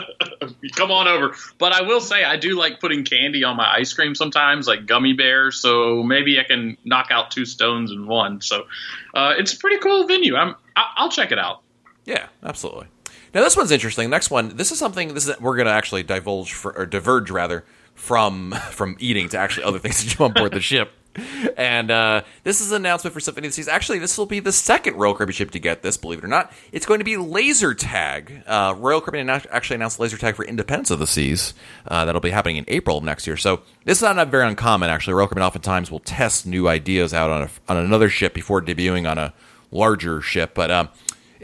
Come 0.74 0.90
on 0.90 1.08
over. 1.08 1.34
But 1.58 1.72
I 1.72 1.82
will 1.82 2.00
say, 2.00 2.24
I 2.24 2.36
do 2.36 2.58
like 2.58 2.80
putting 2.80 3.04
candy 3.04 3.44
on 3.44 3.56
my 3.56 3.70
ice 3.72 3.92
cream 3.92 4.14
sometimes, 4.14 4.66
like 4.66 4.86
gummy 4.86 5.12
bears. 5.12 5.60
So 5.60 6.02
maybe 6.02 6.38
I 6.38 6.44
can 6.44 6.76
knock 6.84 7.08
out 7.10 7.30
two 7.30 7.44
stones 7.44 7.90
in 7.90 8.06
one. 8.06 8.40
So 8.40 8.66
uh, 9.14 9.34
it's 9.36 9.52
a 9.52 9.58
pretty 9.58 9.78
cool 9.78 10.06
venue. 10.06 10.36
I'm. 10.36 10.54
I'll 10.74 11.10
check 11.10 11.32
it 11.32 11.38
out. 11.38 11.62
Yeah, 12.04 12.26
absolutely. 12.42 12.86
Now 13.34 13.42
this 13.42 13.56
one's 13.56 13.70
interesting. 13.70 14.10
Next 14.10 14.30
one. 14.30 14.56
This 14.56 14.72
is 14.72 14.78
something. 14.78 15.14
This 15.14 15.28
is 15.28 15.38
we're 15.40 15.56
going 15.56 15.66
to 15.66 15.72
actually 15.72 16.02
divulge 16.02 16.52
for, 16.52 16.76
or 16.76 16.86
diverge 16.86 17.30
rather 17.30 17.64
from 17.94 18.52
from 18.70 18.96
eating 18.98 19.28
to 19.30 19.38
actually 19.38 19.64
other 19.64 19.78
things 19.78 20.02
that 20.02 20.18
you 20.18 20.24
on 20.24 20.32
board 20.32 20.52
the 20.52 20.60
ship 20.60 20.92
and 21.56 21.90
uh, 21.90 22.22
this 22.44 22.60
is 22.60 22.72
an 22.72 22.76
announcement 22.76 23.12
for 23.12 23.20
Symphony 23.20 23.46
of 23.46 23.52
the 23.52 23.54
Seas. 23.54 23.68
Actually, 23.68 23.98
this 23.98 24.16
will 24.16 24.26
be 24.26 24.40
the 24.40 24.52
second 24.52 24.96
Royal 24.96 25.14
Caribbean 25.14 25.34
ship 25.34 25.50
to 25.50 25.58
get 25.58 25.82
this, 25.82 25.96
believe 25.96 26.18
it 26.18 26.24
or 26.24 26.28
not. 26.28 26.52
It's 26.72 26.86
going 26.86 27.00
to 27.00 27.04
be 27.04 27.16
Laser 27.16 27.74
Tag. 27.74 28.42
Uh, 28.46 28.74
Royal 28.76 29.00
Caribbean 29.00 29.28
actually 29.28 29.76
announced 29.76 30.00
Laser 30.00 30.16
Tag 30.16 30.36
for 30.36 30.44
Independence 30.44 30.90
of 30.90 30.98
the 30.98 31.06
Seas. 31.06 31.54
Uh, 31.86 32.04
that'll 32.04 32.20
be 32.20 32.30
happening 32.30 32.56
in 32.56 32.64
April 32.68 32.98
of 32.98 33.04
next 33.04 33.26
year. 33.26 33.36
So 33.36 33.62
this 33.84 33.98
is 33.98 34.02
not 34.02 34.28
very 34.28 34.46
uncommon, 34.46 34.88
actually. 34.88 35.14
Royal 35.14 35.28
Caribbean 35.28 35.46
oftentimes 35.46 35.90
will 35.90 36.00
test 36.00 36.46
new 36.46 36.68
ideas 36.68 37.12
out 37.12 37.30
on, 37.30 37.42
a, 37.42 37.50
on 37.68 37.76
another 37.76 38.08
ship 38.08 38.32
before 38.32 38.62
debuting 38.62 39.10
on 39.10 39.18
a 39.18 39.34
larger 39.70 40.22
ship. 40.22 40.54
But 40.54 40.70
um, 40.70 40.88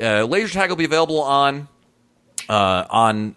uh, 0.00 0.24
Laser 0.24 0.52
Tag 0.52 0.70
will 0.70 0.76
be 0.76 0.84
available 0.86 1.20
on 1.20 1.68
uh, 2.48 2.86
on 2.88 3.36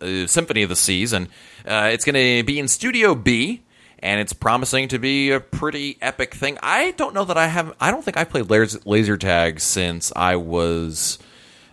uh, 0.00 0.26
Symphony 0.26 0.64
of 0.64 0.68
the 0.68 0.76
Seas, 0.76 1.12
and 1.12 1.28
it's 1.64 2.04
going 2.04 2.14
to 2.14 2.42
be 2.44 2.58
in 2.58 2.66
Studio 2.66 3.14
B 3.14 3.62
and 4.00 4.20
it's 4.20 4.32
promising 4.32 4.88
to 4.88 4.98
be 4.98 5.30
a 5.30 5.40
pretty 5.40 5.98
epic 6.00 6.34
thing. 6.34 6.58
I 6.62 6.92
don't 6.92 7.14
know 7.14 7.24
that 7.24 7.36
I 7.36 7.46
have. 7.46 7.74
I 7.80 7.90
don't 7.90 8.04
think 8.04 8.16
I 8.16 8.24
played 8.24 8.50
laser, 8.50 8.78
laser 8.84 9.16
tag 9.16 9.60
since 9.60 10.12
I 10.14 10.36
was 10.36 11.18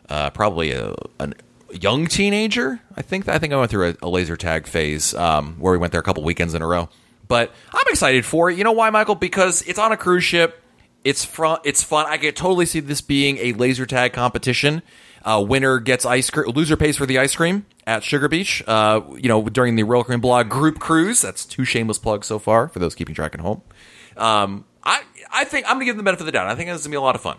uh, 0.09 0.29
probably 0.31 0.71
a, 0.71 0.93
a, 1.19 1.33
young 1.71 2.07
teenager. 2.07 2.81
I 2.95 3.01
think 3.01 3.27
I 3.27 3.37
think 3.37 3.53
I 3.53 3.57
went 3.57 3.71
through 3.71 3.89
a, 3.89 3.95
a 4.03 4.09
laser 4.09 4.37
tag 4.37 4.67
phase 4.67 5.13
um, 5.13 5.55
where 5.59 5.71
we 5.71 5.77
went 5.77 5.91
there 5.91 6.01
a 6.01 6.03
couple 6.03 6.23
weekends 6.23 6.53
in 6.53 6.61
a 6.61 6.67
row. 6.67 6.89
But 7.27 7.51
I'm 7.71 7.87
excited 7.87 8.25
for 8.25 8.49
it. 8.49 8.57
You 8.57 8.63
know 8.63 8.71
why, 8.71 8.89
Michael? 8.89 9.15
Because 9.15 9.61
it's 9.63 9.79
on 9.79 9.91
a 9.91 9.97
cruise 9.97 10.23
ship. 10.23 10.61
It's 11.03 11.23
fun. 11.23 11.59
It's 11.63 11.83
fun. 11.83 12.05
I 12.07 12.17
could 12.17 12.35
totally 12.35 12.65
see 12.65 12.79
this 12.79 13.01
being 13.01 13.37
a 13.37 13.53
laser 13.53 13.85
tag 13.85 14.13
competition. 14.13 14.81
Uh, 15.25 15.43
winner 15.45 15.79
gets 15.79 16.05
ice 16.05 16.29
cream. 16.29 16.47
Loser 16.51 16.77
pays 16.77 16.95
for 16.95 17.07
the 17.07 17.17
ice 17.17 17.35
cream 17.35 17.65
at 17.87 18.03
Sugar 18.03 18.27
Beach. 18.27 18.63
Uh, 18.67 19.01
you 19.17 19.27
know, 19.27 19.49
during 19.49 19.75
the 19.75 19.81
Royal 19.81 20.03
Caribbean 20.03 20.21
Blog 20.21 20.49
group 20.49 20.79
cruise. 20.79 21.21
That's 21.21 21.45
two 21.45 21.65
shameless 21.65 21.97
plugs 21.97 22.27
so 22.27 22.37
far 22.37 22.67
for 22.67 22.77
those 22.77 22.93
keeping 22.93 23.15
track 23.15 23.33
at 23.33 23.39
home. 23.41 23.63
Um, 24.17 24.65
I 24.83 25.01
I 25.31 25.43
think 25.45 25.65
I'm 25.65 25.73
gonna 25.73 25.85
give 25.85 25.95
them 25.95 26.05
the 26.05 26.09
benefit 26.09 26.21
of 26.21 26.25
the 26.27 26.31
doubt. 26.31 26.47
I 26.47 26.53
think 26.55 26.69
it's 26.69 26.83
gonna 26.83 26.91
be 26.91 26.97
a 26.97 27.01
lot 27.01 27.15
of 27.15 27.21
fun. 27.21 27.37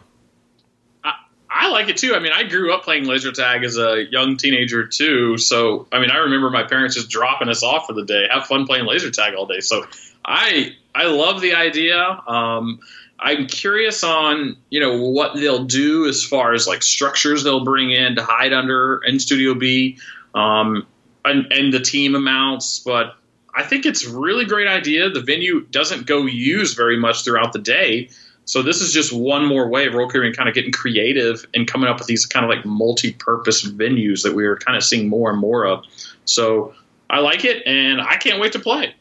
I, 1.05 1.15
I 1.49 1.69
like 1.69 1.89
it 1.89 1.97
too. 1.97 2.15
I 2.15 2.19
mean, 2.19 2.33
I 2.33 2.43
grew 2.43 2.75
up 2.75 2.83
playing 2.83 3.05
laser 3.05 3.31
tag 3.31 3.63
as 3.63 3.79
a 3.79 4.05
young 4.11 4.37
teenager 4.37 4.85
too. 4.87 5.39
So, 5.39 5.87
I 5.93 6.01
mean, 6.01 6.11
I 6.11 6.19
remember 6.19 6.51
my 6.51 6.65
parents 6.65 6.97
just 6.97 7.09
dropping 7.09 7.49
us 7.49 7.63
off 7.63 7.87
for 7.87 7.93
the 7.93 8.05
day. 8.05 8.27
Have 8.31 8.47
fun 8.47 8.67
playing 8.67 8.87
laser 8.87 9.13
tag 9.13 9.35
all 9.35 9.47
day. 9.47 9.61
So, 9.61 9.87
I 10.25 10.75
I 10.93 11.05
love 11.05 11.41
the 11.41 11.55
idea. 11.55 11.99
Um, 12.27 12.81
I'm 13.19 13.47
curious 13.47 14.05
on 14.05 14.57
you 14.71 14.81
know 14.81 15.03
what 15.03 15.35
they'll 15.35 15.65
do 15.65 16.07
as 16.07 16.23
far 16.23 16.53
as 16.53 16.67
like 16.67 16.83
structures 16.83 17.45
they'll 17.45 17.65
bring 17.65 17.91
in 17.91 18.17
to 18.17 18.23
hide 18.23 18.53
under 18.53 19.01
in 19.05 19.19
Studio 19.19 19.55
B, 19.55 19.99
um, 20.35 20.87
and, 21.25 21.51
and 21.53 21.73
the 21.73 21.81
team 21.81 22.15
amounts. 22.15 22.81
But 22.81 23.17
I 23.55 23.63
think 23.63 23.87
it's 23.87 24.07
really 24.07 24.45
great 24.45 24.69
idea. 24.69 25.09
The 25.11 25.23
venue 25.23 25.63
doesn't 25.71 26.07
go 26.07 26.27
used 26.27 26.77
very 26.77 26.99
much 26.99 27.25
throughout 27.25 27.53
the 27.53 27.59
day, 27.59 28.11
so 28.47 28.63
this 28.63 28.81
is 28.81 28.93
just 28.93 29.13
one 29.13 29.45
more 29.45 29.69
way 29.69 29.87
of 29.87 29.95
Royal 29.95 30.09
Caribbean 30.09 30.35
kind 30.35 30.49
of 30.49 30.55
getting 30.55 30.73
creative 30.73 31.45
and 31.53 31.67
coming 31.67 31.89
up 31.89 31.99
with 31.99 32.07
these 32.07 32.27
kind 32.27 32.45
of 32.45 32.51
like 32.51 32.65
multi-purpose 32.65 33.67
venues 33.67 34.23
that 34.23 34.35
we 34.35 34.45
are 34.45 34.57
kind 34.57 34.77
of 34.77 34.85
seeing 34.85 35.09
more 35.09 35.31
and 35.31 35.39
more 35.39 35.67
of. 35.67 35.85
So 36.27 36.75
I 37.11 37.19
like 37.19 37.45
it, 37.45 37.67
and 37.67 38.01
I 38.01 38.17
can't 38.17 38.41
wait 38.41 38.53
to 38.53 38.61
play. 38.61 38.95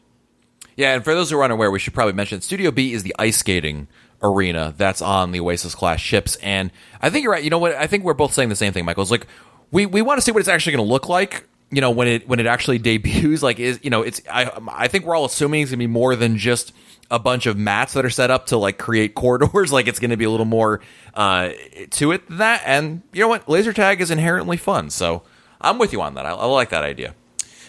Yeah, 0.74 0.94
and 0.94 1.04
for 1.04 1.14
those 1.14 1.30
who 1.30 1.38
are 1.38 1.44
unaware, 1.44 1.70
we 1.70 1.78
should 1.78 1.94
probably 1.94 2.12
mention 2.12 2.40
Studio 2.40 2.70
B 2.70 2.92
is 2.92 3.02
the 3.02 3.14
ice 3.18 3.38
skating 3.38 3.86
arena 4.22 4.74
that's 4.76 5.02
on 5.02 5.32
the 5.32 5.40
Oasis 5.40 5.74
class 5.74 6.00
ships. 6.00 6.36
And 6.36 6.70
I 7.00 7.10
think 7.10 7.24
you're 7.24 7.32
right. 7.32 7.44
You 7.44 7.50
know 7.50 7.58
what? 7.58 7.74
I 7.74 7.86
think 7.86 8.04
we're 8.04 8.14
both 8.14 8.32
saying 8.32 8.48
the 8.48 8.56
same 8.56 8.72
thing, 8.72 8.84
Michael. 8.84 9.02
It's 9.02 9.10
like 9.10 9.26
we, 9.70 9.86
we 9.86 10.02
want 10.02 10.18
to 10.18 10.22
see 10.22 10.32
what 10.32 10.40
it's 10.40 10.48
actually 10.48 10.76
going 10.76 10.86
to 10.86 10.92
look 10.92 11.08
like. 11.08 11.46
You 11.70 11.80
know, 11.80 11.90
when 11.90 12.06
it 12.06 12.28
when 12.28 12.38
it 12.38 12.46
actually 12.46 12.78
debuts, 12.80 13.42
like 13.42 13.58
is 13.58 13.80
you 13.82 13.90
know, 13.90 14.02
it's 14.02 14.22
I 14.30 14.50
I 14.68 14.88
think 14.88 15.04
we're 15.04 15.16
all 15.16 15.24
assuming 15.24 15.62
it's 15.62 15.70
gonna 15.70 15.78
be 15.78 15.86
more 15.86 16.14
than 16.14 16.38
just 16.38 16.72
a 17.10 17.18
bunch 17.18 17.46
of 17.46 17.56
mats 17.56 17.92
that 17.94 18.04
are 18.04 18.10
set 18.10 18.30
up 18.30 18.46
to 18.46 18.56
like 18.56 18.78
create 18.78 19.14
corridors. 19.14 19.72
Like 19.72 19.86
it's 19.86 19.98
going 19.98 20.10
to 20.10 20.16
be 20.16 20.24
a 20.24 20.30
little 20.30 20.46
more 20.46 20.80
uh, 21.14 21.50
to 21.90 22.12
it 22.12 22.28
than 22.28 22.38
that. 22.38 22.62
And 22.64 23.02
you 23.12 23.20
know 23.20 23.28
what? 23.28 23.48
Laser 23.48 23.72
tag 23.72 24.00
is 24.00 24.10
inherently 24.10 24.56
fun, 24.56 24.90
so 24.90 25.22
I'm 25.60 25.78
with 25.78 25.92
you 25.92 26.00
on 26.02 26.14
that. 26.14 26.26
I, 26.26 26.30
I 26.30 26.46
like 26.46 26.70
that 26.70 26.84
idea. 26.84 27.14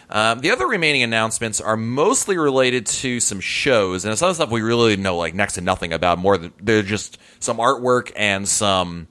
Um, 0.09 0.39
the 0.39 0.51
other 0.51 0.67
remaining 0.67 1.03
announcements 1.03 1.59
are 1.59 1.75
mostly 1.75 2.37
related 2.37 2.85
to 2.85 3.19
some 3.19 3.39
shows, 3.39 4.05
and 4.05 4.17
some 4.17 4.33
stuff 4.33 4.49
we 4.49 4.61
really 4.61 4.95
know 4.95 5.17
like 5.17 5.33
next 5.33 5.53
to 5.53 5.61
nothing 5.61 5.91
about. 5.91 6.17
More 6.17 6.37
than 6.37 6.53
they're 6.61 6.83
just 6.83 7.17
some 7.39 7.57
artwork 7.57 8.11
and 8.15 8.47
some, 8.47 9.07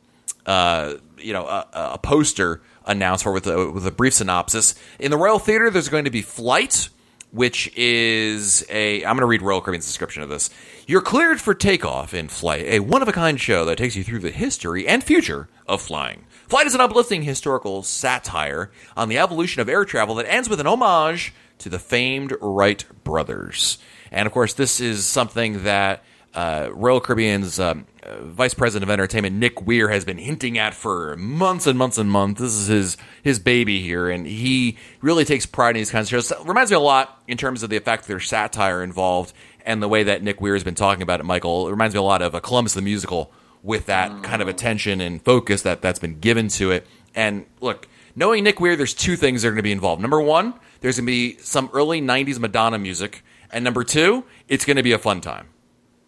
uh, 0.46 0.94
you 1.18 1.32
know, 1.32 1.46
a, 1.46 1.66
a 1.72 1.98
poster 1.98 2.62
announced 2.86 3.24
for 3.24 3.32
with 3.32 3.46
a, 3.46 3.70
with 3.70 3.86
a 3.86 3.90
brief 3.90 4.14
synopsis. 4.14 4.74
In 4.98 5.10
the 5.10 5.18
Royal 5.18 5.38
Theater, 5.38 5.70
there's 5.70 5.88
going 5.88 6.04
to 6.04 6.10
be 6.10 6.22
Flight, 6.22 6.88
which 7.30 7.70
is 7.76 8.64
a. 8.70 9.04
I'm 9.04 9.16
going 9.16 9.20
to 9.20 9.26
read 9.26 9.42
Royal 9.42 9.60
Caribbean's 9.60 9.86
description 9.86 10.22
of 10.22 10.30
this. 10.30 10.48
You're 10.86 11.02
cleared 11.02 11.40
for 11.40 11.52
takeoff 11.52 12.14
in 12.14 12.28
Flight, 12.28 12.64
a 12.64 12.80
one 12.80 13.02
of 13.02 13.08
a 13.08 13.12
kind 13.12 13.38
show 13.38 13.66
that 13.66 13.76
takes 13.76 13.96
you 13.96 14.04
through 14.04 14.20
the 14.20 14.30
history 14.30 14.88
and 14.88 15.04
future 15.04 15.48
of 15.66 15.82
flying. 15.82 16.24
Flight 16.48 16.68
is 16.68 16.74
an 16.76 16.80
uplifting 16.80 17.22
historical 17.22 17.82
satire 17.82 18.70
on 18.96 19.08
the 19.08 19.18
evolution 19.18 19.60
of 19.60 19.68
air 19.68 19.84
travel 19.84 20.14
that 20.14 20.32
ends 20.32 20.48
with 20.48 20.60
an 20.60 20.66
homage 20.66 21.34
to 21.58 21.68
the 21.68 21.78
famed 21.78 22.34
Wright 22.40 22.84
brothers. 23.02 23.78
And 24.12 24.26
of 24.26 24.32
course, 24.32 24.54
this 24.54 24.80
is 24.80 25.04
something 25.04 25.64
that 25.64 26.04
uh, 26.34 26.68
Royal 26.72 27.00
Caribbean's 27.00 27.58
um, 27.58 27.86
uh, 28.02 28.22
Vice 28.22 28.54
President 28.54 28.88
of 28.88 28.92
Entertainment, 28.92 29.34
Nick 29.34 29.66
Weir, 29.66 29.88
has 29.88 30.04
been 30.04 30.18
hinting 30.18 30.56
at 30.56 30.74
for 30.74 31.16
months 31.16 31.66
and 31.66 31.76
months 31.76 31.98
and 31.98 32.10
months. 32.10 32.40
This 32.40 32.54
is 32.54 32.66
his 32.68 32.96
his 33.22 33.38
baby 33.40 33.80
here, 33.80 34.08
and 34.08 34.26
he 34.26 34.76
really 35.00 35.24
takes 35.24 35.46
pride 35.46 35.70
in 35.70 35.76
these 35.80 35.90
kinds 35.90 36.06
of 36.06 36.10
shows. 36.10 36.30
It 36.30 36.46
reminds 36.46 36.70
me 36.70 36.76
a 36.76 36.80
lot 36.80 37.22
in 37.26 37.38
terms 37.38 37.62
of 37.62 37.70
the 37.70 37.76
effect 37.76 38.06
there's 38.06 38.28
satire 38.28 38.84
involved 38.84 39.32
and 39.64 39.82
the 39.82 39.88
way 39.88 40.04
that 40.04 40.22
Nick 40.22 40.40
Weir 40.40 40.54
has 40.54 40.62
been 40.62 40.74
talking 40.74 41.02
about 41.02 41.18
it, 41.20 41.24
Michael. 41.24 41.66
It 41.66 41.70
reminds 41.70 41.94
me 41.94 41.98
a 41.98 42.02
lot 42.02 42.22
of 42.22 42.34
a 42.34 42.40
Columbus 42.40 42.74
the 42.74 42.82
Musical 42.82 43.32
with 43.66 43.86
that 43.86 44.22
kind 44.22 44.40
of 44.40 44.48
attention 44.48 45.00
and 45.00 45.20
focus 45.20 45.62
that 45.62 45.82
that's 45.82 45.98
been 45.98 46.20
given 46.20 46.46
to 46.46 46.70
it. 46.70 46.86
And 47.14 47.44
look, 47.60 47.88
knowing 48.14 48.44
Nick 48.44 48.60
Weir, 48.60 48.76
there's 48.76 48.94
two 48.94 49.16
things 49.16 49.42
that 49.42 49.48
are 49.48 49.50
going 49.50 49.58
to 49.58 49.62
be 49.62 49.72
involved. 49.72 50.00
Number 50.00 50.20
one, 50.20 50.54
there's 50.80 50.96
going 50.96 51.06
to 51.06 51.10
be 51.10 51.36
some 51.38 51.68
early 51.74 52.00
'90s 52.00 52.38
Madonna 52.38 52.78
music, 52.78 53.24
and 53.50 53.64
number 53.64 53.82
two, 53.82 54.24
it's 54.48 54.64
going 54.64 54.76
to 54.76 54.84
be 54.84 54.92
a 54.92 54.98
fun 54.98 55.20
time. 55.20 55.48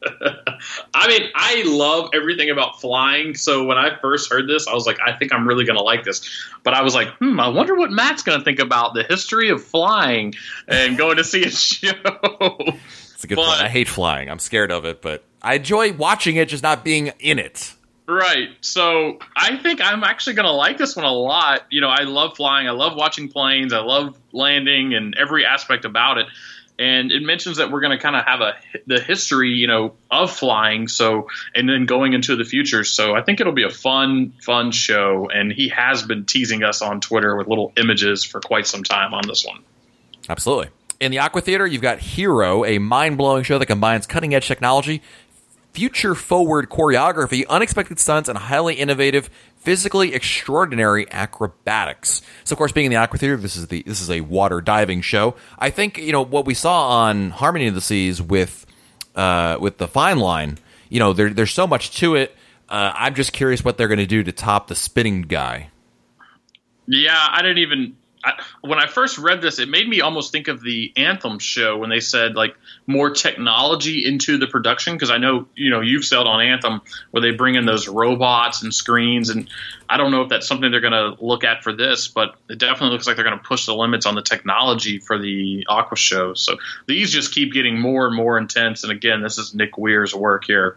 I 0.94 1.08
mean, 1.08 1.22
I 1.34 1.64
love 1.66 2.10
everything 2.14 2.50
about 2.50 2.80
flying. 2.80 3.34
So 3.34 3.64
when 3.64 3.76
I 3.76 3.98
first 4.00 4.30
heard 4.30 4.48
this, 4.48 4.68
I 4.68 4.74
was 4.74 4.86
like, 4.86 4.98
I 5.04 5.18
think 5.18 5.32
I'm 5.34 5.46
really 5.46 5.64
going 5.64 5.76
to 5.76 5.82
like 5.82 6.04
this. 6.04 6.30
But 6.62 6.74
I 6.74 6.82
was 6.82 6.94
like, 6.94 7.08
hmm, 7.18 7.40
I 7.40 7.48
wonder 7.48 7.74
what 7.74 7.90
Matt's 7.90 8.22
going 8.22 8.38
to 8.38 8.44
think 8.44 8.60
about 8.60 8.94
the 8.94 9.02
history 9.02 9.50
of 9.50 9.64
flying 9.64 10.34
and 10.68 10.96
going 10.96 11.16
to 11.16 11.24
see 11.24 11.42
a 11.42 11.50
show. 11.50 11.90
It's 11.90 13.24
a 13.24 13.26
good 13.26 13.34
but, 13.34 13.46
point. 13.46 13.60
I 13.60 13.68
hate 13.68 13.88
flying. 13.88 14.30
I'm 14.30 14.38
scared 14.38 14.70
of 14.70 14.84
it, 14.84 15.02
but 15.02 15.24
I 15.42 15.54
enjoy 15.54 15.92
watching 15.92 16.36
it, 16.36 16.48
just 16.48 16.62
not 16.62 16.84
being 16.84 17.12
in 17.20 17.38
it. 17.38 17.74
Right. 18.06 18.48
So 18.62 19.18
I 19.36 19.56
think 19.58 19.82
I'm 19.82 20.02
actually 20.02 20.34
going 20.34 20.46
to 20.46 20.52
like 20.52 20.78
this 20.78 20.96
one 20.96 21.04
a 21.04 21.12
lot. 21.12 21.66
You 21.70 21.82
know, 21.82 21.88
I 21.88 22.04
love 22.04 22.36
flying. 22.36 22.66
I 22.66 22.70
love 22.70 22.96
watching 22.96 23.28
planes. 23.28 23.72
I 23.72 23.80
love 23.80 24.16
landing 24.32 24.94
and 24.94 25.14
every 25.18 25.44
aspect 25.44 25.84
about 25.84 26.18
it 26.18 26.26
and 26.78 27.10
it 27.10 27.22
mentions 27.22 27.56
that 27.56 27.72
we're 27.72 27.80
going 27.80 27.96
to 27.96 28.02
kind 28.02 28.14
of 28.14 28.24
have 28.24 28.40
a 28.40 28.54
the 28.86 29.00
history, 29.00 29.50
you 29.50 29.66
know, 29.66 29.94
of 30.10 30.30
flying. 30.30 30.86
So, 30.86 31.28
and 31.54 31.68
then 31.68 31.86
going 31.86 32.12
into 32.12 32.36
the 32.36 32.44
future. 32.44 32.84
So, 32.84 33.14
I 33.14 33.22
think 33.22 33.40
it'll 33.40 33.52
be 33.52 33.64
a 33.64 33.70
fun, 33.70 34.32
fun 34.40 34.70
show. 34.70 35.28
And 35.28 35.52
he 35.52 35.68
has 35.70 36.02
been 36.04 36.24
teasing 36.24 36.62
us 36.62 36.80
on 36.80 37.00
Twitter 37.00 37.36
with 37.36 37.48
little 37.48 37.72
images 37.76 38.24
for 38.24 38.40
quite 38.40 38.66
some 38.66 38.84
time 38.84 39.12
on 39.12 39.22
this 39.26 39.44
one. 39.44 39.64
Absolutely. 40.28 40.68
In 41.00 41.10
the 41.10 41.18
Aqua 41.18 41.40
Theater, 41.40 41.66
you've 41.66 41.82
got 41.82 41.98
HiRO, 41.98 42.68
a 42.68 42.78
mind 42.78 43.18
blowing 43.18 43.44
show 43.44 43.58
that 43.58 43.66
combines 43.66 44.06
cutting 44.06 44.34
edge 44.34 44.46
technology, 44.46 45.02
future 45.72 46.14
forward 46.14 46.68
choreography, 46.68 47.46
unexpected 47.48 47.98
stunts, 47.98 48.28
and 48.28 48.38
highly 48.38 48.74
innovative 48.74 49.30
physically 49.56 50.14
extraordinary 50.14 51.06
acrobatics. 51.12 52.22
So, 52.44 52.54
of 52.54 52.58
course, 52.58 52.72
being 52.72 52.86
in 52.86 52.90
the 52.90 52.96
aqua 52.96 53.18
theater, 53.18 53.36
this 53.36 53.56
is 53.56 53.68
the 53.68 53.82
this 53.82 54.00
is 54.00 54.10
a 54.10 54.22
water 54.22 54.60
diving 54.60 55.02
show. 55.02 55.34
I 55.58 55.70
think 55.70 55.98
you 55.98 56.12
know 56.12 56.22
what 56.22 56.46
we 56.46 56.54
saw 56.54 56.88
on 56.88 57.30
Harmony 57.30 57.66
of 57.66 57.74
the 57.74 57.80
Seas 57.80 58.22
with 58.22 58.66
uh, 59.14 59.58
with 59.60 59.78
the 59.78 59.88
fine 59.88 60.18
line. 60.18 60.58
You 60.88 61.00
know, 61.00 61.12
there, 61.12 61.30
there's 61.30 61.52
so 61.52 61.66
much 61.66 61.96
to 61.98 62.14
it. 62.14 62.34
Uh, 62.68 62.92
I'm 62.94 63.14
just 63.14 63.32
curious 63.32 63.64
what 63.64 63.76
they're 63.76 63.88
going 63.88 63.98
to 63.98 64.06
do 64.06 64.22
to 64.22 64.32
top 64.32 64.68
the 64.68 64.74
spinning 64.74 65.22
guy. 65.22 65.68
Yeah, 66.86 67.28
I 67.30 67.42
didn't 67.42 67.58
even 67.58 67.96
I, 68.24 68.32
when 68.62 68.78
I 68.78 68.86
first 68.86 69.18
read 69.18 69.40
this, 69.40 69.58
it 69.58 69.68
made 69.68 69.88
me 69.88 70.00
almost 70.00 70.32
think 70.32 70.48
of 70.48 70.60
the 70.60 70.92
Anthem 70.96 71.38
show 71.38 71.76
when 71.76 71.88
they 71.88 72.00
said 72.00 72.34
like 72.34 72.56
more 72.86 73.10
technology 73.10 74.04
into 74.04 74.38
the 74.38 74.46
production 74.46 74.94
because 74.94 75.10
I 75.10 75.18
know 75.18 75.46
you 75.54 75.70
know 75.70 75.80
you've 75.80 76.04
sailed 76.04 76.26
on 76.26 76.40
Anthem 76.40 76.80
where 77.12 77.20
they 77.20 77.30
bring 77.30 77.54
in 77.54 77.64
those 77.64 77.86
robots 77.86 78.62
and 78.62 78.74
screens 78.74 79.30
and 79.30 79.48
I 79.88 79.96
don't 79.96 80.10
know 80.10 80.22
if 80.22 80.28
that's 80.28 80.46
something 80.46 80.70
they're 80.70 80.80
going 80.80 80.92
to 80.92 81.16
look 81.24 81.44
at 81.44 81.62
for 81.62 81.72
this, 81.72 82.08
but 82.08 82.36
it 82.50 82.58
definitely 82.58 82.90
looks 82.90 83.06
like 83.06 83.16
they're 83.16 83.24
going 83.24 83.38
to 83.38 83.44
push 83.44 83.66
the 83.66 83.74
limits 83.74 84.04
on 84.04 84.14
the 84.14 84.22
technology 84.22 84.98
for 84.98 85.18
the 85.18 85.64
Aqua 85.68 85.96
show. 85.96 86.34
So 86.34 86.58
these 86.86 87.10
just 87.10 87.32
keep 87.32 87.52
getting 87.52 87.80
more 87.80 88.06
and 88.06 88.14
more 88.14 88.36
intense. 88.36 88.82
And 88.82 88.92
again, 88.92 89.22
this 89.22 89.38
is 89.38 89.54
Nick 89.54 89.78
Weir's 89.78 90.14
work 90.14 90.44
here. 90.44 90.76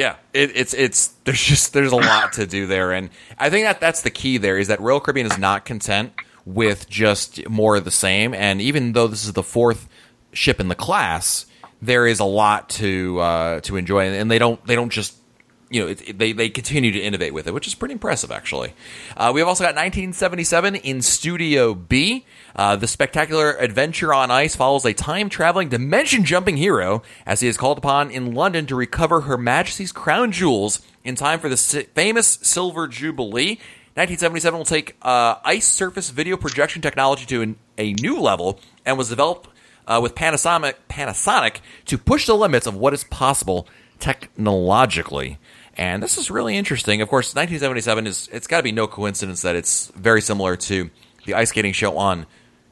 Yeah, 0.00 0.16
it, 0.32 0.56
it's 0.56 0.72
it's 0.72 1.08
there's 1.24 1.42
just 1.42 1.74
there's 1.74 1.92
a 1.92 1.96
lot 1.96 2.32
to 2.34 2.46
do 2.46 2.66
there, 2.66 2.92
and 2.92 3.10
I 3.36 3.50
think 3.50 3.66
that 3.66 3.80
that's 3.80 4.00
the 4.00 4.08
key. 4.08 4.38
There 4.38 4.56
is 4.56 4.68
that 4.68 4.80
Royal 4.80 4.98
Caribbean 4.98 5.26
is 5.26 5.36
not 5.36 5.66
content 5.66 6.14
with 6.46 6.88
just 6.88 7.46
more 7.50 7.76
of 7.76 7.84
the 7.84 7.90
same, 7.90 8.32
and 8.32 8.62
even 8.62 8.94
though 8.94 9.08
this 9.08 9.26
is 9.26 9.34
the 9.34 9.42
fourth 9.42 9.90
ship 10.32 10.58
in 10.58 10.68
the 10.68 10.74
class, 10.74 11.44
there 11.82 12.06
is 12.06 12.18
a 12.18 12.24
lot 12.24 12.70
to 12.70 13.20
uh, 13.20 13.60
to 13.60 13.76
enjoy, 13.76 14.06
and 14.08 14.30
they 14.30 14.38
don't 14.38 14.64
they 14.66 14.74
don't 14.74 14.88
just 14.88 15.19
you 15.70 15.80
know, 15.80 15.88
it, 15.88 16.08
it, 16.08 16.18
they, 16.18 16.32
they 16.32 16.48
continue 16.48 16.90
to 16.90 16.98
innovate 16.98 17.32
with 17.32 17.46
it, 17.46 17.54
which 17.54 17.68
is 17.68 17.74
pretty 17.76 17.92
impressive, 17.92 18.32
actually. 18.32 18.74
Uh, 19.16 19.30
we 19.32 19.40
have 19.40 19.48
also 19.48 19.62
got 19.62 19.76
1977 19.76 20.74
in 20.74 21.00
Studio 21.00 21.74
B. 21.74 22.26
Uh, 22.56 22.74
the 22.74 22.88
spectacular 22.88 23.52
adventure 23.52 24.12
on 24.12 24.32
ice 24.32 24.56
follows 24.56 24.84
a 24.84 24.92
time 24.92 25.28
traveling, 25.28 25.68
dimension 25.68 26.24
jumping 26.24 26.56
hero 26.56 27.02
as 27.24 27.40
he 27.40 27.46
is 27.46 27.56
called 27.56 27.78
upon 27.78 28.10
in 28.10 28.34
London 28.34 28.66
to 28.66 28.74
recover 28.74 29.22
Her 29.22 29.38
Majesty's 29.38 29.92
crown 29.92 30.32
jewels 30.32 30.82
in 31.04 31.14
time 31.14 31.38
for 31.38 31.48
the 31.48 31.56
si- 31.56 31.84
famous 31.94 32.26
Silver 32.42 32.88
Jubilee. 32.88 33.60
1977 33.94 34.58
will 34.58 34.64
take 34.64 34.96
uh, 35.02 35.36
ice 35.44 35.66
surface 35.66 36.10
video 36.10 36.36
projection 36.36 36.82
technology 36.82 37.26
to 37.26 37.42
an, 37.42 37.56
a 37.78 37.92
new 37.94 38.20
level 38.20 38.58
and 38.84 38.98
was 38.98 39.08
developed 39.08 39.48
uh, 39.86 40.00
with 40.02 40.16
Panasonic, 40.16 40.74
Panasonic 40.88 41.56
to 41.86 41.96
push 41.96 42.26
the 42.26 42.34
limits 42.34 42.66
of 42.66 42.74
what 42.74 42.92
is 42.92 43.04
possible 43.04 43.68
technologically. 44.00 45.38
And 45.76 46.02
this 46.02 46.18
is 46.18 46.30
really 46.30 46.56
interesting. 46.56 47.00
Of 47.00 47.08
course, 47.08 47.34
1977 47.34 48.06
is, 48.06 48.28
it's 48.32 48.46
got 48.46 48.58
to 48.58 48.62
be 48.62 48.72
no 48.72 48.86
coincidence 48.86 49.42
that 49.42 49.56
it's 49.56 49.88
very 49.94 50.20
similar 50.20 50.56
to 50.56 50.90
the 51.26 51.34
ice 51.34 51.50
skating 51.50 51.72
show 51.72 51.96
on 51.96 52.26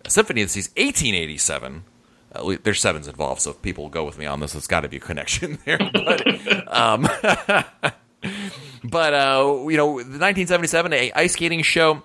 Symphony 0.07 0.43
of 0.43 0.49
the 0.49 0.53
Seas 0.53 0.69
1887. 0.77 1.85
Uh, 2.33 2.57
there's 2.63 2.81
sevens 2.81 3.09
involved, 3.09 3.41
so 3.41 3.51
if 3.51 3.63
people 3.63 3.89
go 3.89 4.05
with 4.05 4.19
me 4.19 4.27
on 4.27 4.41
this, 4.41 4.55
it's 4.55 4.67
got 4.67 4.81
to 4.81 4.89
be 4.89 4.99
a 4.99 5.01
connection 5.01 5.59
there. 5.65 5.79
But, 5.79 6.77
um, 6.77 7.03
but 8.85 9.15
uh, 9.15 9.65
you 9.69 9.77
know, 9.77 9.99
the 9.99 10.19
1977 10.19 10.93
a 10.93 11.13
ice 11.13 11.33
skating 11.33 11.63
show 11.63 12.03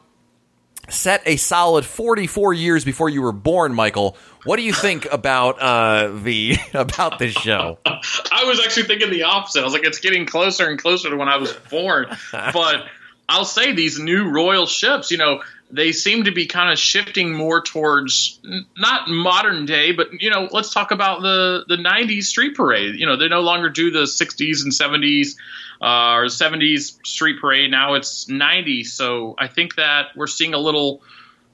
set 0.90 1.24
a 1.26 1.38
solid 1.38 1.86
44 1.86 2.54
years 2.54 2.86
before 2.86 3.10
you 3.10 3.22
were 3.22 3.32
born, 3.32 3.74
Michael. 3.74 4.18
What 4.44 4.58
do 4.58 4.64
you 4.64 4.74
think 4.74 5.12
about 5.12 5.60
uh, 5.62 6.10
the 6.22 6.58
about 6.74 7.20
this 7.20 7.34
show? 7.34 7.78
I 7.86 8.44
was 8.46 8.60
actually 8.64 8.84
thinking 8.84 9.10
the 9.10 9.24
opposite. 9.24 9.62
I 9.62 9.64
was 9.64 9.74
like, 9.74 9.86
it's 9.86 10.00
getting 10.00 10.26
closer 10.26 10.68
and 10.70 10.80
closer 10.80 11.10
to 11.10 11.16
when 11.16 11.30
I 11.30 11.38
was 11.38 11.54
born. 11.54 12.08
but 12.32 12.86
I'll 13.30 13.46
say 13.46 13.74
these 13.74 14.00
new 14.00 14.30
royal 14.30 14.66
ships, 14.66 15.12
you 15.12 15.18
know, 15.18 15.42
they 15.74 15.92
seem 15.92 16.26
to 16.26 16.32
be 16.32 16.46
kind 16.46 16.72
of 16.72 16.78
shifting 16.78 17.34
more 17.34 17.60
towards 17.60 18.40
not 18.78 19.10
modern 19.10 19.66
day, 19.66 19.92
but 19.92 20.10
you 20.22 20.30
know, 20.30 20.48
let's 20.52 20.72
talk 20.72 20.92
about 20.92 21.22
the 21.22 21.66
the 21.68 21.78
'90s 21.78 22.26
street 22.26 22.56
parade. 22.56 22.96
You 23.00 23.08
know, 23.08 23.18
they 23.18 23.28
no 23.28 23.42
longer 23.42 23.70
do 23.70 23.90
the 23.90 24.04
'60s 24.04 24.64
and 24.64 24.72
'70s 24.72 25.36
uh, 25.82 26.16
or 26.16 26.26
'70s 26.26 27.06
street 27.06 27.42
parade. 27.42 27.72
Now 27.72 27.96
it's 27.96 28.26
'90s. 28.26 28.88
So 28.88 29.36
I 29.40 29.48
think 29.48 29.76
that 29.76 30.16
we're 30.16 30.28
seeing 30.28 30.54
a 30.54 30.60
little 30.60 31.02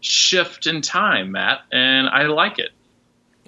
shift 0.02 0.68
in 0.68 0.82
time, 0.82 1.32
Matt, 1.32 1.62
and 1.72 2.10
I 2.10 2.24
like 2.24 2.60
it. 2.60 2.72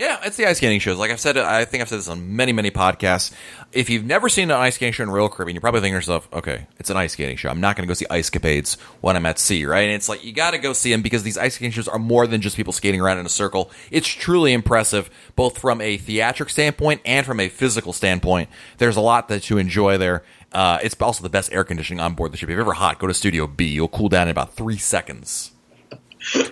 Yeah, 0.01 0.17
it's 0.23 0.35
the 0.35 0.47
ice 0.47 0.57
skating 0.57 0.79
shows. 0.79 0.97
Like 0.97 1.11
I've 1.11 1.19
said, 1.19 1.37
I 1.37 1.63
think 1.63 1.81
I've 1.81 1.87
said 1.87 1.99
this 1.99 2.07
on 2.07 2.35
many, 2.35 2.53
many 2.53 2.71
podcasts. 2.71 3.31
If 3.71 3.87
you've 3.87 4.03
never 4.03 4.29
seen 4.29 4.49
an 4.49 4.57
ice 4.57 4.73
skating 4.73 4.93
show 4.93 5.03
in 5.03 5.11
Royal 5.11 5.29
Caribbean, 5.29 5.53
you're 5.53 5.61
probably 5.61 5.81
thinking 5.81 5.93
to 5.93 5.97
yourself, 5.97 6.27
okay, 6.33 6.65
it's 6.79 6.89
an 6.89 6.97
ice 6.97 7.13
skating 7.13 7.37
show. 7.37 7.49
I'm 7.49 7.61
not 7.61 7.75
going 7.75 7.83
to 7.83 7.87
go 7.87 7.93
see 7.93 8.07
ice 8.09 8.31
capades 8.31 8.79
when 9.01 9.15
I'm 9.15 9.27
at 9.27 9.37
sea, 9.37 9.63
right? 9.63 9.81
And 9.81 9.91
it's 9.91 10.09
like, 10.09 10.25
you 10.25 10.33
got 10.33 10.51
to 10.51 10.57
go 10.57 10.73
see 10.73 10.89
them 10.89 11.03
because 11.03 11.21
these 11.21 11.37
ice 11.37 11.53
skating 11.53 11.71
shows 11.71 11.87
are 11.87 11.99
more 11.99 12.25
than 12.25 12.41
just 12.41 12.55
people 12.55 12.73
skating 12.73 12.99
around 12.99 13.19
in 13.19 13.27
a 13.27 13.29
circle. 13.29 13.69
It's 13.91 14.07
truly 14.07 14.53
impressive, 14.53 15.07
both 15.35 15.59
from 15.59 15.81
a 15.81 15.97
theatric 15.97 16.49
standpoint 16.49 17.01
and 17.05 17.23
from 17.23 17.39
a 17.39 17.47
physical 17.47 17.93
standpoint. 17.93 18.49
There's 18.79 18.97
a 18.97 19.01
lot 19.01 19.27
that 19.27 19.51
you 19.51 19.59
enjoy 19.59 19.99
there. 19.99 20.23
Uh, 20.51 20.79
it's 20.81 20.99
also 20.99 21.21
the 21.21 21.29
best 21.29 21.53
air 21.53 21.63
conditioning 21.63 21.99
on 21.99 22.15
board 22.15 22.33
the 22.33 22.37
ship. 22.37 22.49
If 22.49 22.53
you're 22.53 22.61
ever 22.61 22.73
hot, 22.73 22.97
go 22.97 23.05
to 23.05 23.13
Studio 23.13 23.45
B. 23.45 23.67
You'll 23.67 23.87
cool 23.87 24.09
down 24.09 24.23
in 24.23 24.31
about 24.31 24.55
three 24.55 24.79
seconds. 24.79 25.51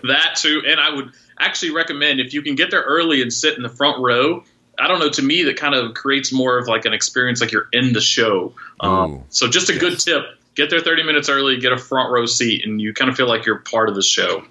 that 0.03 0.35
too, 0.35 0.61
and 0.67 0.79
I 0.79 0.93
would 0.93 1.11
actually 1.39 1.71
recommend 1.71 2.19
if 2.19 2.33
you 2.33 2.41
can 2.41 2.55
get 2.55 2.71
there 2.71 2.81
early 2.81 3.21
and 3.21 3.31
sit 3.31 3.55
in 3.55 3.63
the 3.63 3.69
front 3.69 4.01
row. 4.01 4.43
I 4.77 4.87
don't 4.87 4.99
know. 4.99 5.09
To 5.09 5.21
me, 5.21 5.43
that 5.43 5.57
kind 5.57 5.75
of 5.75 5.93
creates 5.93 6.31
more 6.31 6.57
of 6.57 6.67
like 6.67 6.85
an 6.85 6.93
experience, 6.93 7.41
like 7.41 7.51
you're 7.51 7.67
in 7.73 7.93
the 7.93 8.01
show. 8.01 8.53
Um, 8.79 9.23
so, 9.29 9.49
just 9.49 9.69
a 9.69 9.73
yes. 9.73 9.81
good 9.81 9.99
tip: 9.99 10.23
get 10.55 10.69
there 10.69 10.79
30 10.79 11.03
minutes 11.03 11.27
early, 11.27 11.57
get 11.57 11.73
a 11.73 11.77
front 11.77 12.11
row 12.11 12.25
seat, 12.25 12.65
and 12.65 12.81
you 12.81 12.93
kind 12.93 13.09
of 13.09 13.17
feel 13.17 13.27
like 13.27 13.45
you're 13.45 13.59
part 13.59 13.89
of 13.89 13.95
the 13.95 14.01
show. 14.01 14.43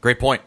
Great 0.00 0.18
point. 0.18 0.42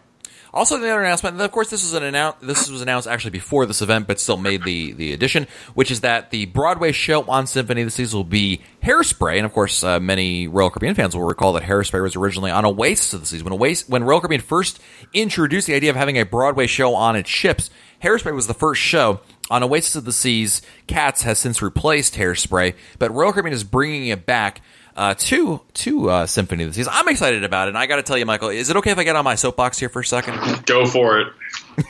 Also, 0.54 0.78
the 0.78 0.90
other 0.90 1.02
announcement, 1.02 1.40
of 1.40 1.52
course, 1.52 1.70
this 1.70 1.82
was 1.82 1.94
an 1.94 2.04
annou- 2.04 2.36
this 2.42 2.70
was 2.70 2.82
announced 2.82 3.08
actually 3.08 3.32
before 3.32 3.66
this 3.66 3.82
event, 3.82 4.06
but 4.06 4.20
still 4.20 4.36
made 4.36 4.64
the 4.64 4.92
the 4.92 5.14
addition, 5.14 5.48
which 5.76 5.90
is 5.90 6.02
that 6.02 6.30
the 6.32 6.46
Broadway 6.48 6.92
show 6.92 7.24
on 7.24 7.48
Symphony 7.48 7.82
of 7.82 7.88
the 7.88 7.92
Seas 7.92 8.14
will 8.14 8.26
be 8.26 8.62
Hairspray, 8.84 9.38
and 9.38 9.46
of 9.46 9.54
course, 9.54 9.82
uh, 9.82 10.00
many 10.00 10.50
Royal 10.50 10.70
Caribbean 10.70 10.96
fans 10.96 11.16
will 11.16 11.24
recall 11.24 11.54
that 11.54 11.64
Hairspray 11.64 12.02
was 12.02 12.18
originally 12.18 12.52
on 12.52 12.66
Oasis 12.66 13.14
of 13.14 13.22
the 13.22 13.28
Seas. 13.28 13.44
When 13.44 13.54
Oasis, 13.54 13.88
when 13.88 14.04
Royal 14.04 14.20
Caribbean 14.20 14.42
first 14.42 14.82
introduced 15.14 15.68
the 15.68 15.76
idea 15.76 15.90
of 15.90 15.96
having 15.96 16.18
a 16.18 16.26
Broadway 16.26 16.68
show 16.68 16.96
on 16.96 17.16
its 17.16 17.30
ships, 17.30 17.70
Hairspray 18.04 18.36
was 18.36 18.48
the 18.48 18.54
first 18.54 18.82
show. 18.82 19.22
On 19.50 19.64
Oasis 19.64 19.98
of 19.98 20.06
the 20.06 20.14
Seas, 20.14 20.62
Cats 20.88 21.24
has 21.24 21.38
since 21.38 21.62
replaced 21.62 22.16
Hairspray, 22.16 22.74
but 23.00 23.14
Royal 23.14 23.34
Caribbean 23.34 23.54
is 23.54 23.66
bringing 23.66 24.08
it 24.08 24.26
back 24.26 24.62
uh, 24.96 25.14
to 25.16 25.62
to 25.74 26.10
uh, 26.10 26.26
Symphony 26.26 26.64
of 26.64 26.70
the 26.70 26.74
Seas. 26.74 26.88
I'm 26.92 27.08
excited 27.08 27.44
about 27.44 27.68
it, 27.68 27.70
and 27.70 27.78
I 27.78 27.86
got 27.86 27.98
to 27.98 28.04
tell 28.04 28.18
you, 28.18 28.26
Michael, 28.26 28.50
is 28.50 28.70
it 28.70 28.76
okay 28.78 28.92
if 28.92 28.98
I 28.98 29.04
get 29.04 29.16
on 29.16 29.24
my 29.24 29.36
soapbox 29.36 29.80
here 29.80 29.90
for 29.90 30.02
a 30.02 30.06
second? 30.06 30.66
Go 30.66 30.86
for 30.86 31.22
it. 31.22 31.28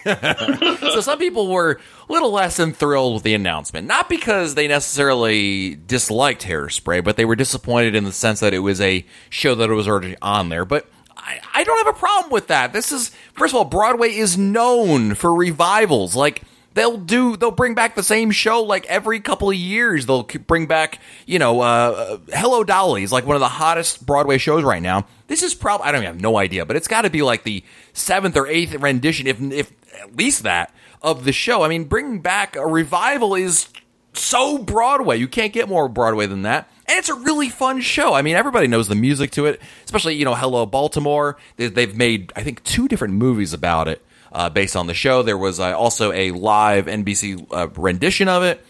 so 0.80 1.02
some 1.02 1.18
people 1.20 1.52
were 1.52 1.80
a 2.08 2.12
little 2.12 2.32
less 2.32 2.58
than 2.58 2.74
thrilled 2.74 3.16
with 3.16 3.24
the 3.24 3.34
announcement, 3.34 3.88
not 3.88 4.10
because 4.10 4.56
they 4.56 4.68
necessarily 4.68 5.76
disliked 5.76 6.44
Hairspray, 6.44 7.04
but 7.04 7.18
they 7.18 7.26
were 7.26 7.36
disappointed 7.36 7.96
in 7.96 8.04
the 8.04 8.12
sense 8.12 8.40
that 8.40 8.54
it 8.54 8.60
was 8.60 8.80
a 8.80 9.06
show 9.30 9.56
that 9.56 9.70
was 9.70 9.88
already 9.88 10.16
on 10.22 10.50
there. 10.50 10.66
But 10.66 10.88
I, 11.18 11.40
I 11.54 11.64
don't 11.64 11.86
have 11.86 11.96
a 11.96 11.98
problem 11.98 12.32
with 12.32 12.48
that. 12.48 12.74
This 12.74 12.92
is 12.92 13.10
first 13.34 13.54
of 13.54 13.58
all, 13.58 13.66
Broadway 13.66 14.10
is 14.16 14.38
known 14.38 15.16
for 15.16 15.34
revivals, 15.34 16.16
like 16.16 16.44
they'll 16.74 16.98
do 16.98 17.36
they'll 17.38 17.52
bring 17.52 17.76
back 17.76 17.96
the 17.96 18.04
same 18.04 18.32
show 18.32 18.64
like 18.64 18.86
every 18.86 19.20
couple 19.20 19.50
of 19.50 19.56
years 19.56 20.06
they'll 20.06 20.24
bring 20.24 20.68
back 20.68 21.00
you 21.26 21.40
know 21.40 21.62
uh, 21.62 21.64
uh 21.64 22.18
hello 22.34 22.64
dolly's 22.64 23.12
like 23.12 23.26
one 23.26 23.36
of 23.36 23.40
the 23.40 23.48
hottest 23.48 24.06
broadway 24.06 24.38
shows 24.38 24.64
right 24.64 24.82
now 24.82 25.06
this 25.28 25.44
is 25.44 25.54
probably 25.54 25.88
i 25.88 25.92
don't 25.92 26.04
have 26.04 26.22
no 26.22 26.38
idea 26.38 26.66
but 26.66 26.76
it's 26.76 26.88
got 26.88 27.02
to 27.02 27.10
be 27.10 27.22
like 27.22 27.44
the 27.44 27.64
seventh 27.94 28.38
or 28.38 28.48
eighth 28.48 28.74
rendition 28.76 29.28
if 29.28 29.42
if 29.42 29.72
at 30.02 30.16
least 30.16 30.44
that 30.44 30.74
of 31.02 31.26
the 31.26 31.34
show 31.34 31.64
i 31.64 31.68
mean 31.68 31.84
bringing 31.84 32.22
back 32.22 32.56
a 32.56 32.66
revival 32.66 33.36
is 33.36 33.68
so 34.14 34.58
Broadway. 34.58 35.18
You 35.18 35.28
can't 35.28 35.54
get 35.54 35.70
more 35.70 35.88
Broadway 35.88 36.26
than 36.26 36.42
that. 36.42 36.70
And 36.88 36.98
it's 36.98 37.08
a 37.08 37.14
really 37.14 37.48
fun 37.50 37.80
show. 37.80 38.14
I 38.14 38.22
mean, 38.22 38.36
everybody 38.36 38.68
knows 38.68 38.90
the 38.90 38.96
music 38.96 39.32
to 39.32 39.46
it, 39.46 39.62
especially, 39.86 40.16
you 40.16 40.26
know, 40.26 40.36
Hello 40.36 40.66
Baltimore. 40.66 41.38
They've 41.56 41.96
made, 41.96 42.34
I 42.36 42.44
think, 42.44 42.62
two 42.64 42.90
different 42.90 43.14
movies 43.14 43.54
about 43.54 43.88
it 43.88 44.06
uh, 44.32 44.50
based 44.50 44.76
on 44.76 44.88
the 44.88 44.94
show. 44.94 45.24
There 45.24 45.38
was 45.38 45.60
uh, 45.60 45.78
also 45.78 46.12
a 46.12 46.32
live 46.32 46.86
NBC 46.86 47.48
uh, 47.52 47.68
rendition 47.70 48.28
of 48.28 48.44
it. 48.44 48.66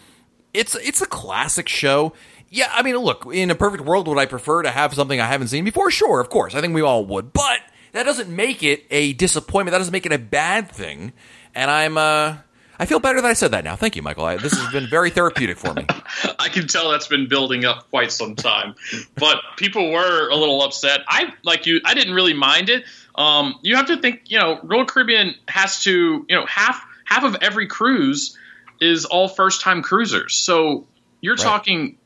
It's 0.54 0.74
it's 0.74 1.00
a 1.00 1.06
classic 1.06 1.68
show. 1.68 2.12
Yeah, 2.50 2.70
I 2.70 2.82
mean, 2.82 2.96
look, 2.98 3.26
in 3.32 3.50
a 3.50 3.54
perfect 3.54 3.84
world, 3.84 4.06
would 4.08 4.18
I 4.18 4.26
prefer 4.26 4.62
to 4.62 4.70
have 4.70 4.92
something 4.92 5.18
I 5.18 5.26
haven't 5.26 5.48
seen 5.48 5.64
before? 5.64 5.90
Sure, 5.90 6.20
of 6.20 6.28
course. 6.28 6.54
I 6.54 6.60
think 6.60 6.74
we 6.74 6.82
all 6.82 7.06
would. 7.06 7.32
But 7.32 7.60
that 7.92 8.04
doesn't 8.04 8.28
make 8.34 8.62
it 8.62 8.84
a 8.90 9.14
disappointment. 9.14 9.72
That 9.72 9.78
doesn't 9.78 9.92
make 9.92 10.04
it 10.04 10.12
a 10.12 10.18
bad 10.18 10.70
thing. 10.70 11.12
And 11.54 11.70
I'm, 11.70 11.96
uh, 11.96 12.36
I 12.78 12.86
feel 12.86 12.98
better 12.98 13.20
that 13.20 13.28
I 13.28 13.34
said 13.34 13.52
that 13.52 13.64
now. 13.64 13.76
Thank 13.76 13.96
you, 13.96 14.02
Michael. 14.02 14.24
I, 14.24 14.36
this 14.36 14.52
has 14.52 14.72
been 14.72 14.88
very 14.88 15.08
therapeutic 15.10 15.56
for 15.56 15.72
me. 15.72 15.86
I 16.38 16.48
can 16.48 16.66
tell 16.66 16.90
that's 16.90 17.06
been 17.06 17.28
building 17.28 17.64
up 17.64 17.88
quite 17.90 18.12
some 18.12 18.34
time. 18.34 18.74
but 19.14 19.38
people 19.56 19.90
were 19.90 20.28
a 20.28 20.36
little 20.36 20.62
upset. 20.62 21.00
I, 21.06 21.32
like 21.44 21.66
you, 21.66 21.80
I 21.84 21.94
didn't 21.94 22.14
really 22.14 22.34
mind 22.34 22.68
it. 22.70 22.84
Um, 23.14 23.58
you 23.62 23.76
have 23.76 23.86
to 23.86 23.96
think, 23.98 24.22
you 24.26 24.38
know, 24.38 24.58
Royal 24.62 24.86
Caribbean 24.86 25.34
has 25.48 25.82
to, 25.84 26.24
you 26.28 26.36
know, 26.36 26.46
half 26.46 26.84
half 27.04 27.24
of 27.24 27.36
every 27.42 27.66
cruise 27.66 28.38
is 28.80 29.04
all 29.04 29.28
first 29.28 29.60
time 29.60 29.82
cruisers. 29.82 30.34
So 30.34 30.86
you're 31.20 31.34
right. 31.34 31.42
talking 31.42 31.98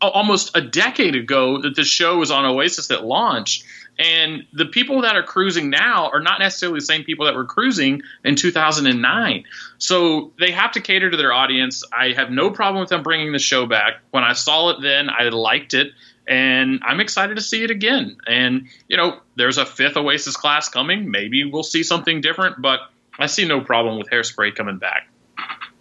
almost 0.00 0.56
a 0.56 0.60
decade 0.60 1.14
ago 1.14 1.62
that 1.62 1.76
this 1.76 1.86
show 1.86 2.18
was 2.18 2.30
on 2.30 2.44
Oasis 2.44 2.88
that 2.88 3.04
launched, 3.04 3.64
And 3.98 4.44
the 4.52 4.66
people 4.66 5.02
that 5.02 5.16
are 5.16 5.22
cruising 5.22 5.70
now 5.70 6.10
are 6.12 6.20
not 6.20 6.40
necessarily 6.40 6.78
the 6.78 6.86
same 6.86 7.04
people 7.04 7.26
that 7.26 7.34
were 7.34 7.44
cruising 7.44 8.02
in 8.24 8.36
2009. 8.36 9.44
So 9.78 10.32
they 10.38 10.50
have 10.50 10.72
to 10.72 10.80
cater 10.80 11.10
to 11.10 11.16
their 11.16 11.32
audience. 11.32 11.84
I 11.92 12.12
have 12.12 12.30
no 12.30 12.50
problem 12.50 12.80
with 12.80 12.88
them 12.88 13.02
bringing 13.02 13.32
the 13.32 13.38
show 13.38 13.66
back. 13.66 14.00
When 14.10 14.24
I 14.24 14.32
saw 14.32 14.70
it 14.70 14.80
then, 14.80 15.10
I 15.10 15.28
liked 15.28 15.74
it. 15.74 15.92
And 16.26 16.80
I'm 16.84 17.00
excited 17.00 17.34
to 17.36 17.42
see 17.42 17.64
it 17.64 17.70
again. 17.70 18.16
And, 18.26 18.68
you 18.88 18.96
know, 18.96 19.20
there's 19.36 19.58
a 19.58 19.66
fifth 19.66 19.96
Oasis 19.96 20.36
class 20.36 20.68
coming. 20.68 21.10
Maybe 21.10 21.44
we'll 21.44 21.62
see 21.62 21.82
something 21.82 22.20
different, 22.20 22.62
but 22.62 22.80
I 23.18 23.26
see 23.26 23.46
no 23.46 23.60
problem 23.60 23.98
with 23.98 24.08
Hairspray 24.08 24.54
coming 24.54 24.78
back. 24.78 25.08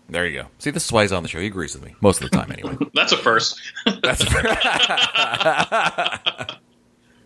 There 0.10 0.26
you 0.26 0.42
go. 0.42 0.48
See, 0.60 0.72
this 0.72 0.86
is 0.86 0.92
why 0.92 1.04
he's 1.04 1.14
on 1.14 1.24
the 1.24 1.30
show. 1.30 1.40
He 1.40 1.48
agrees 1.48 1.74
with 1.74 1.86
me 1.86 1.96
most 2.02 2.22
of 2.22 2.30
the 2.30 2.36
time, 2.36 2.52
anyway. 2.52 2.76
That's 2.94 3.14
a 3.14 3.18
first. 3.18 3.62
That's 3.86 4.22
a 4.22 4.26
first. 4.26 4.68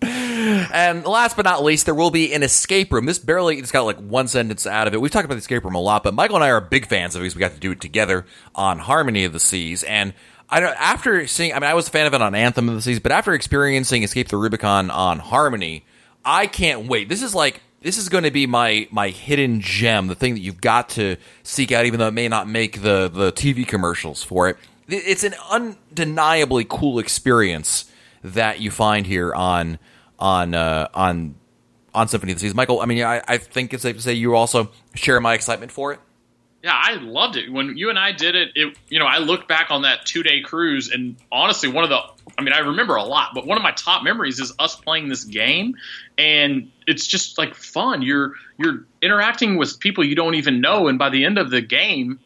and 0.01 1.03
last 1.03 1.35
but 1.35 1.45
not 1.45 1.63
least, 1.63 1.85
there 1.85 1.95
will 1.95 2.11
be 2.11 2.31
an 2.33 2.43
escape 2.43 2.93
room. 2.93 3.05
This 3.07 3.17
barely 3.17 3.57
it's 3.57 3.71
got 3.71 3.85
like 3.85 3.97
one 3.97 4.27
sentence 4.27 4.67
out 4.67 4.87
of 4.87 4.93
it. 4.93 5.01
We've 5.01 5.09
talked 5.09 5.25
about 5.25 5.33
the 5.33 5.39
escape 5.39 5.63
room 5.63 5.73
a 5.73 5.81
lot, 5.81 6.03
but 6.03 6.13
Michael 6.13 6.35
and 6.35 6.45
I 6.45 6.51
are 6.51 6.61
big 6.61 6.85
fans 6.85 7.15
of 7.15 7.21
it 7.21 7.23
because 7.23 7.35
we 7.35 7.39
got 7.39 7.53
to 7.53 7.59
do 7.59 7.71
it 7.71 7.81
together 7.81 8.27
on 8.53 8.77
Harmony 8.77 9.23
of 9.25 9.33
the 9.33 9.39
Seas. 9.39 9.81
And 9.83 10.13
I 10.49 10.59
don't 10.59 10.75
after 10.79 11.27
seeing 11.27 11.53
I 11.53 11.55
mean 11.55 11.69
I 11.69 11.73
was 11.73 11.87
a 11.87 11.91
fan 11.91 12.05
of 12.05 12.13
it 12.13 12.21
on 12.21 12.35
Anthem 12.35 12.69
of 12.69 12.75
the 12.75 12.81
Seas, 12.81 12.99
but 12.99 13.11
after 13.11 13.33
experiencing 13.33 14.03
Escape 14.03 14.27
the 14.27 14.37
Rubicon 14.37 14.89
on 14.89 15.19
Harmony, 15.19 15.83
I 16.23 16.47
can't 16.47 16.87
wait. 16.87 17.09
This 17.09 17.21
is 17.21 17.33
like 17.33 17.61
this 17.81 17.97
is 17.97 18.09
going 18.09 18.23
to 18.23 18.31
be 18.31 18.47
my 18.47 18.87
my 18.91 19.09
hidden 19.09 19.61
gem, 19.61 20.07
the 20.07 20.15
thing 20.15 20.33
that 20.33 20.41
you've 20.41 20.61
got 20.61 20.89
to 20.89 21.17
seek 21.43 21.71
out, 21.71 21.85
even 21.85 21.99
though 21.99 22.07
it 22.07 22.13
may 22.13 22.27
not 22.27 22.47
make 22.47 22.81
the 22.81 23.09
the 23.13 23.31
TV 23.31 23.67
commercials 23.67 24.23
for 24.23 24.49
it. 24.49 24.57
It's 24.87 25.23
an 25.23 25.33
undeniably 25.49 26.65
cool 26.67 26.99
experience 26.99 27.85
that 28.23 28.59
you 28.59 28.71
find 28.71 29.05
here 29.07 29.33
on 29.33 29.79
on 30.19 30.53
uh, 30.53 30.87
on 30.93 31.35
on 31.93 32.07
Symphony 32.07 32.33
of 32.33 32.39
the 32.39 32.41
Seas. 32.41 32.55
Michael, 32.55 32.81
I 32.81 32.85
mean, 32.85 33.03
I, 33.03 33.21
I 33.27 33.37
think 33.37 33.73
it's 33.73 33.83
safe 33.83 33.95
to 33.95 34.01
say 34.01 34.13
you 34.13 34.35
also 34.35 34.71
share 34.95 35.19
my 35.21 35.33
excitement 35.33 35.71
for 35.71 35.93
it. 35.93 35.99
Yeah, 36.65 36.73
I 36.73 36.95
loved 36.95 37.35
it 37.35 37.51
when 37.51 37.77
you 37.77 37.91
and 37.91 37.99
I 37.99 38.11
did 38.11 38.33
it. 38.33 38.53
It, 38.55 38.75
you 38.89 38.97
know, 38.97 39.05
I 39.05 39.19
look 39.19 39.47
back 39.47 39.69
on 39.69 39.83
that 39.83 40.03
two 40.03 40.23
day 40.23 40.41
cruise, 40.41 40.89
and 40.89 41.15
honestly, 41.31 41.69
one 41.69 41.83
of 41.83 41.91
the, 41.91 41.99
I 42.39 42.41
mean, 42.41 42.55
I 42.55 42.57
remember 42.57 42.95
a 42.95 43.03
lot, 43.03 43.35
but 43.35 43.45
one 43.45 43.55
of 43.55 43.61
my 43.61 43.69
top 43.73 44.03
memories 44.03 44.39
is 44.39 44.51
us 44.57 44.75
playing 44.75 45.07
this 45.07 45.25
game, 45.25 45.75
and 46.17 46.71
it's 46.87 47.05
just 47.05 47.37
like 47.37 47.53
fun. 47.53 48.01
You're 48.01 48.33
you're 48.57 48.83
interacting 48.99 49.57
with 49.57 49.79
people 49.79 50.03
you 50.03 50.15
don't 50.15 50.33
even 50.33 50.59
know, 50.59 50.87
and 50.87 50.97
by 50.97 51.11
the 51.11 51.25
end 51.25 51.37
of 51.37 51.51
the 51.51 51.61
game, 51.61 52.19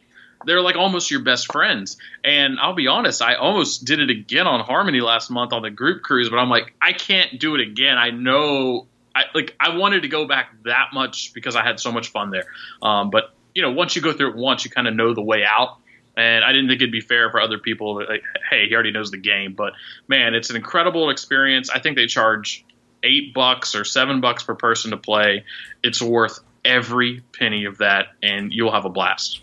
they're 0.46 0.62
like 0.62 0.78
almost 0.78 1.12
your 1.12 1.22
best 1.22 1.52
friends. 1.52 1.98
And 2.24 2.62
I'll 2.62 2.76
be 2.76 2.88
honest, 2.88 3.22
I 3.22 3.36
almost 3.36 3.84
did 3.84 4.00
it 4.00 4.10
again 4.10 4.48
on 4.48 4.62
Harmony 4.62 5.02
last 5.02 5.30
month 5.30 5.52
on 5.52 5.64
the 5.64 5.70
group 5.70 6.02
cruise, 6.02 6.30
but 6.30 6.38
I'm 6.38 6.50
like, 6.50 6.74
I 6.82 6.94
can't 6.94 7.42
do 7.42 7.56
it 7.56 7.62
again. 7.62 7.98
I 7.98 8.12
know. 8.12 8.88
I, 9.14 9.24
like 9.36 9.54
I 9.60 9.76
wanted 9.76 10.04
to 10.04 10.08
go 10.08 10.26
back 10.28 10.64
that 10.64 10.92
much 10.94 11.34
because 11.34 11.58
I 11.58 11.64
had 11.66 11.78
so 11.82 11.92
much 11.92 12.08
fun 12.08 12.30
there. 12.30 12.46
Um, 12.82 13.10
but 13.10 13.34
you 13.60 13.66
know, 13.66 13.72
once 13.72 13.94
you 13.94 14.02
go 14.02 14.14
through 14.14 14.30
it 14.30 14.36
once, 14.38 14.64
you 14.64 14.72
kind 14.72 14.88
of 14.88 14.96
know 14.96 15.14
the 15.14 15.22
way 15.22 15.44
out. 15.44 15.80
And 16.16 16.46
I 16.46 16.54
didn't 16.54 16.70
think 16.70 16.80
it'd 16.80 16.94
be 16.94 17.02
fair 17.02 17.30
for 17.30 17.42
other 17.42 17.58
people. 17.58 17.98
Like, 17.98 18.24
hey, 18.50 18.70
he 18.70 18.74
already 18.74 18.92
knows 18.92 19.12
the 19.12 19.18
game, 19.18 19.54
but 19.54 19.74
man, 20.08 20.34
it's 20.34 20.50
an 20.50 20.56
incredible 20.56 21.10
experience. 21.10 21.70
I 21.70 21.80
think 21.80 21.98
they 21.98 22.08
charge 22.08 22.64
eight 23.04 23.34
bucks 23.34 23.76
or 23.76 23.84
seven 23.84 24.22
bucks 24.22 24.44
per 24.44 24.56
person 24.56 24.92
to 24.92 24.98
play. 24.98 25.44
It's 25.84 26.02
worth 26.02 26.40
every 26.64 27.22
penny 27.38 27.66
of 27.66 27.80
that, 27.80 28.08
and 28.24 28.54
you'll 28.54 28.72
have 28.72 28.86
a 28.86 28.90
blast. 28.90 29.42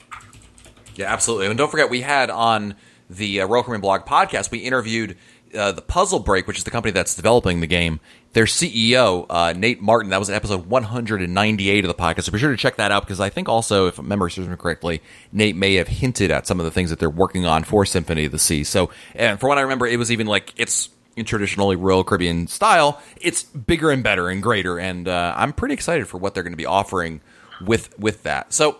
Yeah, 0.94 1.12
absolutely. 1.12 1.48
And 1.48 1.58
don't 1.58 1.70
forget, 1.70 1.90
we 1.90 2.00
had 2.00 2.30
on 2.30 2.74
the 3.10 3.42
uh, 3.42 3.46
Caribbean 3.46 3.82
Blog 3.82 4.06
podcast, 4.06 4.50
we 4.50 4.60
interviewed 4.60 5.18
uh, 5.56 5.72
the 5.72 5.82
Puzzle 5.82 6.18
Break, 6.18 6.46
which 6.46 6.58
is 6.58 6.64
the 6.64 6.70
company 6.70 6.92
that's 6.92 7.14
developing 7.14 7.60
the 7.60 7.66
game, 7.66 8.00
their 8.32 8.44
CEO, 8.44 9.26
uh, 9.30 9.52
Nate 9.54 9.80
Martin. 9.80 10.10
That 10.10 10.18
was 10.18 10.28
episode 10.30 10.66
198 10.66 11.84
of 11.84 11.88
the 11.88 11.94
podcast. 11.94 12.24
So 12.24 12.32
be 12.32 12.38
sure 12.38 12.50
to 12.50 12.56
check 12.56 12.76
that 12.76 12.92
out 12.92 13.02
because 13.02 13.20
I 13.20 13.30
think 13.30 13.48
also, 13.48 13.86
if 13.86 14.00
memory 14.00 14.30
serves 14.30 14.48
me 14.48 14.56
correctly, 14.56 15.02
Nate 15.32 15.56
may 15.56 15.74
have 15.74 15.88
hinted 15.88 16.30
at 16.30 16.46
some 16.46 16.60
of 16.60 16.64
the 16.64 16.70
things 16.70 16.90
that 16.90 16.98
they're 16.98 17.08
working 17.10 17.46
on 17.46 17.64
for 17.64 17.86
Symphony 17.86 18.26
of 18.26 18.32
the 18.32 18.38
Sea. 18.38 18.62
So, 18.64 18.90
and 19.14 19.40
for 19.40 19.48
what 19.48 19.58
I 19.58 19.62
remember, 19.62 19.86
it 19.86 19.98
was 19.98 20.12
even 20.12 20.26
like 20.26 20.52
it's 20.56 20.90
in 21.16 21.24
traditionally 21.24 21.76
Royal 21.76 22.04
Caribbean 22.04 22.46
style. 22.46 23.00
It's 23.20 23.42
bigger 23.42 23.90
and 23.90 24.02
better 24.02 24.28
and 24.28 24.42
greater, 24.42 24.78
and 24.78 25.08
uh, 25.08 25.34
I'm 25.36 25.52
pretty 25.52 25.74
excited 25.74 26.06
for 26.06 26.18
what 26.18 26.34
they're 26.34 26.42
going 26.42 26.52
to 26.52 26.58
be 26.58 26.66
offering 26.66 27.20
with 27.60 27.98
with 27.98 28.22
that. 28.24 28.52
So. 28.52 28.78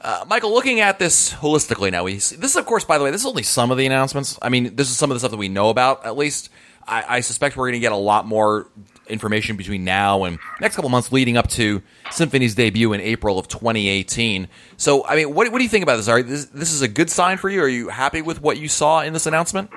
Uh, 0.00 0.24
Michael, 0.26 0.52
looking 0.54 0.80
at 0.80 0.98
this 0.98 1.32
holistically 1.32 1.92
now, 1.92 2.04
we 2.04 2.14
this 2.14 2.32
is, 2.32 2.56
of 2.56 2.64
course, 2.64 2.84
by 2.84 2.96
the 2.96 3.04
way, 3.04 3.10
this 3.10 3.20
is 3.20 3.26
only 3.26 3.42
some 3.42 3.70
of 3.70 3.76
the 3.76 3.84
announcements. 3.84 4.38
I 4.40 4.48
mean, 4.48 4.74
this 4.74 4.90
is 4.90 4.96
some 4.96 5.10
of 5.10 5.14
the 5.14 5.18
stuff 5.18 5.30
that 5.30 5.36
we 5.36 5.48
know 5.48 5.68
about, 5.68 6.06
at 6.06 6.16
least. 6.16 6.48
I, 6.88 7.16
I 7.16 7.20
suspect 7.20 7.56
we're 7.56 7.66
going 7.66 7.74
to 7.74 7.80
get 7.80 7.92
a 7.92 7.96
lot 7.96 8.26
more 8.26 8.68
information 9.06 9.56
between 9.56 9.84
now 9.84 10.24
and 10.24 10.38
next 10.60 10.76
couple 10.76 10.88
months 10.88 11.12
leading 11.12 11.36
up 11.36 11.48
to 11.48 11.82
Symphony's 12.10 12.54
debut 12.54 12.92
in 12.94 13.00
April 13.00 13.38
of 13.38 13.48
2018. 13.48 14.48
So, 14.78 15.04
I 15.06 15.16
mean, 15.16 15.34
what, 15.34 15.52
what 15.52 15.58
do 15.58 15.64
you 15.64 15.70
think 15.70 15.82
about 15.82 15.96
this? 15.96 16.08
Are 16.08 16.22
this, 16.22 16.46
this 16.46 16.72
is 16.72 16.80
a 16.80 16.88
good 16.88 17.10
sign 17.10 17.36
for 17.36 17.50
you? 17.50 17.60
Are 17.62 17.68
you 17.68 17.88
happy 17.88 18.22
with 18.22 18.40
what 18.40 18.56
you 18.56 18.68
saw 18.68 19.02
in 19.02 19.12
this 19.12 19.26
announcement? 19.26 19.70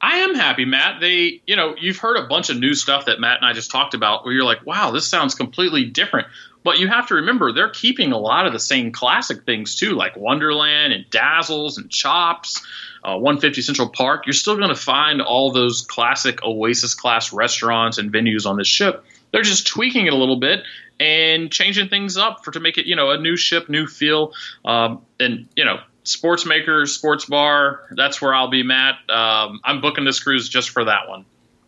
I 0.00 0.18
am 0.18 0.34
happy, 0.34 0.64
Matt. 0.64 1.00
They, 1.00 1.42
you 1.46 1.56
know, 1.56 1.74
you've 1.78 1.98
heard 1.98 2.16
a 2.16 2.26
bunch 2.26 2.48
of 2.48 2.58
new 2.58 2.74
stuff 2.74 3.04
that 3.04 3.20
Matt 3.20 3.36
and 3.36 3.46
I 3.46 3.52
just 3.52 3.70
talked 3.70 3.92
about 3.92 4.24
where 4.24 4.32
you're 4.32 4.44
like, 4.44 4.64
wow, 4.64 4.90
this 4.90 5.06
sounds 5.06 5.34
completely 5.34 5.84
different. 5.84 6.26
But 6.62 6.78
you 6.78 6.88
have 6.88 7.08
to 7.08 7.14
remember 7.14 7.52
they're 7.52 7.70
keeping 7.70 8.12
a 8.12 8.18
lot 8.18 8.46
of 8.46 8.52
the 8.52 8.60
same 8.60 8.92
classic 8.92 9.44
things 9.44 9.76
too, 9.76 9.92
like 9.92 10.16
Wonderland 10.16 10.92
and 10.92 11.08
Dazzles 11.10 11.78
and 11.78 11.90
Chops 11.90 12.62
uh, 13.02 13.16
150 13.16 13.62
Central 13.62 13.88
Park, 13.88 14.26
you're 14.26 14.34
still 14.34 14.56
going 14.56 14.68
to 14.68 14.74
find 14.74 15.22
all 15.22 15.52
those 15.52 15.82
classic 15.82 16.42
Oasis 16.42 16.94
class 16.94 17.32
restaurants 17.32 17.98
and 17.98 18.12
venues 18.12 18.46
on 18.46 18.56
this 18.56 18.68
ship. 18.68 19.04
They're 19.32 19.42
just 19.42 19.66
tweaking 19.66 20.06
it 20.06 20.12
a 20.12 20.16
little 20.16 20.38
bit 20.38 20.64
and 20.98 21.50
changing 21.50 21.88
things 21.88 22.18
up 22.18 22.44
for 22.44 22.50
to 22.50 22.60
make 22.60 22.76
it 22.76 22.86
you 22.86 22.96
know 22.96 23.10
a 23.10 23.18
new 23.18 23.36
ship, 23.36 23.68
new 23.68 23.86
feel, 23.86 24.34
um, 24.64 25.02
and 25.18 25.48
you 25.56 25.64
know 25.64 25.78
sports 26.02 26.44
makers, 26.44 26.94
sports 26.94 27.24
bar. 27.24 27.82
That's 27.92 28.20
where 28.20 28.34
I'll 28.34 28.50
be, 28.50 28.62
Matt. 28.62 28.96
Um, 29.08 29.60
I'm 29.64 29.80
booking 29.80 30.04
this 30.04 30.20
cruise 30.20 30.48
just 30.48 30.70
for 30.70 30.84
that 30.84 31.08
one. 31.08 31.24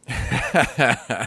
I 0.09 1.26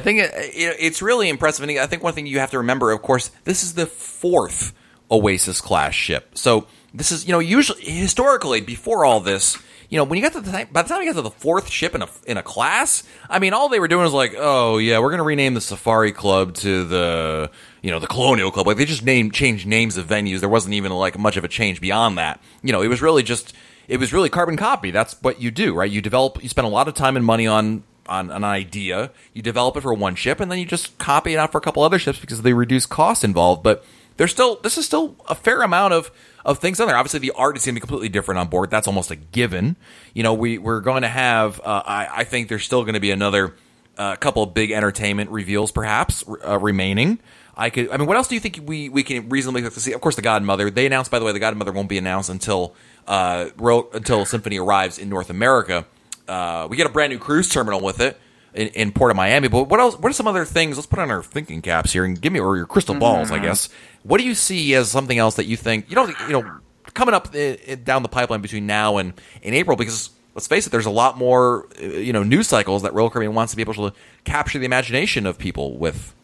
think 0.00 0.20
it, 0.20 0.30
it, 0.34 0.76
it's 0.80 1.02
really 1.02 1.28
impressive. 1.28 1.68
And 1.68 1.78
I 1.78 1.86
think 1.86 2.02
one 2.02 2.14
thing 2.14 2.26
you 2.26 2.40
have 2.40 2.50
to 2.50 2.58
remember, 2.58 2.90
of 2.90 3.02
course, 3.02 3.30
this 3.44 3.62
is 3.62 3.74
the 3.74 3.86
fourth 3.86 4.72
Oasis 5.10 5.60
class 5.60 5.94
ship. 5.94 6.30
So 6.34 6.66
this 6.94 7.12
is, 7.12 7.26
you 7.26 7.32
know, 7.32 7.38
usually 7.38 7.82
historically 7.82 8.60
before 8.60 9.04
all 9.04 9.20
this, 9.20 9.58
you 9.88 9.98
know, 9.98 10.04
when 10.04 10.16
you 10.16 10.22
got 10.22 10.32
to 10.32 10.40
the 10.40 10.50
time, 10.50 10.68
by 10.72 10.82
the 10.82 10.88
time 10.88 11.02
you 11.02 11.08
got 11.08 11.16
to 11.16 11.22
the 11.22 11.30
fourth 11.30 11.68
ship 11.68 11.94
in 11.94 12.00
a 12.00 12.08
in 12.26 12.38
a 12.38 12.42
class, 12.42 13.02
I 13.28 13.38
mean, 13.38 13.52
all 13.52 13.68
they 13.68 13.78
were 13.78 13.88
doing 13.88 14.04
was 14.04 14.14
like, 14.14 14.34
oh 14.38 14.78
yeah, 14.78 15.00
we're 15.00 15.10
gonna 15.10 15.22
rename 15.22 15.52
the 15.52 15.60
Safari 15.60 16.12
Club 16.12 16.54
to 16.54 16.84
the 16.84 17.50
you 17.82 17.90
know 17.90 17.98
the 17.98 18.06
Colonial 18.06 18.50
Club. 18.50 18.66
Like 18.66 18.78
they 18.78 18.86
just 18.86 19.04
named 19.04 19.34
changed 19.34 19.66
names 19.66 19.98
of 19.98 20.06
venues. 20.06 20.40
There 20.40 20.48
wasn't 20.48 20.74
even 20.74 20.92
like 20.92 21.18
much 21.18 21.36
of 21.36 21.44
a 21.44 21.48
change 21.48 21.82
beyond 21.82 22.16
that. 22.16 22.40
You 22.62 22.72
know, 22.72 22.80
it 22.80 22.88
was 22.88 23.02
really 23.02 23.22
just 23.22 23.54
it 23.92 24.00
was 24.00 24.10
really 24.10 24.30
carbon 24.30 24.56
copy. 24.56 24.90
That's 24.90 25.20
what 25.20 25.42
you 25.42 25.50
do, 25.50 25.74
right? 25.74 25.90
You 25.90 26.00
develop, 26.00 26.42
you 26.42 26.48
spend 26.48 26.66
a 26.66 26.70
lot 26.70 26.88
of 26.88 26.94
time 26.94 27.14
and 27.14 27.26
money 27.26 27.46
on 27.46 27.84
on 28.06 28.30
an 28.30 28.42
idea. 28.42 29.10
You 29.34 29.42
develop 29.42 29.76
it 29.76 29.82
for 29.82 29.92
one 29.92 30.14
ship, 30.14 30.40
and 30.40 30.50
then 30.50 30.58
you 30.58 30.64
just 30.64 30.96
copy 30.96 31.34
it 31.34 31.36
out 31.36 31.52
for 31.52 31.58
a 31.58 31.60
couple 31.60 31.82
other 31.82 31.98
ships 31.98 32.18
because 32.18 32.40
they 32.40 32.54
reduce 32.54 32.86
cost 32.86 33.22
involved. 33.22 33.62
But 33.62 33.84
there's 34.16 34.30
still 34.30 34.56
this 34.62 34.78
is 34.78 34.86
still 34.86 35.16
a 35.28 35.34
fair 35.34 35.60
amount 35.60 35.92
of 35.92 36.10
of 36.42 36.58
things 36.58 36.80
on 36.80 36.86
there. 36.86 36.96
Obviously, 36.96 37.20
the 37.20 37.32
art 37.32 37.58
is 37.58 37.66
going 37.66 37.74
to 37.74 37.76
be 37.76 37.80
completely 37.80 38.08
different 38.08 38.38
on 38.38 38.48
board. 38.48 38.70
That's 38.70 38.88
almost 38.88 39.10
a 39.10 39.16
given. 39.16 39.76
You 40.14 40.22
know, 40.22 40.32
we 40.32 40.56
we're 40.56 40.80
going 40.80 41.02
to 41.02 41.08
have. 41.08 41.60
Uh, 41.60 41.82
I, 41.84 42.08
I 42.10 42.24
think 42.24 42.48
there's 42.48 42.64
still 42.64 42.84
going 42.84 42.94
to 42.94 43.00
be 43.00 43.10
another 43.10 43.54
a 43.98 44.16
couple 44.16 44.42
of 44.42 44.54
big 44.54 44.70
entertainment 44.70 45.28
reveals, 45.28 45.70
perhaps 45.70 46.24
uh, 46.46 46.58
remaining. 46.58 47.18
I 47.54 47.68
could. 47.68 47.90
I 47.90 47.98
mean, 47.98 48.06
what 48.06 48.16
else 48.16 48.28
do 48.28 48.36
you 48.36 48.40
think 48.40 48.58
we 48.64 48.88
we 48.88 49.02
can 49.02 49.28
reasonably 49.28 49.68
see? 49.68 49.92
Of 49.92 50.00
course, 50.00 50.16
the 50.16 50.22
Godmother. 50.22 50.70
They 50.70 50.86
announced, 50.86 51.10
by 51.10 51.18
the 51.18 51.26
way, 51.26 51.32
the 51.32 51.38
Godmother 51.38 51.72
won't 51.72 51.90
be 51.90 51.98
announced 51.98 52.30
until 52.30 52.74
uh, 53.06 53.50
until 53.92 54.24
Symphony 54.24 54.58
arrives 54.58 54.98
in 54.98 55.08
North 55.08 55.30
America. 55.30 55.86
Uh, 56.28 56.66
we 56.70 56.76
get 56.76 56.86
a 56.86 56.90
brand 56.90 57.12
new 57.12 57.18
cruise 57.18 57.48
terminal 57.48 57.80
with 57.80 58.00
it 58.00 58.18
in, 58.54 58.68
in, 58.68 58.92
Port 58.92 59.10
of 59.10 59.16
Miami. 59.16 59.48
But 59.48 59.64
what 59.64 59.80
else? 59.80 59.98
What 59.98 60.10
are 60.10 60.12
some 60.12 60.28
other 60.28 60.44
things? 60.44 60.76
Let's 60.76 60.86
put 60.86 60.98
on 60.98 61.10
our 61.10 61.22
thinking 61.22 61.62
caps 61.62 61.92
here 61.92 62.04
and 62.04 62.20
give 62.20 62.32
me 62.32 62.40
or 62.40 62.56
your 62.56 62.66
crystal 62.66 62.94
balls, 62.94 63.28
mm-hmm. 63.28 63.36
I 63.36 63.38
guess. 63.40 63.68
What 64.02 64.18
do 64.18 64.24
you 64.24 64.34
see 64.34 64.74
as 64.74 64.90
something 64.90 65.18
else 65.18 65.36
that 65.36 65.46
you 65.46 65.56
think 65.56 65.88
you 65.90 65.96
know 65.96 66.06
you 66.06 66.32
know 66.32 66.58
coming 66.94 67.14
up 67.14 67.34
in, 67.34 67.84
down 67.84 68.02
the 68.02 68.08
pipeline 68.08 68.40
between 68.40 68.66
now 68.66 68.98
and 68.98 69.14
in 69.42 69.54
April? 69.54 69.76
Because 69.76 70.10
let's 70.34 70.46
face 70.46 70.66
it, 70.66 70.70
there's 70.70 70.86
a 70.86 70.90
lot 70.90 71.18
more 71.18 71.66
uh, 71.80 71.86
you 71.86 72.12
know 72.12 72.22
news 72.22 72.48
cycles 72.48 72.82
that 72.82 72.94
Royal 72.94 73.10
Caribbean 73.10 73.34
wants 73.34 73.52
to 73.52 73.56
be 73.56 73.62
able 73.62 73.74
to 73.74 73.92
capture 74.24 74.58
the 74.58 74.66
imagination 74.66 75.26
of 75.26 75.38
people 75.38 75.76
with. 75.76 76.14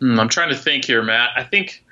Mm, 0.00 0.18
I'm 0.18 0.28
trying 0.28 0.48
to 0.48 0.56
think 0.56 0.84
here, 0.84 1.02
Matt. 1.02 1.30
I 1.36 1.44
think 1.44 1.84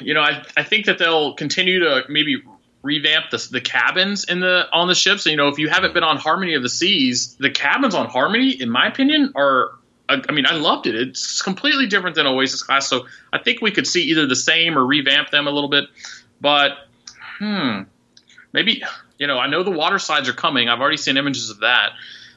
you 0.00 0.14
know, 0.14 0.20
I, 0.20 0.44
I 0.56 0.62
think 0.62 0.86
that 0.86 0.98
they'll 0.98 1.34
continue 1.34 1.80
to 1.80 2.02
maybe 2.08 2.42
revamp 2.82 3.30
the, 3.30 3.48
the 3.50 3.60
cabins 3.60 4.24
in 4.24 4.40
the 4.40 4.66
on 4.72 4.88
the 4.88 4.94
ships. 4.94 5.26
And, 5.26 5.32
you 5.32 5.36
know, 5.36 5.48
if 5.48 5.58
you 5.58 5.68
haven't 5.68 5.94
been 5.94 6.04
on 6.04 6.16
Harmony 6.16 6.54
of 6.54 6.62
the 6.62 6.68
Seas, 6.68 7.36
the 7.36 7.50
cabins 7.50 7.94
on 7.94 8.06
Harmony, 8.06 8.50
in 8.50 8.70
my 8.70 8.86
opinion, 8.86 9.32
are 9.34 9.72
I 10.08 10.32
mean, 10.32 10.46
I 10.46 10.54
loved 10.54 10.86
it. 10.86 10.94
It's 10.94 11.42
completely 11.42 11.86
different 11.86 12.16
than 12.16 12.26
Oasis 12.26 12.62
class, 12.62 12.88
so 12.88 13.06
I 13.30 13.38
think 13.38 13.60
we 13.60 13.70
could 13.70 13.86
see 13.86 14.04
either 14.04 14.26
the 14.26 14.36
same 14.36 14.78
or 14.78 14.86
revamp 14.86 15.30
them 15.30 15.46
a 15.46 15.50
little 15.50 15.68
bit. 15.68 15.84
But 16.40 16.72
hmm, 17.38 17.82
maybe 18.54 18.82
you 19.18 19.26
know, 19.26 19.38
I 19.38 19.48
know 19.48 19.62
the 19.62 19.70
water 19.70 19.98
slides 19.98 20.28
are 20.28 20.34
coming. 20.34 20.68
I've 20.68 20.80
already 20.80 20.96
seen 20.96 21.16
images 21.16 21.50
of 21.50 21.60
that. 21.60 21.90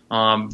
Um, 0.10 0.52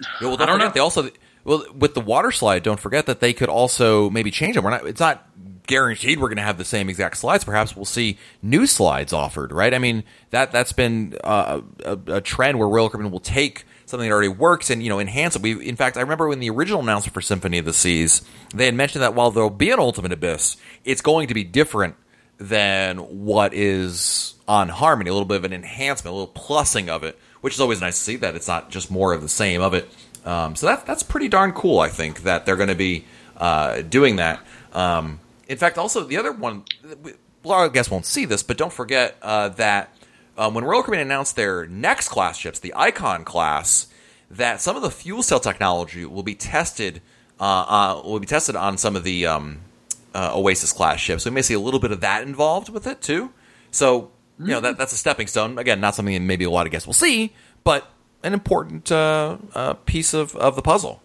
yeah, 0.00 0.28
well, 0.28 0.36
don't, 0.36 0.42
I 0.42 0.46
don't 0.46 0.54
forget, 0.54 0.68
know. 0.68 0.72
They 0.74 0.80
also 0.80 1.10
well 1.42 1.64
with 1.74 1.94
the 1.94 2.00
water 2.00 2.30
slide. 2.30 2.62
Don't 2.62 2.78
forget 2.78 3.06
that 3.06 3.18
they 3.18 3.32
could 3.32 3.48
also 3.48 4.08
maybe 4.10 4.30
change 4.30 4.54
them. 4.54 4.64
We're 4.64 4.70
not. 4.70 4.86
It's 4.86 5.00
not 5.00 5.26
guaranteed 5.68 6.18
we're 6.18 6.28
going 6.28 6.38
to 6.38 6.42
have 6.42 6.58
the 6.58 6.64
same 6.64 6.88
exact 6.88 7.16
slides. 7.16 7.44
Perhaps 7.44 7.76
we'll 7.76 7.84
see 7.84 8.18
new 8.42 8.66
slides 8.66 9.12
offered, 9.12 9.52
right? 9.52 9.72
I 9.72 9.78
mean, 9.78 10.02
that 10.30 10.50
that's 10.50 10.72
been 10.72 11.16
uh, 11.22 11.60
a, 11.84 11.98
a, 12.08 12.20
trend 12.20 12.58
where 12.58 12.66
Royal 12.66 12.90
Caribbean 12.90 13.12
will 13.12 13.20
take 13.20 13.64
something 13.86 14.08
that 14.08 14.12
already 14.12 14.28
works 14.28 14.70
and 14.70 14.82
you 14.82 14.88
know 14.88 14.98
enhance 14.98 15.36
it. 15.36 15.42
We, 15.42 15.64
in 15.66 15.76
fact, 15.76 15.96
I 15.96 16.00
remember 16.00 16.26
when 16.26 16.40
the 16.40 16.50
original 16.50 16.80
announcement 16.80 17.14
for 17.14 17.20
Symphony 17.20 17.58
of 17.58 17.64
the 17.64 17.72
Seas, 17.72 18.22
they 18.52 18.64
had 18.64 18.74
mentioned 18.74 19.02
that 19.02 19.14
while 19.14 19.30
there'll 19.30 19.50
be 19.50 19.70
an 19.70 19.78
Ultimate 19.78 20.12
Abyss, 20.12 20.56
it's 20.84 21.02
going 21.02 21.28
to 21.28 21.34
be 21.34 21.44
different 21.44 21.94
than 22.38 22.98
what 22.98 23.54
is 23.54 24.34
on 24.48 24.68
Harmony. 24.68 25.10
A 25.10 25.12
little 25.12 25.28
bit 25.28 25.36
of 25.36 25.44
an 25.44 25.52
enhancement, 25.52 26.12
a 26.12 26.18
little 26.18 26.34
plussing 26.34 26.88
of 26.88 27.04
it, 27.04 27.18
which 27.42 27.54
is 27.54 27.60
always 27.60 27.80
nice 27.80 27.98
to 27.98 28.04
see. 28.04 28.16
That 28.16 28.34
it's 28.34 28.48
not 28.48 28.70
just 28.70 28.90
more 28.90 29.12
of 29.12 29.22
the 29.22 29.28
same 29.28 29.60
of 29.60 29.74
it. 29.74 29.88
Um, 30.24 30.56
so 30.56 30.66
that 30.66 30.86
that's 30.86 31.02
pretty 31.02 31.28
darn 31.28 31.52
cool. 31.52 31.78
I 31.78 31.88
think 31.88 32.22
that 32.22 32.46
they're 32.46 32.56
going 32.56 32.68
to 32.68 32.74
be 32.74 33.04
uh, 33.36 33.82
doing 33.82 34.16
that. 34.16 34.40
Um, 34.72 35.20
in 35.48 35.56
fact, 35.58 35.78
also 35.78 36.04
the 36.04 36.16
other 36.18 36.32
one, 36.32 36.64
of 37.44 37.72
guests 37.72 37.90
won't 37.90 38.06
see 38.06 38.24
this, 38.24 38.42
but 38.42 38.58
don't 38.58 38.72
forget 38.72 39.16
uh, 39.22 39.48
that 39.50 39.96
um, 40.36 40.54
when 40.54 40.64
Royal 40.64 40.82
Caribbean 40.82 41.06
announced 41.06 41.34
their 41.34 41.66
next 41.66 42.08
class 42.08 42.36
ships, 42.36 42.58
the 42.58 42.74
Icon 42.76 43.24
class, 43.24 43.88
that 44.30 44.60
some 44.60 44.76
of 44.76 44.82
the 44.82 44.90
fuel 44.90 45.22
cell 45.22 45.40
technology 45.40 46.04
will 46.04 46.22
be 46.22 46.34
tested 46.34 47.00
uh, 47.40 47.44
uh, 47.44 48.02
will 48.04 48.20
be 48.20 48.26
tested 48.26 48.56
on 48.56 48.76
some 48.76 48.96
of 48.96 49.04
the 49.04 49.26
um, 49.26 49.60
uh, 50.14 50.32
Oasis 50.34 50.72
class 50.72 50.98
ships. 50.98 51.24
We 51.24 51.30
may 51.30 51.42
see 51.42 51.54
a 51.54 51.60
little 51.60 51.80
bit 51.80 51.92
of 51.92 52.00
that 52.00 52.22
involved 52.22 52.68
with 52.68 52.86
it 52.86 53.00
too. 53.00 53.32
So 53.70 54.10
you 54.38 54.48
know 54.48 54.60
that 54.60 54.76
that's 54.78 54.92
a 54.92 54.96
stepping 54.96 55.28
stone. 55.28 55.58
Again, 55.58 55.80
not 55.80 55.94
something 55.94 56.26
maybe 56.26 56.44
a 56.44 56.50
lot 56.50 56.66
of 56.66 56.72
guests 56.72 56.86
will 56.86 56.94
see, 56.94 57.32
but 57.64 57.90
an 58.22 58.34
important 58.34 58.90
uh, 58.90 59.38
uh, 59.54 59.74
piece 59.74 60.14
of, 60.14 60.34
of 60.36 60.56
the 60.56 60.62
puzzle. 60.62 61.00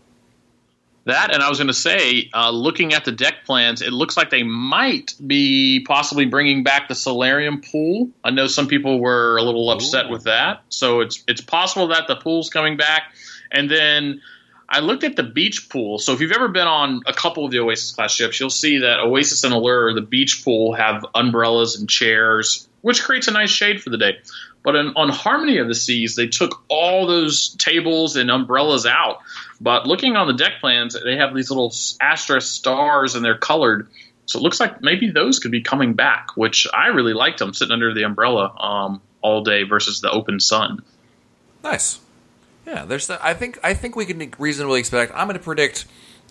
That, 1.05 1.33
and 1.33 1.43
I 1.43 1.49
was 1.49 1.57
going 1.57 1.67
to 1.67 1.73
say, 1.73 2.29
uh, 2.33 2.49
looking 2.49 2.93
at 2.93 3.03
the 3.03 3.11
deck 3.11 3.43
plans, 3.45 3.81
it 3.81 3.91
looks 3.91 4.15
like 4.15 4.29
they 4.29 4.43
might 4.43 5.13
be 5.25 5.83
possibly 5.85 6.25
bringing 6.25 6.63
back 6.63 6.87
the 6.87 6.95
solarium 6.95 7.59
pool. 7.59 8.09
I 8.23 8.31
know 8.31 8.47
some 8.47 8.67
people 8.67 9.01
were 9.01 9.35
a 9.35 9.43
little 9.43 9.69
upset 9.69 10.05
Ooh. 10.05 10.11
with 10.11 10.23
that, 10.23 10.63
so 10.69 11.01
it's 11.01 11.21
it's 11.27 11.41
possible 11.41 11.87
that 11.87 12.07
the 12.07 12.15
pool's 12.15 12.49
coming 12.49 12.77
back. 12.77 13.13
And 13.51 13.69
then 13.69 14.21
I 14.69 14.79
looked 14.79 15.03
at 15.03 15.15
the 15.15 15.23
beach 15.23 15.69
pool. 15.69 15.99
So 15.99 16.13
if 16.13 16.21
you've 16.21 16.31
ever 16.31 16.47
been 16.47 16.67
on 16.67 17.01
a 17.05 17.13
couple 17.13 17.45
of 17.45 17.51
the 17.51 17.59
Oasis 17.59 17.91
class 17.91 18.11
ships, 18.11 18.39
you'll 18.39 18.49
see 18.49 18.79
that 18.79 18.99
Oasis 18.99 19.43
and 19.43 19.53
Allure, 19.53 19.93
the 19.93 20.01
beach 20.01 20.41
pool, 20.43 20.73
have 20.73 21.05
umbrellas 21.13 21.77
and 21.79 21.89
chairs, 21.89 22.67
which 22.81 23.03
creates 23.03 23.27
a 23.27 23.31
nice 23.31 23.51
shade 23.51 23.83
for 23.83 23.89
the 23.89 23.97
day. 23.97 24.17
But 24.63 24.75
in, 24.75 24.93
on 24.95 25.09
Harmony 25.09 25.57
of 25.57 25.67
the 25.67 25.75
Seas, 25.75 26.15
they 26.15 26.27
took 26.27 26.63
all 26.69 27.05
those 27.05 27.49
tables 27.49 28.15
and 28.15 28.31
umbrellas 28.31 28.85
out. 28.85 29.19
But 29.63 29.87
looking 29.87 30.15
on 30.17 30.27
the 30.27 30.33
deck 30.33 30.59
plans, 30.59 30.95
they 31.01 31.15
have 31.15 31.33
these 31.33 31.49
little 31.49 31.73
asterisk 32.01 32.53
stars 32.53 33.15
and 33.15 33.23
they're 33.23 33.37
colored. 33.37 33.87
So 34.25 34.39
it 34.39 34.43
looks 34.43 34.59
like 34.59 34.81
maybe 34.81 35.09
those 35.09 35.39
could 35.39 35.51
be 35.51 35.61
coming 35.61 35.93
back, 35.93 36.35
which 36.35 36.67
I 36.73 36.87
really 36.87 37.13
liked 37.13 37.39
them 37.39 37.53
sitting 37.53 37.71
under 37.71 37.93
the 37.93 38.03
umbrella 38.03 38.53
um, 38.59 39.01
all 39.21 39.41
day 39.43 39.63
versus 39.63 40.01
the 40.01 40.11
open 40.11 40.39
sun. 40.39 40.83
Nice. 41.63 41.99
Yeah, 42.67 42.85
there's. 42.85 43.07
The, 43.07 43.25
I 43.25 43.33
think. 43.33 43.59
I 43.63 43.73
think 43.73 43.95
we 43.95 44.05
can 44.05 44.33
reasonably 44.37 44.79
expect. 44.79 45.13
I'm 45.15 45.27
going 45.27 45.37
to 45.37 45.43
predict 45.43 45.85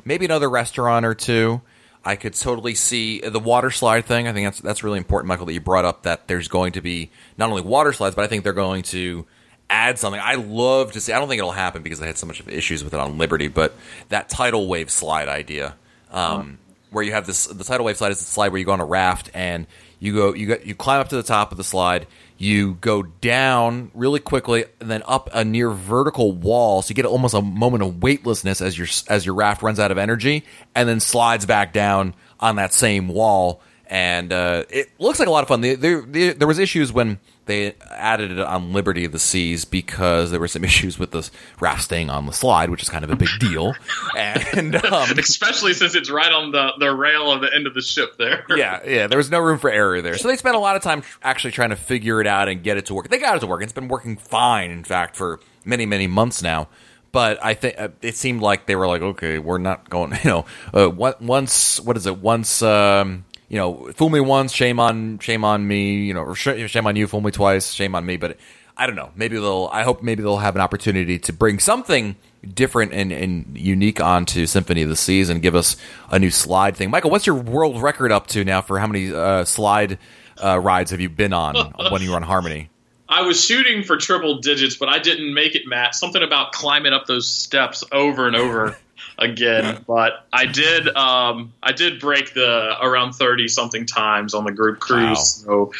maybe 0.04 0.24
another 0.24 0.48
restaurant 0.48 1.04
or 1.04 1.14
two 1.14 1.60
I 2.04 2.16
could 2.16 2.34
totally 2.34 2.74
see 2.74 3.20
the 3.20 3.38
water 3.38 3.70
slide 3.70 4.06
thing. 4.06 4.26
I 4.26 4.32
think 4.32 4.46
that's 4.46 4.60
that's 4.60 4.82
really 4.82 4.98
important, 4.98 5.28
Michael, 5.28 5.46
that 5.46 5.52
you 5.52 5.60
brought 5.60 5.84
up 5.84 6.02
that 6.02 6.26
there's 6.26 6.48
going 6.48 6.72
to 6.72 6.80
be 6.80 7.10
not 7.38 7.48
only 7.48 7.62
water 7.62 7.92
slides, 7.92 8.16
but 8.16 8.24
I 8.24 8.28
think 8.28 8.42
they're 8.44 8.52
going 8.52 8.82
to 8.84 9.24
add 9.72 9.98
something. 9.98 10.20
I 10.22 10.34
love 10.34 10.92
to 10.92 11.00
see. 11.00 11.12
I 11.12 11.18
don't 11.18 11.28
think 11.28 11.38
it'll 11.38 11.50
happen 11.50 11.82
because 11.82 12.00
I 12.00 12.06
had 12.06 12.18
so 12.18 12.26
much 12.26 12.40
of 12.40 12.48
issues 12.48 12.84
with 12.84 12.94
it 12.94 13.00
on 13.00 13.18
Liberty, 13.18 13.48
but 13.48 13.74
that 14.10 14.28
tidal 14.28 14.68
wave 14.68 14.90
slide 14.90 15.28
idea, 15.28 15.74
um, 16.10 16.58
where 16.90 17.02
you 17.02 17.12
have 17.12 17.26
this 17.26 17.46
the 17.46 17.64
tidal 17.64 17.86
wave 17.86 17.96
slide 17.96 18.12
is 18.12 18.18
the 18.18 18.24
slide 18.24 18.52
where 18.52 18.58
you 18.58 18.64
go 18.64 18.72
on 18.72 18.80
a 18.80 18.84
raft 18.84 19.30
and 19.34 19.66
you 19.98 20.14
go 20.14 20.34
you 20.34 20.46
go 20.46 20.56
you 20.62 20.74
climb 20.74 21.00
up 21.00 21.08
to 21.08 21.16
the 21.16 21.22
top 21.22 21.50
of 21.52 21.58
the 21.58 21.64
slide 21.64 22.06
you 22.36 22.74
go 22.80 23.02
down 23.02 23.90
really 23.94 24.18
quickly 24.20 24.64
and 24.80 24.90
then 24.90 25.02
up 25.06 25.30
a 25.32 25.44
near 25.44 25.70
vertical 25.70 26.32
wall 26.32 26.82
so 26.82 26.90
you 26.90 26.94
get 26.94 27.06
almost 27.06 27.34
a 27.34 27.40
moment 27.40 27.82
of 27.82 28.02
weightlessness 28.02 28.60
as 28.60 28.76
your 28.76 28.88
as 29.08 29.24
your 29.24 29.34
raft 29.34 29.62
runs 29.62 29.78
out 29.80 29.90
of 29.90 29.98
energy 29.98 30.44
and 30.74 30.88
then 30.88 31.00
slides 31.00 31.46
back 31.46 31.72
down 31.72 32.14
on 32.40 32.56
that 32.56 32.74
same 32.74 33.08
wall 33.08 33.62
and 33.92 34.32
uh, 34.32 34.64
it 34.70 34.88
looks 34.98 35.18
like 35.18 35.28
a 35.28 35.30
lot 35.30 35.42
of 35.42 35.48
fun 35.48 35.60
there, 35.60 35.76
there, 35.76 36.32
there 36.32 36.48
was 36.48 36.58
issues 36.58 36.94
when 36.94 37.20
they 37.44 37.74
added 37.90 38.30
it 38.30 38.38
on 38.38 38.72
Liberty 38.72 39.04
of 39.04 39.12
the 39.12 39.18
Seas 39.18 39.66
because 39.66 40.30
there 40.30 40.40
were 40.40 40.48
some 40.48 40.64
issues 40.72 40.98
with 40.98 41.10
the 41.10 41.28
raft 41.60 41.82
staying 41.82 42.08
on 42.08 42.24
the 42.24 42.32
slide, 42.32 42.70
which 42.70 42.80
is 42.80 42.88
kind 42.88 43.04
of 43.04 43.10
a 43.10 43.16
big 43.16 43.28
deal. 43.38 43.74
and 44.16 44.76
um, 44.86 45.10
especially 45.18 45.74
since 45.74 45.94
it's 45.94 46.10
right 46.10 46.32
on 46.32 46.52
the, 46.52 46.72
the 46.78 46.90
rail 46.90 47.30
of 47.30 47.42
the 47.42 47.54
end 47.54 47.66
of 47.66 47.74
the 47.74 47.82
ship 47.82 48.16
there. 48.16 48.46
yeah, 48.56 48.80
yeah, 48.86 49.06
there 49.08 49.18
was 49.18 49.30
no 49.30 49.40
room 49.40 49.58
for 49.58 49.70
error 49.70 50.00
there. 50.00 50.16
So 50.16 50.26
they 50.26 50.36
spent 50.36 50.56
a 50.56 50.60
lot 50.60 50.74
of 50.74 50.80
time 50.80 51.02
actually 51.22 51.50
trying 51.50 51.70
to 51.70 51.76
figure 51.76 52.18
it 52.22 52.26
out 52.26 52.48
and 52.48 52.62
get 52.62 52.78
it 52.78 52.86
to 52.86 52.94
work. 52.94 53.10
They 53.10 53.18
got 53.18 53.36
it 53.36 53.40
to 53.40 53.46
work. 53.46 53.62
It's 53.62 53.74
been 53.74 53.88
working 53.88 54.16
fine, 54.16 54.70
in 54.70 54.84
fact, 54.84 55.16
for 55.16 55.38
many, 55.66 55.84
many 55.84 56.06
months 56.06 56.42
now. 56.42 56.68
But 57.10 57.44
I 57.44 57.52
think 57.52 57.78
uh, 57.78 57.88
it 58.00 58.16
seemed 58.16 58.40
like 58.40 58.64
they 58.64 58.74
were 58.74 58.86
like, 58.86 59.02
okay, 59.02 59.38
we're 59.38 59.58
not 59.58 59.90
going. 59.90 60.12
You 60.24 60.30
know, 60.30 60.44
uh, 60.72 60.88
once 60.88 61.78
what 61.78 61.98
is 61.98 62.06
it? 62.06 62.16
Once 62.16 62.62
um, 62.62 63.26
you 63.52 63.58
know, 63.58 63.92
fool 63.92 64.08
me 64.08 64.18
once, 64.18 64.50
shame 64.50 64.80
on 64.80 65.18
shame 65.18 65.44
on 65.44 65.68
me, 65.68 65.96
you 65.96 66.14
know, 66.14 66.22
or 66.22 66.34
shame 66.34 66.86
on 66.86 66.96
you, 66.96 67.06
fool 67.06 67.20
me 67.20 67.30
twice, 67.30 67.74
shame 67.74 67.94
on 67.94 68.06
me. 68.06 68.16
But 68.16 68.38
I 68.78 68.86
don't 68.86 68.96
know. 68.96 69.10
Maybe 69.14 69.36
they'll. 69.36 69.68
I 69.70 69.82
hope 69.82 70.02
maybe 70.02 70.22
they'll 70.22 70.38
have 70.38 70.54
an 70.54 70.62
opportunity 70.62 71.18
to 71.18 71.34
bring 71.34 71.58
something 71.58 72.16
different 72.54 72.94
and, 72.94 73.12
and 73.12 73.58
unique 73.58 74.00
onto 74.00 74.46
Symphony 74.46 74.80
of 74.80 74.88
the 74.88 74.96
Seas 74.96 75.28
and 75.28 75.42
give 75.42 75.54
us 75.54 75.76
a 76.10 76.18
new 76.18 76.30
slide 76.30 76.78
thing. 76.78 76.90
Michael, 76.90 77.10
what's 77.10 77.26
your 77.26 77.36
world 77.36 77.82
record 77.82 78.10
up 78.10 78.26
to 78.28 78.42
now 78.42 78.62
for 78.62 78.78
how 78.78 78.86
many 78.86 79.12
uh, 79.12 79.44
slide 79.44 79.98
uh, 80.42 80.58
rides 80.58 80.90
have 80.90 81.02
you 81.02 81.10
been 81.10 81.34
on 81.34 81.54
when 81.90 82.00
you 82.00 82.08
were 82.08 82.16
on 82.16 82.22
Harmony? 82.22 82.70
I 83.06 83.20
was 83.20 83.44
shooting 83.44 83.84
for 83.84 83.98
triple 83.98 84.38
digits, 84.38 84.76
but 84.76 84.88
I 84.88 84.98
didn't 84.98 85.34
make 85.34 85.54
it, 85.54 85.66
Matt. 85.66 85.94
Something 85.94 86.22
about 86.22 86.52
climbing 86.52 86.94
up 86.94 87.04
those 87.04 87.28
steps 87.28 87.84
over 87.92 88.26
and 88.26 88.34
over 88.34 88.78
again. 89.18 89.84
But 89.86 90.26
I 90.32 90.46
did 90.46 90.88
um, 90.88 91.52
I 91.62 91.72
did 91.72 92.00
break 92.00 92.34
the 92.34 92.76
around 92.80 93.12
thirty 93.12 93.48
something 93.48 93.86
times 93.86 94.34
on 94.34 94.44
the 94.44 94.52
group 94.52 94.80
cruise. 94.80 95.44
Wow. 95.46 95.70
So 95.70 95.72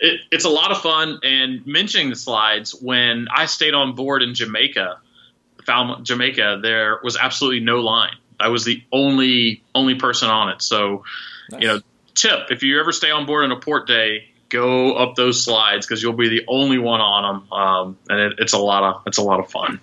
it, 0.00 0.20
it's 0.30 0.44
a 0.44 0.50
lot 0.50 0.70
of 0.70 0.80
fun. 0.80 1.20
And 1.22 1.66
mentioning 1.66 2.10
the 2.10 2.16
slides, 2.16 2.74
when 2.74 3.28
I 3.34 3.46
stayed 3.46 3.74
on 3.74 3.94
board 3.94 4.22
in 4.22 4.34
Jamaica, 4.34 4.98
found 5.64 6.06
Jamaica, 6.06 6.60
there 6.62 7.00
was 7.02 7.16
absolutely 7.16 7.60
no 7.60 7.80
line. 7.80 8.16
I 8.38 8.48
was 8.48 8.64
the 8.64 8.82
only 8.92 9.62
only 9.74 9.94
person 9.94 10.28
on 10.28 10.50
it. 10.50 10.62
So 10.62 11.04
nice. 11.50 11.62
you 11.62 11.68
know, 11.68 11.80
tip 12.14 12.50
if 12.50 12.62
you 12.62 12.80
ever 12.80 12.92
stay 12.92 13.10
on 13.10 13.26
board 13.26 13.44
on 13.44 13.52
a 13.52 13.60
port 13.60 13.86
day, 13.86 14.28
go 14.48 14.94
up 14.94 15.14
those 15.14 15.44
slides 15.44 15.86
because 15.86 16.02
you'll 16.02 16.12
be 16.12 16.28
the 16.28 16.44
only 16.48 16.78
one 16.78 17.00
on 17.00 17.22
them, 17.22 17.52
um, 17.52 17.98
and 18.08 18.20
it, 18.20 18.38
it's 18.38 18.52
a 18.52 18.58
lot 18.58 18.82
of 18.82 19.02
it's 19.06 19.18
a 19.18 19.22
lot 19.22 19.40
of 19.40 19.50
fun. 19.50 19.80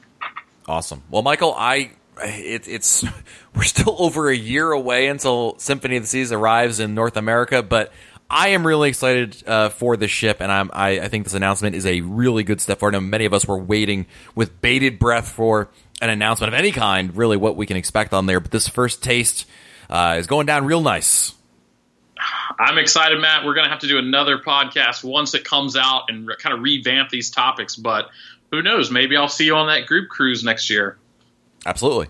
Awesome. 0.67 1.03
Well, 1.09 1.23
Michael, 1.23 1.53
I 1.57 1.91
it, 2.21 2.67
it's 2.67 3.03
we're 3.55 3.63
still 3.63 3.95
over 3.99 4.29
a 4.29 4.35
year 4.35 4.71
away 4.71 5.07
until 5.07 5.57
Symphony 5.57 5.97
of 5.97 6.03
the 6.03 6.07
Seas 6.07 6.31
arrives 6.31 6.79
in 6.79 6.93
North 6.93 7.17
America, 7.17 7.63
but 7.63 7.91
I 8.29 8.49
am 8.49 8.65
really 8.65 8.89
excited 8.89 9.43
uh, 9.47 9.69
for 9.69 9.95
the 9.95 10.07
ship, 10.07 10.41
and 10.41 10.51
I'm, 10.51 10.71
I, 10.73 11.01
I, 11.01 11.07
think 11.07 11.25
this 11.25 11.35
announcement 11.35 11.75
is 11.75 11.85
a 11.85 12.01
really 12.01 12.43
good 12.43 12.59
step 12.61 12.79
forward. 12.79 12.95
And 12.95 13.09
many 13.11 13.25
of 13.25 13.33
us 13.33 13.45
were 13.45 13.59
waiting 13.59 14.07
with 14.33 14.59
bated 14.59 14.97
breath 14.97 15.29
for 15.29 15.69
an 16.01 16.09
announcement 16.09 16.51
of 16.51 16.57
any 16.57 16.71
kind, 16.71 17.15
really, 17.15 17.37
what 17.37 17.55
we 17.55 17.67
can 17.67 17.77
expect 17.77 18.11
on 18.11 18.25
there. 18.25 18.39
But 18.39 18.49
this 18.49 18.67
first 18.67 19.03
taste 19.03 19.45
uh, 19.87 20.15
is 20.17 20.25
going 20.25 20.47
down 20.47 20.65
real 20.65 20.81
nice. 20.81 21.35
I'm 22.59 22.79
excited, 22.79 23.19
Matt. 23.19 23.45
We're 23.45 23.53
going 23.53 23.65
to 23.65 23.69
have 23.69 23.81
to 23.81 23.87
do 23.87 23.99
another 23.99 24.39
podcast 24.39 25.03
once 25.03 25.35
it 25.35 25.43
comes 25.43 25.75
out 25.75 26.05
and 26.09 26.25
re- 26.25 26.35
kind 26.39 26.55
of 26.55 26.61
revamp 26.61 27.09
these 27.09 27.29
topics. 27.29 27.75
But 27.75 28.09
who 28.51 28.63
knows? 28.63 28.89
Maybe 28.89 29.15
I'll 29.15 29.29
see 29.29 29.45
you 29.45 29.55
on 29.55 29.67
that 29.67 29.85
group 29.85 30.09
cruise 30.09 30.43
next 30.43 30.69
year. 30.69 30.97
Absolutely. 31.65 32.07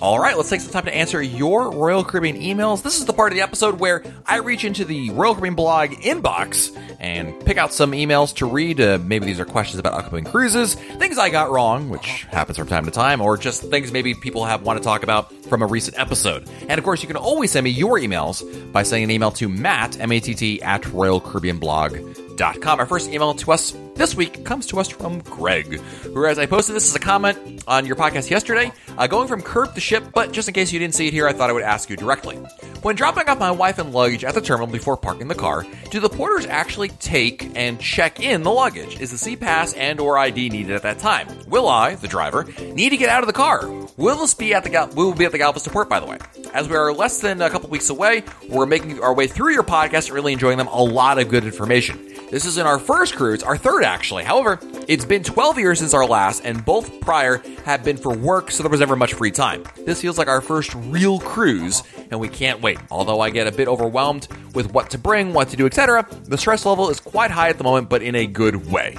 All 0.00 0.18
right, 0.18 0.34
let's 0.34 0.48
take 0.48 0.62
some 0.62 0.72
time 0.72 0.86
to 0.86 0.94
answer 0.96 1.20
your 1.20 1.72
Royal 1.72 2.02
Caribbean 2.02 2.40
emails. 2.40 2.82
This 2.82 2.98
is 2.98 3.04
the 3.04 3.12
part 3.12 3.32
of 3.32 3.36
the 3.36 3.42
episode 3.42 3.80
where 3.80 4.02
I 4.24 4.36
reach 4.36 4.64
into 4.64 4.86
the 4.86 5.10
Royal 5.10 5.34
Caribbean 5.34 5.56
blog 5.56 5.90
inbox 5.90 6.74
and 6.98 7.38
pick 7.44 7.58
out 7.58 7.74
some 7.74 7.92
emails 7.92 8.34
to 8.36 8.46
read. 8.46 8.80
Uh, 8.80 8.98
maybe 9.02 9.26
these 9.26 9.38
are 9.38 9.44
questions 9.44 9.78
about 9.78 9.92
upcoming 9.92 10.24
cruises, 10.24 10.74
things 10.74 11.18
I 11.18 11.28
got 11.28 11.50
wrong, 11.50 11.90
which 11.90 12.24
happens 12.30 12.56
from 12.56 12.68
time 12.68 12.86
to 12.86 12.90
time, 12.90 13.20
or 13.20 13.36
just 13.36 13.62
things 13.64 13.92
maybe 13.92 14.14
people 14.14 14.46
have 14.46 14.62
want 14.62 14.78
to 14.78 14.82
talk 14.82 15.02
about 15.02 15.34
from 15.44 15.60
a 15.60 15.66
recent 15.66 15.98
episode. 15.98 16.48
And 16.66 16.78
of 16.78 16.84
course, 16.84 17.02
you 17.02 17.06
can 17.06 17.18
always 17.18 17.50
send 17.50 17.64
me 17.64 17.70
your 17.70 17.98
emails 17.98 18.72
by 18.72 18.84
sending 18.84 19.04
an 19.04 19.10
email 19.10 19.32
to 19.32 19.50
Matt, 19.50 20.00
M-A-T-T, 20.00 20.62
at 20.62 20.80
RoyalCaribbeanBlog.com. 20.84 22.29
Our 22.40 22.86
first 22.86 23.10
email 23.10 23.34
to 23.34 23.52
us 23.52 23.76
this 23.96 24.14
week 24.14 24.46
comes 24.46 24.64
to 24.68 24.80
us 24.80 24.88
from 24.88 25.18
Greg, 25.20 25.78
who, 25.78 26.24
as 26.24 26.38
I 26.38 26.46
posted 26.46 26.74
this 26.74 26.88
as 26.88 26.96
a 26.96 26.98
comment 26.98 27.62
on 27.68 27.84
your 27.84 27.96
podcast 27.96 28.30
yesterday, 28.30 28.72
uh, 28.96 29.06
going 29.06 29.28
from 29.28 29.42
curb 29.42 29.74
to 29.74 29.80
ship, 29.80 30.04
but 30.14 30.32
just 30.32 30.48
in 30.48 30.54
case 30.54 30.72
you 30.72 30.78
didn't 30.78 30.94
see 30.94 31.06
it 31.06 31.12
here, 31.12 31.28
I 31.28 31.34
thought 31.34 31.50
I 31.50 31.52
would 31.52 31.62
ask 31.62 31.90
you 31.90 31.98
directly. 31.98 32.36
When 32.80 32.96
dropping 32.96 33.28
off 33.28 33.38
my 33.38 33.50
wife 33.50 33.78
and 33.78 33.92
luggage 33.92 34.24
at 34.24 34.32
the 34.32 34.40
terminal 34.40 34.72
before 34.72 34.96
parking 34.96 35.28
the 35.28 35.34
car, 35.34 35.66
do 35.90 36.00
the 36.00 36.08
porters 36.08 36.46
actually 36.46 36.88
take 36.88 37.54
and 37.54 37.78
check 37.78 38.20
in 38.20 38.42
the 38.42 38.50
luggage? 38.50 38.98
Is 38.98 39.10
the 39.10 39.36
SeaPass 39.36 39.76
and 39.76 40.00
or 40.00 40.16
ID 40.16 40.48
needed 40.48 40.72
at 40.72 40.82
that 40.84 40.98
time? 40.98 41.28
Will 41.46 41.68
I, 41.68 41.96
the 41.96 42.08
driver, 42.08 42.44
need 42.72 42.90
to 42.90 42.96
get 42.96 43.10
out 43.10 43.22
of 43.22 43.26
the 43.26 43.34
car? 43.34 43.68
Will 43.98 44.16
this 44.16 44.32
be 44.32 44.54
at 44.54 44.64
the 44.64 44.70
Gal- 44.70 44.88
we 44.88 45.04
will 45.04 45.12
be 45.12 45.26
at 45.26 45.32
the 45.32 45.38
Galveston 45.38 45.74
port, 45.74 45.90
by 45.90 46.00
the 46.00 46.06
way? 46.06 46.16
As 46.54 46.70
we 46.70 46.74
are 46.74 46.90
less 46.90 47.20
than 47.20 47.42
a 47.42 47.50
couple 47.50 47.68
weeks 47.68 47.90
away, 47.90 48.22
we're 48.48 48.64
making 48.64 48.98
our 49.02 49.12
way 49.12 49.26
through 49.26 49.52
your 49.52 49.62
podcast 49.62 50.10
really 50.10 50.32
enjoying 50.32 50.56
them. 50.56 50.68
A 50.68 50.82
lot 50.82 51.18
of 51.18 51.28
good 51.28 51.44
information. 51.44 52.09
This 52.30 52.44
isn't 52.44 52.64
our 52.64 52.78
first 52.78 53.16
cruise, 53.16 53.42
our 53.42 53.56
third 53.56 53.82
actually. 53.82 54.22
However, 54.22 54.60
it's 54.86 55.04
been 55.04 55.24
12 55.24 55.58
years 55.58 55.80
since 55.80 55.92
our 55.92 56.06
last, 56.06 56.42
and 56.44 56.64
both 56.64 57.00
prior 57.00 57.42
have 57.64 57.82
been 57.82 57.96
for 57.96 58.16
work, 58.16 58.52
so 58.52 58.62
there 58.62 58.70
was 58.70 58.78
never 58.78 58.94
much 58.94 59.14
free 59.14 59.32
time. 59.32 59.64
This 59.84 60.00
feels 60.00 60.16
like 60.16 60.28
our 60.28 60.40
first 60.40 60.72
real 60.74 61.18
cruise, 61.18 61.82
and 62.12 62.20
we 62.20 62.28
can't 62.28 62.62
wait. 62.62 62.78
Although 62.88 63.20
I 63.20 63.30
get 63.30 63.48
a 63.48 63.52
bit 63.52 63.66
overwhelmed 63.66 64.28
with 64.54 64.72
what 64.72 64.90
to 64.90 64.98
bring, 64.98 65.32
what 65.32 65.48
to 65.48 65.56
do, 65.56 65.66
etc., 65.66 66.06
the 66.22 66.38
stress 66.38 66.64
level 66.64 66.88
is 66.88 67.00
quite 67.00 67.32
high 67.32 67.48
at 67.48 67.58
the 67.58 67.64
moment, 67.64 67.88
but 67.88 68.00
in 68.00 68.14
a 68.14 68.28
good 68.28 68.70
way. 68.70 68.96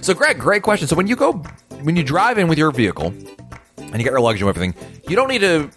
So, 0.00 0.14
Greg, 0.14 0.38
great 0.38 0.62
question. 0.62 0.88
So, 0.88 0.96
when 0.96 1.06
you 1.06 1.14
go, 1.14 1.34
when 1.82 1.94
you 1.94 2.02
drive 2.02 2.38
in 2.38 2.48
with 2.48 2.56
your 2.56 2.70
vehicle 2.70 3.08
and 3.08 3.92
you 3.92 3.98
get 3.98 4.12
your 4.12 4.20
luggage 4.20 4.40
and 4.40 4.48
everything, 4.48 4.74
you 5.06 5.14
don't 5.14 5.28
need 5.28 5.42
to 5.42 5.70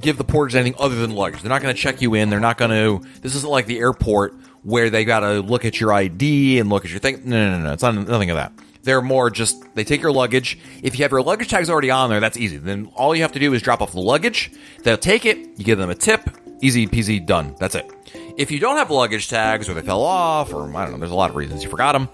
give 0.00 0.16
the 0.16 0.24
porters 0.24 0.54
anything 0.54 0.74
other 0.80 0.94
than 0.94 1.10
luggage. 1.10 1.42
They're 1.42 1.50
not 1.50 1.60
going 1.60 1.74
to 1.74 1.80
check 1.80 2.00
you 2.00 2.14
in. 2.14 2.30
They're 2.30 2.40
not 2.40 2.56
going 2.56 2.70
to. 2.70 3.06
This 3.20 3.34
isn't 3.34 3.50
like 3.50 3.66
the 3.66 3.78
airport 3.78 4.34
where 4.62 4.90
they 4.90 5.04
got 5.04 5.20
to 5.20 5.40
look 5.40 5.64
at 5.64 5.80
your 5.80 5.92
ID 5.92 6.58
and 6.58 6.68
look 6.68 6.84
at 6.84 6.90
your 6.90 7.00
thing. 7.00 7.22
No, 7.24 7.50
no, 7.50 7.58
no, 7.58 7.64
no. 7.64 7.72
It's 7.72 7.82
not 7.82 7.94
nothing 7.94 8.30
of 8.30 8.36
that. 8.36 8.52
They're 8.82 9.02
more 9.02 9.30
just 9.30 9.62
they 9.74 9.84
take 9.84 10.00
your 10.00 10.12
luggage. 10.12 10.58
If 10.82 10.98
you 10.98 11.04
have 11.04 11.10
your 11.10 11.22
luggage 11.22 11.48
tags 11.48 11.68
already 11.68 11.90
on 11.90 12.08
there, 12.10 12.20
that's 12.20 12.36
easy. 12.36 12.56
Then 12.56 12.90
all 12.94 13.14
you 13.14 13.22
have 13.22 13.32
to 13.32 13.38
do 13.38 13.52
is 13.52 13.62
drop 13.62 13.82
off 13.82 13.92
the 13.92 14.00
luggage. 14.00 14.52
They'll 14.82 14.96
take 14.96 15.26
it. 15.26 15.36
You 15.58 15.64
give 15.64 15.78
them 15.78 15.90
a 15.90 15.94
tip. 15.94 16.30
Easy 16.62 16.86
peasy, 16.86 17.24
done. 17.24 17.54
That's 17.58 17.74
it. 17.74 17.90
If 18.36 18.50
you 18.50 18.58
don't 18.58 18.76
have 18.76 18.90
luggage 18.90 19.28
tags 19.28 19.68
or 19.68 19.74
they 19.74 19.82
fell 19.82 20.02
off 20.02 20.52
or 20.52 20.74
I 20.76 20.84
don't 20.84 20.92
know, 20.92 20.98
there's 20.98 21.10
a 21.10 21.14
lot 21.16 21.30
of 21.30 21.36
reasons 21.36 21.62
you 21.62 21.70
forgot 21.70 21.92
them. 21.92 22.08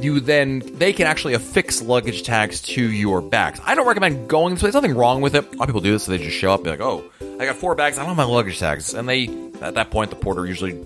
You 0.00 0.20
then 0.20 0.62
they 0.74 0.92
can 0.92 1.06
actually 1.06 1.34
affix 1.34 1.82
luggage 1.82 2.22
tags 2.22 2.62
to 2.62 2.82
your 2.82 3.20
bags. 3.20 3.60
I 3.64 3.74
don't 3.74 3.86
recommend 3.86 4.28
going 4.28 4.54
this 4.54 4.62
way. 4.62 4.68
There's 4.68 4.74
nothing 4.74 4.96
wrong 4.96 5.20
with 5.20 5.34
it. 5.34 5.44
A 5.44 5.56
lot 5.56 5.62
of 5.62 5.66
people 5.66 5.80
do 5.80 5.92
this, 5.92 6.04
so 6.04 6.12
they 6.12 6.18
just 6.18 6.36
show 6.36 6.52
up 6.52 6.60
and 6.60 6.64
be 6.64 6.70
like, 6.70 6.80
"Oh, 6.80 7.04
I 7.38 7.44
got 7.44 7.56
four 7.56 7.74
bags. 7.74 7.98
I 7.98 8.00
don't 8.00 8.08
have 8.08 8.16
my 8.16 8.24
luggage 8.24 8.58
tags," 8.58 8.94
and 8.94 9.08
they 9.08 9.28
at 9.60 9.74
that 9.74 9.90
point 9.90 10.10
the 10.10 10.16
porter 10.16 10.46
usually 10.46 10.82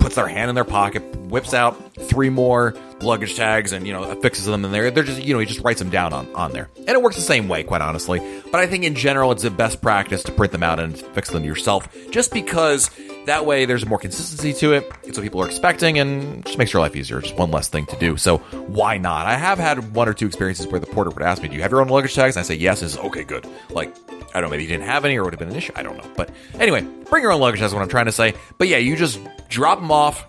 puts 0.00 0.14
their 0.16 0.28
hand 0.28 0.48
in 0.48 0.54
their 0.54 0.64
pocket, 0.64 1.02
whips 1.16 1.54
out 1.54 1.94
three 1.94 2.30
more 2.30 2.74
luggage 3.00 3.36
tags, 3.36 3.72
and 3.72 3.86
you 3.86 3.92
know 3.92 4.04
affixes 4.04 4.44
them 4.44 4.64
in 4.64 4.72
there. 4.72 4.90
They're 4.90 5.04
just 5.04 5.22
you 5.22 5.34
know 5.34 5.40
he 5.40 5.46
just 5.46 5.60
writes 5.60 5.78
them 5.78 5.90
down 5.90 6.12
on 6.12 6.32
on 6.34 6.52
there, 6.52 6.68
and 6.76 6.90
it 6.90 7.02
works 7.02 7.16
the 7.16 7.22
same 7.22 7.48
way, 7.48 7.62
quite 7.62 7.80
honestly. 7.80 8.20
But 8.50 8.60
I 8.60 8.66
think 8.66 8.84
in 8.84 8.94
general, 8.94 9.32
it's 9.32 9.42
the 9.42 9.50
best 9.50 9.80
practice 9.80 10.22
to 10.24 10.32
print 10.32 10.52
them 10.52 10.62
out 10.62 10.80
and 10.80 10.98
fix 10.98 11.30
them 11.30 11.44
yourself, 11.44 11.88
just 12.10 12.32
because 12.32 12.90
that 13.28 13.46
way 13.46 13.64
there's 13.64 13.86
more 13.86 13.98
consistency 13.98 14.52
to 14.54 14.72
it. 14.72 14.90
It's 15.04 15.16
what 15.16 15.22
people 15.22 15.40
are 15.42 15.46
expecting, 15.46 15.98
and 15.98 16.44
just 16.44 16.58
makes 16.58 16.72
your 16.72 16.82
life 16.82 16.96
easier. 16.96 17.20
Just 17.20 17.36
one 17.36 17.50
less 17.50 17.68
thing 17.68 17.86
to 17.86 17.96
do. 17.96 18.16
So 18.16 18.38
why 18.38 18.98
not? 18.98 19.26
I 19.26 19.36
have 19.36 19.58
had 19.58 19.94
one 19.94 20.08
or 20.08 20.14
two 20.14 20.26
experiences 20.26 20.66
where 20.66 20.80
the 20.80 20.86
porter 20.86 21.10
would 21.10 21.22
ask 21.22 21.42
me, 21.42 21.48
"Do 21.48 21.56
you 21.56 21.62
have 21.62 21.70
your 21.70 21.80
own 21.80 21.88
luggage 21.88 22.14
tags?" 22.14 22.36
And 22.36 22.44
I 22.44 22.46
say 22.46 22.54
yes. 22.54 22.82
Is 22.82 22.96
okay, 22.98 23.24
good. 23.24 23.46
Like 23.70 23.94
I 24.34 24.40
don't 24.40 24.42
know, 24.44 24.50
maybe 24.50 24.64
you 24.64 24.68
didn't 24.68 24.86
have 24.86 25.04
any 25.04 25.16
or 25.16 25.22
it 25.22 25.24
would 25.24 25.32
have 25.34 25.40
been 25.40 25.50
an 25.50 25.56
issue. 25.56 25.72
I 25.76 25.82
don't 25.82 25.96
know. 25.96 26.10
But 26.16 26.30
anyway, 26.58 26.86
bring 27.08 27.22
your 27.22 27.32
own 27.32 27.40
luggage. 27.40 27.60
That's 27.60 27.72
what 27.72 27.82
I'm 27.82 27.88
trying 27.88 28.06
to 28.06 28.12
say. 28.12 28.34
But 28.58 28.68
yeah, 28.68 28.78
you 28.78 28.96
just 28.96 29.20
drop 29.48 29.80
them 29.80 29.90
off. 29.90 30.26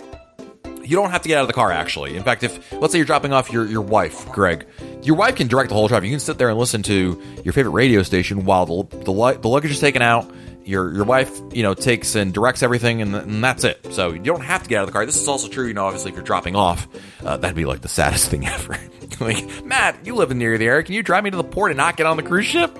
You 0.84 0.96
don't 0.96 1.12
have 1.12 1.22
to 1.22 1.28
get 1.28 1.38
out 1.38 1.42
of 1.42 1.48
the 1.48 1.54
car, 1.54 1.72
actually. 1.72 2.16
In 2.16 2.24
fact, 2.24 2.44
if 2.44 2.72
let's 2.74 2.94
say 2.94 2.98
you're 2.98 3.06
dropping 3.06 3.32
off 3.32 3.52
your, 3.52 3.66
your 3.68 3.82
wife, 3.82 4.28
Greg, 4.32 4.66
your 5.04 5.16
wife 5.16 5.36
can 5.36 5.48
direct 5.48 5.70
the 5.70 5.76
whole 5.76 5.88
drive. 5.88 6.04
You 6.04 6.10
can 6.10 6.20
sit 6.20 6.40
there 6.40 6.50
and 6.50 6.58
listen 6.58 6.82
to 6.84 7.22
your 7.44 7.54
favorite 7.54 7.74
radio 7.74 8.02
station 8.02 8.44
while 8.44 8.66
the, 8.66 8.98
the, 8.98 9.38
the 9.40 9.48
luggage 9.48 9.72
is 9.72 9.80
taken 9.80 10.02
out. 10.02 10.30
Your 10.70 10.94
your 10.94 11.04
wife, 11.04 11.42
you 11.52 11.64
know, 11.64 11.74
takes 11.74 12.14
and 12.16 12.32
directs 12.32 12.62
everything, 12.62 13.02
and, 13.02 13.16
and 13.16 13.44
that's 13.44 13.64
it. 13.64 13.88
So 13.92 14.12
you 14.12 14.20
don't 14.20 14.44
have 14.44 14.64
to 14.64 14.70
get 14.70 14.78
out 14.78 14.82
of 14.84 14.88
the 14.88 14.94
car. 14.94 15.06
This 15.06 15.18
is 15.18 15.28
also 15.28 15.48
true, 15.48 15.68
you 15.68 15.74
know, 15.74 15.86
obviously 15.86 16.12
if 16.12 16.16
you're 16.16 16.24
dropping 16.24 16.56
off, 16.56 16.88
uh, 17.26 17.38
that'd 17.38 17.56
be 17.56 17.66
like 17.66 17.82
the 17.82 17.88
saddest 17.88 18.30
thing 18.30 18.46
ever. 18.48 18.78
like, 19.20 19.66
Matt, 19.66 20.06
you 20.06 20.16
live 20.16 20.34
near 20.36 20.58
the 20.58 20.68
area. 20.68 20.84
Can 20.84 20.94
you 20.94 21.02
drive 21.02 21.24
me 21.24 21.32
to 21.32 21.38
the 21.38 21.44
port 21.44 21.72
and 21.72 21.78
not 21.78 21.98
get 21.98 22.06
on 22.06 22.18
the 22.18 22.24
cruise 22.24 22.46
ship? 22.46 22.78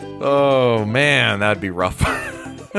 Oh 0.00 0.84
man, 0.84 1.40
that'd 1.40 1.60
be 1.60 1.70
rough. 1.70 2.02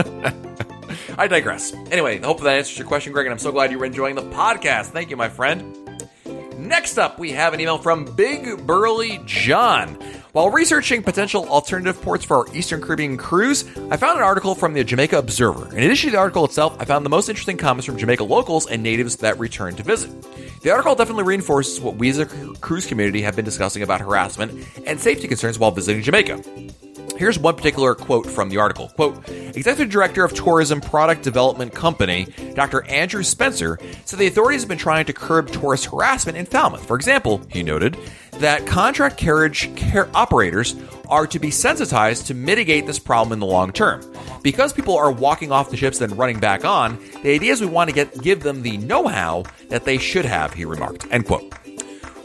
I 1.17 1.27
digress. 1.27 1.73
Anyway, 1.91 2.19
I 2.19 2.25
hope 2.25 2.41
that 2.41 2.57
answers 2.57 2.77
your 2.77 2.87
question, 2.87 3.13
Greg, 3.13 3.25
and 3.25 3.33
I'm 3.33 3.39
so 3.39 3.51
glad 3.51 3.71
you 3.71 3.79
were 3.79 3.85
enjoying 3.85 4.15
the 4.15 4.23
podcast. 4.23 4.87
Thank 4.87 5.09
you, 5.09 5.17
my 5.17 5.29
friend. 5.29 5.75
Next 6.57 6.97
up, 6.97 7.19
we 7.19 7.31
have 7.31 7.53
an 7.53 7.59
email 7.59 7.77
from 7.77 8.05
Big 8.15 8.65
Burly 8.65 9.21
John. 9.25 9.97
While 10.31 10.51
researching 10.51 11.01
potential 11.01 11.49
alternative 11.49 11.99
ports 12.03 12.23
for 12.23 12.37
our 12.37 12.55
Eastern 12.55 12.81
Caribbean 12.81 13.17
cruise, 13.17 13.65
I 13.89 13.97
found 13.97 14.19
an 14.19 14.23
article 14.23 14.53
from 14.53 14.73
the 14.73 14.83
Jamaica 14.83 15.17
Observer. 15.17 15.75
In 15.75 15.81
addition 15.81 16.09
to 16.09 16.11
the 16.11 16.19
article 16.19 16.45
itself, 16.45 16.77
I 16.79 16.85
found 16.85 17.03
the 17.03 17.09
most 17.09 17.29
interesting 17.29 17.57
comments 17.57 17.87
from 17.87 17.97
Jamaica 17.97 18.23
locals 18.23 18.67
and 18.67 18.83
natives 18.83 19.15
that 19.17 19.39
returned 19.39 19.77
to 19.77 19.83
visit. 19.83 20.11
The 20.61 20.69
article 20.69 20.93
definitely 20.93 21.23
reinforces 21.23 21.81
what 21.81 21.95
we 21.95 22.11
as 22.11 22.19
a 22.19 22.27
cruise 22.61 22.85
community 22.85 23.23
have 23.23 23.35
been 23.35 23.43
discussing 23.43 23.81
about 23.81 24.01
harassment 24.01 24.67
and 24.85 24.99
safety 24.99 25.27
concerns 25.27 25.57
while 25.57 25.71
visiting 25.71 26.03
Jamaica. 26.03 26.43
Here's 27.17 27.39
one 27.39 27.55
particular 27.55 27.95
quote 27.95 28.27
from 28.27 28.49
the 28.49 28.57
article. 28.57 28.89
Quote, 28.89 29.27
Executive 29.27 29.89
Director 29.89 30.23
of 30.23 30.33
Tourism 30.33 30.79
Product 30.79 31.23
Development 31.23 31.73
Company, 31.73 32.27
Dr. 32.53 32.85
Andrew 32.85 33.23
Spencer, 33.23 33.77
said 34.05 34.19
the 34.19 34.27
authorities 34.27 34.61
have 34.61 34.69
been 34.69 34.77
trying 34.77 35.05
to 35.05 35.11
curb 35.11 35.51
tourist 35.51 35.87
harassment 35.87 36.37
in 36.37 36.45
Falmouth. 36.45 36.85
For 36.85 36.95
example, 36.95 37.41
he 37.49 37.61
noted 37.61 37.97
that 38.39 38.65
contract 38.65 39.17
carriage 39.17 39.69
operators 40.13 40.75
are 41.07 41.27
to 41.27 41.39
be 41.39 41.51
sensitized 41.51 42.27
to 42.27 42.33
mitigate 42.33 42.85
this 42.85 42.99
problem 42.99 43.33
in 43.33 43.39
the 43.39 43.45
long 43.45 43.71
term. 43.71 44.01
Because 44.43 44.73
people 44.73 44.97
are 44.97 45.11
walking 45.11 45.51
off 45.51 45.69
the 45.69 45.77
ships 45.77 45.99
then 45.99 46.15
running 46.15 46.39
back 46.39 46.63
on, 46.63 46.97
the 47.23 47.33
idea 47.33 47.51
is 47.51 47.61
we 47.61 47.67
want 47.67 47.89
to 47.89 47.95
get 47.95 48.21
give 48.21 48.41
them 48.41 48.61
the 48.61 48.77
know-how 48.77 49.43
that 49.69 49.85
they 49.85 49.97
should 49.97 50.25
have, 50.25 50.53
he 50.53 50.65
remarked. 50.65 51.07
End 51.11 51.25
quote. 51.25 51.53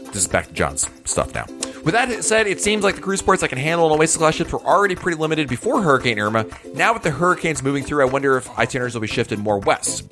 This 0.07 0.17
is 0.17 0.27
back 0.27 0.47
to 0.47 0.53
John's 0.53 0.89
stuff 1.03 1.33
now. 1.33 1.45
With 1.85 1.93
that 1.93 2.23
said, 2.23 2.47
it 2.47 2.59
seems 2.61 2.83
like 2.83 2.95
the 2.95 3.01
cruise 3.01 3.21
ports 3.21 3.41
that 3.41 3.49
can 3.49 3.59
handle 3.59 3.85
an 3.85 3.99
Oasis 3.99 4.17
class 4.17 4.33
ships 4.33 4.51
were 4.51 4.63
already 4.65 4.95
pretty 4.95 5.19
limited 5.19 5.47
before 5.47 5.83
Hurricane 5.83 6.17
Irma. 6.17 6.47
Now 6.73 6.93
with 6.93 7.03
the 7.03 7.11
hurricanes 7.11 7.61
moving 7.61 7.83
through, 7.83 8.01
I 8.01 8.05
wonder 8.05 8.35
if 8.37 8.49
itineraries 8.57 8.95
will 8.95 9.01
be 9.01 9.07
shifted 9.07 9.37
more 9.37 9.59
west. 9.59 10.11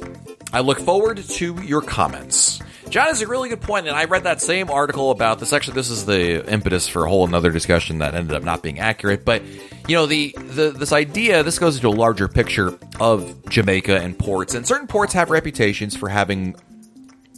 I 0.53 0.59
look 0.59 0.79
forward 0.79 1.17
to 1.17 1.61
your 1.63 1.81
comments. 1.81 2.61
John 2.89 3.07
has 3.07 3.23
a 3.23 3.27
really 3.27 3.49
good 3.49 3.61
point, 3.61 3.87
and 3.87 3.95
I 3.95 4.03
read 4.03 4.25
that 4.25 4.39
same 4.39 4.69
article 4.69 5.09
about 5.09 5.39
this. 5.39 5.51
Actually, 5.51 5.73
this 5.73 5.89
is 5.89 6.05
the 6.05 6.47
impetus 6.47 6.87
for 6.87 7.05
a 7.05 7.09
whole 7.09 7.25
another 7.25 7.49
discussion 7.49 7.97
that 7.97 8.13
ended 8.13 8.35
up 8.35 8.43
not 8.43 8.61
being 8.61 8.77
accurate. 8.77 9.25
But 9.25 9.41
you 9.87 9.95
know, 9.95 10.05
the, 10.05 10.35
the 10.37 10.69
this 10.69 10.91
idea 10.91 11.41
this 11.41 11.57
goes 11.57 11.77
into 11.77 11.87
a 11.87 11.89
larger 11.89 12.27
picture 12.27 12.77
of 12.99 13.49
Jamaica 13.49 13.99
and 13.99 14.15
ports, 14.15 14.53
and 14.53 14.67
certain 14.67 14.85
ports 14.85 15.13
have 15.13 15.31
reputations 15.31 15.95
for 15.95 16.07
having 16.07 16.55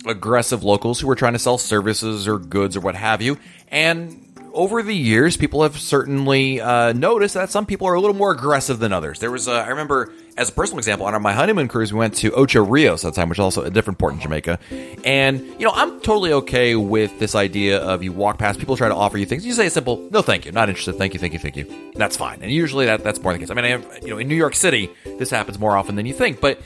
aggressive 0.06 0.66
locals 0.66 1.00
who 1.00 1.10
are 1.10 1.16
trying 1.16 1.34
to 1.34 1.40
sell 1.40 1.58
services 1.58 2.28
or 2.28 2.38
goods 2.38 2.76
or 2.76 2.82
what 2.82 2.96
have 2.96 3.22
you, 3.22 3.38
and 3.70 4.25
over 4.56 4.82
the 4.82 4.96
years, 4.96 5.38
people 5.38 5.64
have 5.64 5.78
certainly 5.78 6.62
uh, 6.62 6.94
noticed 6.94 7.34
that 7.34 7.52
some 7.52 7.66
people 7.66 7.88
are 7.88 7.94
a 7.94 8.00
little 8.00 8.16
more 8.16 8.32
aggressive 8.32 8.80
than 8.80 8.94
others. 8.94 9.20
There 9.20 9.30
was, 9.30 9.48
a, 9.48 9.52
I 9.52 9.68
remember, 9.68 10.12
as 10.38 10.50
a 10.50 10.52
personal 10.54 10.80
example, 10.80 11.06
on 11.06 11.22
my 11.22 11.34
honeymoon 11.34 11.68
cruise, 11.68 11.92
we 11.94 12.00
went 12.00 12.16
to 12.16 12.32
Ocho 12.32 12.64
Rios 12.64 13.04
at 13.06 13.14
the 13.14 13.22
time, 13.22 13.30
which 13.30 13.38
is 13.38 13.44
also 13.44 13.64
a 13.64 13.70
different 13.70 14.00
port 14.00 14.14
in 14.14 14.20
Jamaica. 14.22 14.58
And, 15.04 15.42
you 15.60 15.66
know, 15.66 15.72
I'm 15.74 16.00
totally 16.00 16.32
okay 16.34 16.76
with 16.76 17.20
this 17.20 17.36
idea 17.36 17.80
of 17.80 18.02
you 18.02 18.14
walk 18.14 18.38
past, 18.38 18.58
people 18.58 18.78
try 18.78 18.88
to 18.88 18.96
offer 18.96 19.18
you 19.18 19.26
things. 19.26 19.46
You 19.46 19.54
say 19.54 19.68
a 19.68 19.70
simple, 19.70 20.08
no, 20.10 20.22
thank 20.22 20.46
you, 20.46 20.52
not 20.52 20.70
interested, 20.70 20.96
thank 20.96 21.14
you, 21.14 21.20
thank 21.20 21.34
you, 21.34 21.40
thank 21.40 21.58
you. 21.58 21.92
That's 21.96 22.16
fine. 22.18 22.42
And 22.42 22.52
usually 22.52 22.86
that, 22.86 23.04
that's 23.04 23.22
more 23.22 23.34
the 23.34 23.40
case. 23.40 23.50
I 23.50 23.54
mean, 23.54 23.66
I 23.66 23.70
have, 23.70 24.00
you 24.02 24.10
know, 24.10 24.18
in 24.18 24.28
New 24.28 24.36
York 24.36 24.56
City, 24.56 24.90
this 25.20 25.30
happens 25.30 25.60
more 25.60 25.76
often 25.76 25.96
than 25.96 26.06
you 26.06 26.14
think. 26.14 26.40
But, 26.40 26.60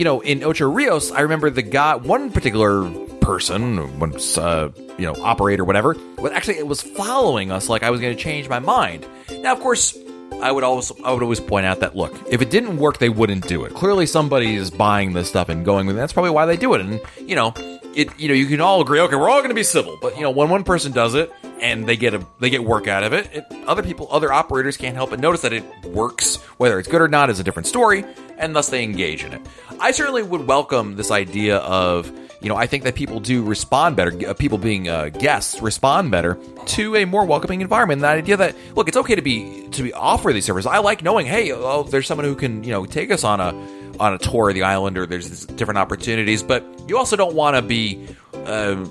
you 0.00 0.04
know, 0.04 0.20
in 0.20 0.42
Ocho 0.42 0.66
Rios, 0.66 1.12
I 1.12 1.20
remember 1.20 1.50
the 1.50 1.60
guy, 1.60 1.94
one 1.94 2.32
particular 2.32 2.90
person, 3.20 3.98
one 3.98 4.14
uh, 4.38 4.70
you 4.96 5.04
know 5.04 5.14
operator, 5.22 5.62
whatever, 5.62 5.94
but 6.16 6.32
actually 6.32 6.56
it 6.56 6.66
was 6.66 6.80
following 6.80 7.52
us 7.52 7.68
like 7.68 7.82
I 7.82 7.90
was 7.90 8.00
going 8.00 8.16
to 8.16 8.22
change 8.22 8.48
my 8.48 8.60
mind. 8.60 9.06
Now, 9.30 9.52
of 9.52 9.60
course, 9.60 9.94
I 10.40 10.52
would 10.52 10.64
always 10.64 10.90
I 11.04 11.12
would 11.12 11.22
always 11.22 11.38
point 11.38 11.66
out 11.66 11.80
that 11.80 11.96
look, 11.96 12.14
if 12.30 12.40
it 12.40 12.48
didn't 12.48 12.78
work, 12.78 12.96
they 12.96 13.10
wouldn't 13.10 13.46
do 13.46 13.66
it. 13.66 13.74
Clearly, 13.74 14.06
somebody 14.06 14.54
is 14.54 14.70
buying 14.70 15.12
this 15.12 15.28
stuff 15.28 15.50
and 15.50 15.66
going 15.66 15.86
with 15.86 15.96
it. 15.96 15.98
That's 15.98 16.14
probably 16.14 16.30
why 16.30 16.46
they 16.46 16.56
do 16.56 16.72
it. 16.72 16.80
And 16.80 16.98
you 17.18 17.36
know, 17.36 17.52
it 17.94 18.08
you 18.18 18.28
know 18.28 18.34
you 18.34 18.46
can 18.46 18.62
all 18.62 18.80
agree, 18.80 19.00
okay, 19.00 19.16
we're 19.16 19.28
all 19.28 19.40
going 19.40 19.50
to 19.50 19.54
be 19.54 19.62
civil, 19.62 19.98
but 20.00 20.16
you 20.16 20.22
know 20.22 20.30
when 20.30 20.48
one 20.48 20.64
person 20.64 20.92
does 20.92 21.14
it 21.14 21.30
and 21.60 21.86
they 21.86 21.98
get 21.98 22.14
a 22.14 22.26
they 22.38 22.48
get 22.48 22.64
work 22.64 22.88
out 22.88 23.02
of 23.02 23.12
it, 23.12 23.28
it, 23.34 23.44
other 23.66 23.82
people, 23.82 24.08
other 24.10 24.32
operators 24.32 24.78
can't 24.78 24.96
help 24.96 25.10
but 25.10 25.20
notice 25.20 25.42
that 25.42 25.52
it 25.52 25.64
works. 25.84 26.36
Whether 26.56 26.78
it's 26.78 26.88
good 26.88 27.02
or 27.02 27.08
not 27.08 27.28
is 27.28 27.38
a 27.38 27.44
different 27.44 27.66
story, 27.66 28.04
and 28.40 28.56
thus 28.56 28.70
they 28.70 28.82
engage 28.82 29.22
in 29.22 29.32
it. 29.32 29.40
I 29.78 29.92
certainly 29.92 30.22
would 30.22 30.46
welcome 30.46 30.96
this 30.96 31.10
idea 31.10 31.58
of 31.58 32.10
you 32.42 32.48
know, 32.48 32.56
I 32.56 32.66
think 32.66 32.84
that 32.84 32.94
people 32.94 33.20
do 33.20 33.42
respond 33.42 33.96
better. 33.96 34.12
Uh, 34.26 34.32
people 34.32 34.56
being 34.56 34.88
uh, 34.88 35.10
guests 35.10 35.60
respond 35.60 36.10
better 36.10 36.38
to 36.66 36.96
a 36.96 37.04
more 37.04 37.26
welcoming 37.26 37.60
environment. 37.60 38.00
That 38.00 38.16
idea 38.16 38.36
that 38.38 38.56
look, 38.74 38.88
it's 38.88 38.96
okay 38.96 39.14
to 39.14 39.22
be 39.22 39.68
to 39.72 39.82
be 39.82 39.92
offer 39.92 40.32
these 40.32 40.46
services. 40.46 40.66
I 40.66 40.78
like 40.78 41.02
knowing, 41.02 41.26
hey, 41.26 41.52
oh, 41.52 41.82
there's 41.82 42.06
someone 42.06 42.24
who 42.24 42.34
can 42.34 42.64
you 42.64 42.70
know 42.70 42.86
take 42.86 43.10
us 43.10 43.24
on 43.24 43.40
a 43.40 43.52
on 44.00 44.14
a 44.14 44.18
tour 44.18 44.48
of 44.48 44.54
the 44.54 44.62
island, 44.62 44.96
or 44.96 45.04
there's 45.04 45.44
different 45.46 45.78
opportunities. 45.78 46.42
But 46.42 46.64
you 46.88 46.96
also 46.96 47.16
don't 47.16 47.34
want 47.34 47.56
to 47.56 47.62
be. 47.62 48.06
Uh, 48.32 48.86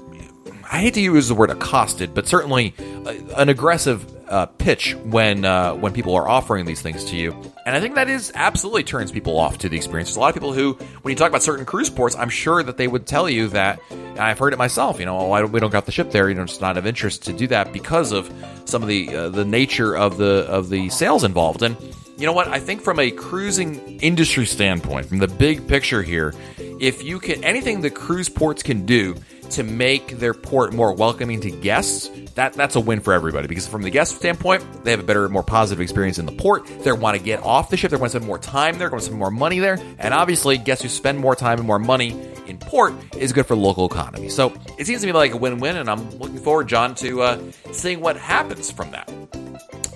I 0.72 0.82
hate 0.82 0.94
to 0.94 1.02
use 1.02 1.28
the 1.28 1.34
word 1.34 1.50
accosted, 1.50 2.14
but 2.14 2.28
certainly 2.28 2.76
uh, 3.04 3.16
an 3.38 3.50
aggressive 3.50 4.06
uh, 4.30 4.46
pitch 4.46 4.96
when 5.06 5.44
uh, 5.44 5.74
when 5.74 5.92
people 5.94 6.16
are 6.16 6.30
offering 6.30 6.66
these 6.66 6.82
things 6.84 7.04
to 7.06 7.18
you. 7.18 7.36
And 7.70 7.78
I 7.78 7.82
think 7.82 7.94
that 7.94 8.10
is 8.10 8.32
absolutely 8.34 8.82
turns 8.82 9.12
people 9.12 9.38
off 9.38 9.60
to 9.60 9.70
the 9.70 9.78
experience. 9.78 10.10
There's 10.10 10.18
a 10.18 10.22
lot 10.22 10.30
of 10.30 10.34
people 10.34 10.54
who, 10.54 10.74
when 11.04 11.12
you 11.12 11.16
talk 11.16 11.30
about 11.30 11.44
certain 11.44 11.68
cruise 11.68 11.92
ports, 11.92 12.16
I'm 12.16 12.30
sure 12.30 12.64
that 12.64 12.78
they 12.78 12.88
would 12.88 13.06
tell 13.06 13.30
you 13.30 13.48
that. 13.50 13.80
I've 14.18 14.40
heard 14.40 14.54
it 14.54 14.58
myself. 14.58 15.00
You 15.00 15.06
know, 15.06 15.16
oh, 15.16 15.40
don't, 15.40 15.52
we 15.52 15.60
don't 15.60 15.70
got 15.70 15.86
the 15.86 15.92
ship 15.92 16.10
there. 16.10 16.30
You 16.30 16.36
know, 16.36 16.42
it's 16.42 16.60
not 16.62 16.78
of 16.78 16.88
interest 16.88 17.26
to 17.26 17.34
do 17.34 17.46
that 17.50 17.72
because 17.72 18.12
of 18.12 18.34
some 18.66 18.82
of 18.82 18.90
the 18.90 19.16
uh, 19.16 19.30
the 19.30 19.46
nature 19.46 19.96
of 19.96 20.18
the 20.18 20.48
of 20.50 20.70
the 20.70 20.90
sales 20.90 21.24
involved. 21.24 21.62
And 21.62 21.78
you 22.18 22.26
know 22.26 22.34
what? 22.34 22.48
I 22.48 22.60
think 22.60 22.82
from 22.82 22.98
a 23.00 23.12
cruising 23.12 24.00
industry 24.00 24.48
standpoint, 24.48 25.06
from 25.06 25.20
the 25.20 25.28
big 25.28 25.68
picture 25.68 26.02
here, 26.02 26.34
if 26.58 27.04
you 27.04 27.20
can 27.20 27.44
anything 27.44 27.82
the 27.82 27.92
cruise 27.92 28.30
ports 28.30 28.64
can 28.64 28.88
do 28.88 29.14
to 29.52 29.64
make 29.64 30.20
their 30.20 30.34
port 30.34 30.74
more 30.74 30.94
welcoming 30.94 31.42
to 31.42 31.52
guests, 31.52 32.10
that 32.36 32.54
that's 32.54 32.76
a 32.76 32.80
win 32.80 33.00
for 33.00 33.14
everybody. 33.14 33.48
Because 33.48 33.68
from 33.68 33.82
the 33.82 33.90
guest 33.90 34.16
standpoint, 34.16 34.64
they 34.84 34.92
have 34.92 35.00
a 35.00 35.04
better, 35.04 35.28
more 35.30 35.44
positive 35.44 35.82
experience 35.82 36.20
in 36.20 36.26
the 36.26 36.32
port. 36.32 36.66
They 36.84 36.92
want 36.92 37.18
to 37.18 37.24
get 37.24 37.44
off 37.44 37.70
the 37.70 37.78
ship. 37.78 37.92
They 37.92 37.98
want 37.98 38.12
to 38.12 38.18
spend 38.18 38.28
more 38.28 38.40
time 38.40 38.78
there. 38.78 38.90
Going 38.90 39.00
to 39.00 39.06
spend 39.06 39.20
more 39.20 39.32
money 39.32 39.60
there. 39.60 39.80
And 39.98 40.14
obviously, 40.14 40.58
guests 40.58 40.84
who 40.84 40.90
spend 40.90 41.20
more 41.20 41.36
time 41.36 41.60
and 41.60 41.68
more 41.68 41.80
money 41.80 42.12
in 42.48 42.58
port 42.58 42.94
is 43.16 43.34
good 43.34 43.46
for 43.46 43.56
local 43.56 43.86
economy. 43.86 44.30
So 44.30 44.54
it 44.78 44.88
seems 44.88 45.02
to 45.02 45.08
me 45.08 45.14
like 45.14 45.34
a 45.34 45.38
win-win, 45.38 45.78
and 45.78 45.90
I'm 45.90 46.10
looking 46.18 46.40
forward, 46.40 46.68
John, 46.68 46.96
to 46.96 47.22
uh, 47.22 47.52
seeing 47.72 48.00
what 48.02 48.18
happens 48.18 48.72
from 48.72 48.92
that. 48.92 49.10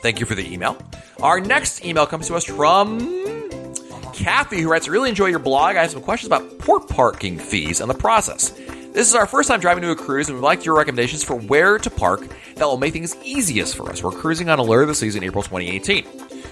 Thank 0.01 0.19
you 0.19 0.25
for 0.25 0.35
the 0.35 0.51
email. 0.51 0.77
Our 1.21 1.39
next 1.39 1.85
email 1.85 2.05
comes 2.05 2.27
to 2.27 2.35
us 2.35 2.43
from 2.43 2.99
Kathy, 4.13 4.61
who 4.61 4.69
writes, 4.69 4.87
Really 4.87 5.09
enjoy 5.09 5.27
your 5.27 5.39
blog. 5.39 5.75
I 5.75 5.81
have 5.81 5.91
some 5.91 6.01
questions 6.01 6.27
about 6.27 6.59
port 6.59 6.87
parking 6.87 7.39
fees 7.39 7.81
and 7.81 7.89
the 7.89 7.95
process. 7.95 8.51
This 8.93 9.09
is 9.09 9.15
our 9.15 9.25
first 9.25 9.49
time 9.49 9.59
driving 9.59 9.81
to 9.81 9.89
a 9.89 9.95
cruise, 9.95 10.29
and 10.29 10.37
we'd 10.37 10.43
like 10.43 10.65
your 10.65 10.77
recommendations 10.77 11.23
for 11.23 11.33
where 11.33 11.79
to 11.79 11.89
park 11.89 12.27
that 12.57 12.63
will 12.63 12.77
make 12.77 12.93
things 12.93 13.15
easiest 13.23 13.75
for 13.75 13.89
us. 13.89 14.03
We're 14.03 14.11
cruising 14.11 14.49
on 14.49 14.59
Allure 14.59 14.85
this 14.85 14.99
season, 14.99 15.23
April 15.23 15.41
2018. 15.41 16.05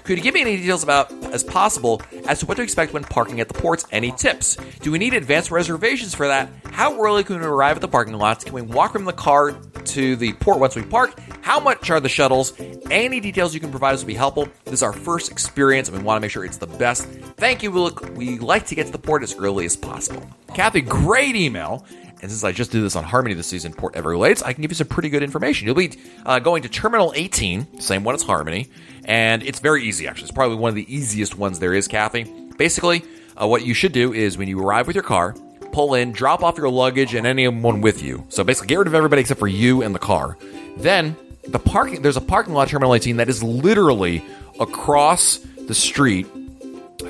Could 0.04 0.18
you 0.18 0.24
give 0.24 0.34
me 0.34 0.42
any 0.42 0.58
details 0.58 0.82
about 0.84 1.12
as 1.26 1.44
possible 1.44 2.02
as 2.26 2.40
to 2.40 2.48
what 2.48 2.58
to 2.58 2.64
expect 2.64 2.94
when 2.94 3.04
parking 3.04 3.42
at 3.42 3.48
the 3.48 3.54
ports? 3.54 3.86
Any 3.92 4.12
tips? 4.12 4.56
Do 4.80 4.92
we 4.92 4.98
need 4.98 5.14
advanced 5.14 5.52
reservations 5.52 6.16
for 6.16 6.28
that? 6.30 6.50
How 6.72 7.00
early 7.00 7.24
can 7.24 7.40
we 7.40 7.46
arrive 7.46 7.78
at 7.78 7.82
the 7.82 7.88
parking 7.88 8.16
lots? 8.16 8.44
Can 8.44 8.54
we 8.54 8.64
walk 8.64 8.94
from 8.94 9.06
the 9.06 9.14
car 9.14 9.52
to 9.52 10.16
the 10.16 10.34
port 10.34 10.58
once 10.58 10.76
we 10.76 10.82
park? 10.82 11.20
How 11.42 11.60
much 11.60 11.92
are 11.92 12.00
the 12.00 12.10
shuttles? 12.10 12.54
Any 12.90 13.20
details 13.20 13.54
you 13.54 13.60
can 13.60 13.70
provide 13.70 13.94
us 13.94 14.02
would 14.02 14.08
be 14.08 14.16
helpful. 14.16 14.48
This 14.66 14.76
is 14.76 14.84
our 14.84 14.94
first 14.94 15.30
experience, 15.30 15.90
and 15.90 15.98
we 16.00 16.04
want 16.04 16.18
to 16.18 16.22
make 16.22 16.32
sure 16.32 16.44
it's 16.44 16.58
the 16.58 16.66
best. 16.66 17.06
Thank 17.38 17.62
you. 17.62 17.72
We, 17.72 17.80
look, 17.82 18.16
we 18.16 18.40
like 18.40 18.66
to 18.68 18.76
get 18.76 18.88
to 18.88 18.92
the 18.92 18.98
port 18.98 19.22
as 19.22 19.36
early 19.36 19.66
as 19.66 19.78
possible. 19.78 20.28
Kathy, 20.56 20.82
great 20.82 21.36
email. 21.36 21.86
And 22.22 22.30
since 22.30 22.44
I 22.44 22.52
just 22.52 22.72
did 22.72 22.84
this 22.84 22.96
on 22.96 23.04
Harmony 23.04 23.34
this 23.34 23.48
season, 23.48 23.74
Port 23.74 23.96
Everglades, 23.96 24.44
I 24.44 24.54
can 24.54 24.62
give 24.62 24.70
you 24.72 24.76
some 24.76 24.88
pretty 24.88 25.10
good 25.10 25.24
information. 25.24 25.66
You'll 25.66 25.76
be 25.76 25.92
uh, 26.24 26.40
going 26.40 26.62
to 26.64 26.70
Terminal 26.70 27.14
18, 27.16 27.80
same 27.80 28.04
one 28.04 28.14
as 28.14 28.22
Harmony, 28.22 28.70
and 29.06 29.42
it's 29.42 29.60
very 29.60 29.84
easy, 29.84 30.08
actually. 30.08 30.24
It's 30.24 30.32
probably 30.32 30.58
one 30.58 30.70
of 30.70 30.76
the 30.76 30.94
easiest 30.94 31.36
ones 31.36 31.58
there 31.58 31.74
is, 31.74 31.88
Kathy. 31.88 32.24
Basically, 32.58 33.04
uh, 33.42 33.48
what 33.48 33.66
you 33.66 33.74
should 33.74 33.92
do 33.92 34.14
is 34.14 34.38
when 34.38 34.48
you 34.48 34.62
arrive 34.64 34.86
with 34.86 34.96
your 34.96 35.04
car, 35.04 35.36
pull 35.72 35.96
in, 35.96 36.12
drop 36.12 36.44
off 36.44 36.58
your 36.58 36.70
luggage 36.70 37.16
and 37.16 37.26
anyone 37.26 37.82
with 37.82 38.04
you. 38.04 38.24
So 38.30 38.44
basically, 38.44 38.68
get 38.68 38.78
rid 38.78 38.88
of 38.88 38.94
everybody 38.94 39.22
except 39.22 39.40
for 39.40 39.48
you 39.48 39.82
and 39.82 39.96
the 39.96 40.00
car. 40.00 40.38
Then, 40.78 41.16
the 41.48 41.60
parking 41.60 42.04
there's 42.04 42.18
a 42.18 42.22
parking 42.22 42.54
lot 42.54 42.68
Terminal 42.68 42.94
18 42.94 43.18
that 43.18 43.30
is 43.30 43.42
literally 43.42 44.24
across 44.60 45.38
the 45.38 45.74
street 45.74 46.28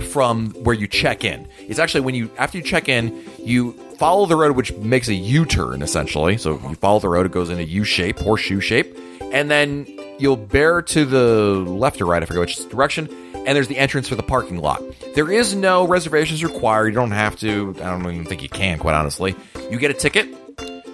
from 0.04 0.52
where 0.64 0.76
you 0.76 0.88
check 0.88 1.24
in. 1.24 1.48
It's 1.60 1.80
actually 1.80 2.02
when 2.02 2.16
you 2.16 2.30
after 2.38 2.58
you 2.58 2.64
check 2.64 2.90
in, 2.90 3.24
you 3.44 3.74
follow 3.98 4.26
the 4.26 4.36
road, 4.36 4.56
which 4.56 4.74
makes 4.74 5.08
a 5.08 5.14
U-turn 5.14 5.82
essentially. 5.82 6.38
So 6.38 6.60
you 6.68 6.76
follow 6.76 7.00
the 7.00 7.10
road, 7.10 7.26
it 7.26 7.32
goes 7.32 7.50
in 7.50 7.60
a 7.60 7.64
U 7.64 7.84
shape, 7.84 8.20
horseshoe 8.20 8.60
shape, 8.60 8.98
and 9.32 9.50
then 9.50 9.88
you'll 10.20 10.38
bear 10.38 10.82
to 10.82 11.06
the 11.06 11.64
left 11.68 12.02
or 12.02 12.06
right. 12.06 12.22
I 12.22 12.26
forget 12.26 12.42
which 12.42 12.70
direction. 12.70 13.10
And 13.34 13.56
there's 13.56 13.68
the 13.68 13.78
entrance 13.78 14.08
for 14.08 14.14
the 14.14 14.22
parking 14.22 14.58
lot. 14.58 14.84
There 15.16 15.32
is 15.32 15.56
no 15.56 15.88
reservations 15.88 16.44
required. 16.44 16.90
You 16.90 16.94
don't 16.94 17.10
have 17.10 17.36
to. 17.38 17.76
I 17.78 17.90
don't 17.90 18.02
even 18.02 18.26
think 18.26 18.44
you 18.44 18.50
can, 18.50 18.78
quite 18.78 18.94
honestly. 18.94 19.36
You 19.72 19.80
get 19.80 19.90
a 19.90 19.96
ticket. 19.96 20.30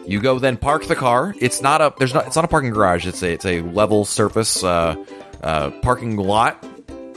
You 0.05 0.21
go 0.21 0.39
then 0.39 0.55
park 0.55 0.85
the 0.85 0.95
car. 0.95 1.35
It's 1.41 1.61
not 1.61 1.81
a 1.81 1.93
there's 1.97 2.13
not 2.13 2.25
it's 2.27 2.37
not 2.37 2.45
a 2.45 2.47
parking 2.47 2.69
garage. 2.69 3.05
It's 3.05 3.21
a 3.21 3.33
it's 3.33 3.45
a 3.45 3.59
level 3.61 4.05
surface 4.05 4.63
uh, 4.63 4.95
uh, 5.43 5.71
parking 5.81 6.15
lot. 6.15 6.65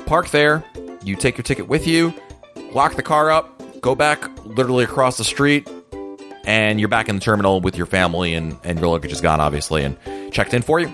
Park 0.07 0.31
there. 0.31 0.65
You 1.03 1.17
take 1.17 1.37
your 1.37 1.45
ticket 1.45 1.69
with 1.69 1.87
you. 1.87 2.15
Lock 2.73 2.97
the 2.97 3.03
car 3.03 3.31
up. 3.31 3.81
Go 3.81 3.95
back 3.95 4.29
literally 4.45 4.85
across 4.85 5.17
the 5.17 5.25
street 5.25 5.69
and 6.45 6.81
you're 6.81 6.89
back 6.89 7.09
in 7.09 7.17
the 7.17 7.21
terminal 7.21 7.61
with 7.61 7.77
your 7.77 7.87
family 7.87 8.35
and, 8.35 8.57
and 8.65 8.79
your 8.79 8.89
luggage 8.89 9.13
is 9.13 9.21
gone, 9.21 9.41
obviously, 9.41 9.85
and 9.85 9.97
checked 10.33 10.55
in 10.55 10.63
for 10.63 10.81
you. 10.81 10.93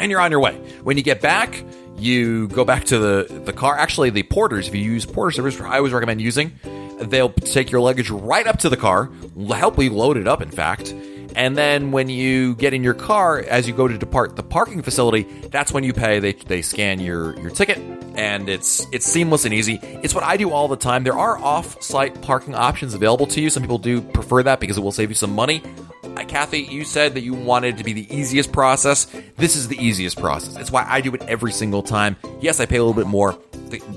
And 0.00 0.10
you're 0.10 0.20
on 0.20 0.30
your 0.30 0.40
way. 0.40 0.54
When 0.82 0.96
you 0.96 1.02
get 1.02 1.20
back, 1.20 1.62
you 1.98 2.48
go 2.48 2.64
back 2.64 2.84
to 2.84 2.98
the, 2.98 3.42
the 3.44 3.52
car. 3.52 3.76
Actually, 3.76 4.10
the 4.10 4.22
porters, 4.22 4.68
if 4.68 4.74
you 4.74 4.80
use 4.80 5.04
porter 5.04 5.32
service, 5.32 5.60
I 5.60 5.76
always 5.76 5.92
recommend 5.92 6.20
using, 6.20 6.58
they'll 7.00 7.30
take 7.30 7.70
your 7.70 7.80
luggage 7.80 8.10
right 8.10 8.46
up 8.46 8.58
to 8.60 8.68
the 8.68 8.76
car, 8.76 9.10
help 9.50 9.78
you 9.78 9.90
load 9.90 10.16
it 10.16 10.26
up, 10.26 10.40
in 10.40 10.50
fact. 10.50 10.94
And 11.36 11.56
then 11.56 11.92
when 11.92 12.08
you 12.08 12.54
get 12.56 12.74
in 12.74 12.82
your 12.82 12.94
car, 12.94 13.40
as 13.40 13.68
you 13.68 13.74
go 13.74 13.88
to 13.88 13.96
depart 13.96 14.36
the 14.36 14.42
parking 14.42 14.82
facility, 14.82 15.22
that's 15.22 15.72
when 15.72 15.84
you 15.84 15.92
pay. 15.92 16.18
They, 16.18 16.32
they 16.32 16.62
scan 16.62 17.00
your, 17.00 17.38
your 17.40 17.50
ticket 17.50 17.78
and 18.16 18.48
it's 18.48 18.86
it's 18.92 19.06
seamless 19.06 19.44
and 19.44 19.54
easy. 19.54 19.78
It's 19.82 20.14
what 20.14 20.24
I 20.24 20.36
do 20.36 20.50
all 20.50 20.68
the 20.68 20.76
time. 20.76 21.04
There 21.04 21.16
are 21.16 21.38
off-site 21.38 22.20
parking 22.22 22.54
options 22.54 22.94
available 22.94 23.26
to 23.28 23.40
you. 23.40 23.50
Some 23.50 23.62
people 23.62 23.78
do 23.78 24.00
prefer 24.00 24.42
that 24.42 24.60
because 24.60 24.76
it 24.76 24.80
will 24.80 24.92
save 24.92 25.08
you 25.08 25.14
some 25.14 25.34
money. 25.34 25.62
Uh, 26.04 26.24
Kathy, 26.24 26.60
you 26.60 26.84
said 26.84 27.14
that 27.14 27.22
you 27.22 27.34
wanted 27.34 27.78
to 27.78 27.84
be 27.84 27.92
the 27.92 28.14
easiest 28.14 28.52
process. 28.52 29.06
This 29.36 29.56
is 29.56 29.68
the 29.68 29.76
easiest 29.76 30.18
process. 30.18 30.56
It's 30.56 30.70
why 30.70 30.84
I 30.88 31.00
do 31.00 31.14
it 31.14 31.22
every 31.22 31.52
single 31.52 31.82
time. 31.82 32.16
Yes, 32.40 32.60
I 32.60 32.66
pay 32.66 32.76
a 32.76 32.84
little 32.84 33.00
bit 33.00 33.06
more, 33.06 33.38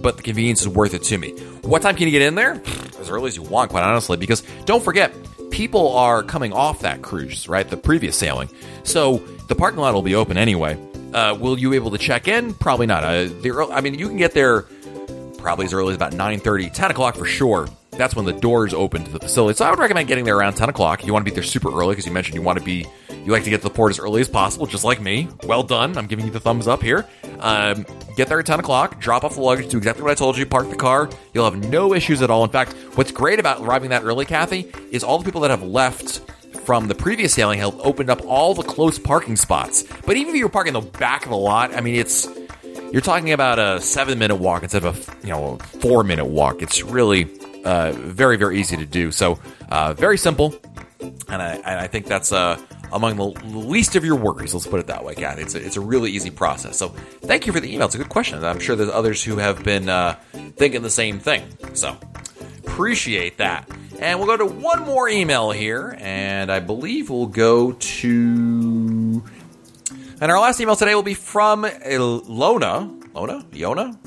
but 0.01 0.17
the 0.17 0.23
convenience 0.23 0.61
is 0.61 0.67
worth 0.67 0.93
it 0.93 1.03
to 1.03 1.17
me. 1.17 1.31
What 1.63 1.81
time 1.81 1.95
can 1.95 2.07
you 2.07 2.11
get 2.11 2.21
in 2.21 2.35
there? 2.35 2.61
As 2.99 3.09
early 3.09 3.27
as 3.27 3.35
you 3.35 3.41
want, 3.43 3.71
quite 3.71 3.83
honestly, 3.83 4.17
because 4.17 4.41
don't 4.65 4.83
forget, 4.83 5.13
people 5.53 5.95
are 5.95 6.23
coming 6.23 6.51
off 6.51 6.79
that 6.79 7.03
cruise, 7.03 7.47
right? 7.47 7.69
The 7.69 7.77
previous 7.77 8.17
sailing. 8.17 8.49
So 8.83 9.17
the 9.47 9.55
parking 9.55 9.79
lot 9.79 9.93
will 9.93 10.01
be 10.01 10.15
open 10.15 10.35
anyway. 10.35 10.77
Uh, 11.13 11.37
will 11.39 11.59
you 11.59 11.69
be 11.69 11.75
able 11.75 11.91
to 11.91 11.99
check 11.99 12.27
in? 12.27 12.55
Probably 12.55 12.87
not. 12.87 13.03
Uh, 13.03 13.25
the, 13.25 13.69
I 13.71 13.79
mean, 13.81 13.93
you 13.93 14.07
can 14.07 14.17
get 14.17 14.33
there 14.33 14.63
probably 15.37 15.65
as 15.65 15.73
early 15.73 15.91
as 15.91 15.95
about 15.95 16.13
9.30, 16.13 16.73
10 16.73 16.91
o'clock 16.91 17.15
for 17.15 17.25
sure. 17.25 17.67
That's 17.91 18.15
when 18.15 18.25
the 18.25 18.33
doors 18.33 18.73
open 18.73 19.03
to 19.03 19.11
the 19.11 19.19
facility. 19.19 19.55
So 19.55 19.65
I 19.65 19.69
would 19.69 19.77
recommend 19.77 20.07
getting 20.07 20.25
there 20.25 20.35
around 20.35 20.53
10 20.53 20.69
o'clock. 20.69 21.05
You 21.05 21.13
want 21.13 21.23
to 21.23 21.31
be 21.31 21.35
there 21.35 21.43
super 21.43 21.69
early 21.69 21.91
because 21.91 22.07
you 22.07 22.11
mentioned 22.11 22.33
you 22.33 22.41
want 22.41 22.57
to 22.57 22.65
be, 22.65 22.87
you 23.23 23.31
like 23.31 23.43
to 23.43 23.51
get 23.51 23.57
to 23.57 23.63
the 23.63 23.69
port 23.69 23.91
as 23.91 23.99
early 23.99 24.21
as 24.21 24.29
possible, 24.29 24.65
just 24.65 24.83
like 24.83 24.99
me. 24.99 25.27
Well 25.43 25.61
done. 25.61 25.95
I'm 25.99 26.07
giving 26.07 26.25
you 26.25 26.31
the 26.31 26.39
thumbs 26.39 26.67
up 26.67 26.81
here. 26.81 27.07
Um, 27.43 27.85
get 28.15 28.29
there 28.29 28.39
at 28.39 28.45
10 28.45 28.61
o'clock, 28.61 28.99
drop 28.99 29.25
off 29.25 29.35
the 29.35 29.41
luggage, 29.41 29.69
do 29.69 29.77
exactly 29.77 30.01
what 30.01 30.11
I 30.11 30.15
told 30.15 30.37
you, 30.37 30.45
park 30.45 30.69
the 30.69 30.77
car. 30.77 31.09
You'll 31.33 31.43
have 31.43 31.69
no 31.69 31.93
issues 31.93 32.21
at 32.21 32.31
all. 32.31 32.43
In 32.45 32.49
fact, 32.49 32.73
what's 32.95 33.11
great 33.11 33.37
about 33.37 33.59
arriving 33.61 33.89
that 33.89 34.03
early, 34.03 34.25
Kathy, 34.25 34.71
is 34.91 35.03
all 35.03 35.19
the 35.19 35.25
people 35.25 35.41
that 35.41 35.51
have 35.51 35.61
left 35.61 36.21
from 36.63 36.87
the 36.87 36.95
previous 36.95 37.33
sailing 37.33 37.59
have 37.59 37.77
opened 37.81 38.09
up 38.09 38.25
all 38.25 38.53
the 38.53 38.63
close 38.63 38.97
parking 38.97 39.35
spots. 39.35 39.83
But 40.05 40.15
even 40.15 40.33
if 40.33 40.39
you're 40.39 40.47
parking 40.49 40.73
the 40.73 40.81
back 40.81 41.23
of 41.23 41.31
the 41.31 41.37
lot, 41.37 41.75
I 41.75 41.81
mean, 41.81 41.95
it's 41.95 42.27
you're 42.91 43.01
talking 43.01 43.31
about 43.31 43.59
a 43.59 43.81
seven 43.81 44.17
minute 44.17 44.37
walk 44.37 44.63
instead 44.63 44.85
of 44.85 45.09
a 45.09 45.27
you 45.27 45.33
know 45.33 45.57
a 45.59 45.63
four 45.63 46.03
minute 46.03 46.25
walk. 46.25 46.61
It's 46.61 46.81
really 46.81 47.29
uh, 47.65 47.91
very 47.93 48.37
very 48.37 48.59
easy 48.59 48.77
to 48.77 48.85
do. 48.85 49.11
So 49.11 49.39
uh, 49.69 49.93
very 49.93 50.17
simple, 50.17 50.55
and 51.01 51.41
I, 51.41 51.55
and 51.55 51.79
I 51.79 51.87
think 51.87 52.05
that's 52.05 52.31
uh, 52.31 52.57
among 52.93 53.17
the 53.17 53.25
least 53.57 53.95
of 53.95 54.05
your 54.05 54.15
worries. 54.15 54.53
Let's 54.53 54.67
put 54.67 54.79
it 54.79 54.87
that 54.87 55.03
way, 55.03 55.15
Kathy. 55.15 55.41
It's 55.41 55.55
a, 55.55 55.65
it's 55.65 55.77
a 55.77 55.81
really 55.81 56.11
easy 56.11 56.29
process. 56.29 56.77
So 56.77 56.89
thank 57.21 57.47
you 57.47 57.53
for 57.53 57.59
the 57.59 57.73
email. 57.73 57.87
It's 57.87 57.95
a 57.95 57.97
good 57.97 58.09
question. 58.09 58.43
I'm 58.45 58.59
sure 58.59 58.75
there's 58.75 58.89
others 58.89 59.23
who 59.23 59.37
have 59.37 59.63
been 59.63 59.89
uh, 59.89 60.17
thinking 60.55 60.81
the 60.83 60.89
same 60.89 61.19
thing. 61.19 61.43
So 61.73 61.97
appreciate 62.65 63.37
that. 63.39 63.69
And 63.99 64.19
we'll 64.19 64.27
go 64.27 64.37
to 64.37 64.45
one 64.45 64.83
more 64.83 65.07
email 65.07 65.51
here, 65.51 65.95
and 65.99 66.51
I 66.51 66.59
believe 66.59 67.09
we'll 67.09 67.27
go 67.27 67.73
to. 67.73 69.23
And 70.21 70.31
our 70.31 70.39
last 70.39 70.59
email 70.59 70.75
today 70.75 70.95
will 70.95 71.03
be 71.03 71.13
from 71.13 71.61
Lona. 71.61 72.91
Lona? 73.13 73.43
Yona? 73.51 73.97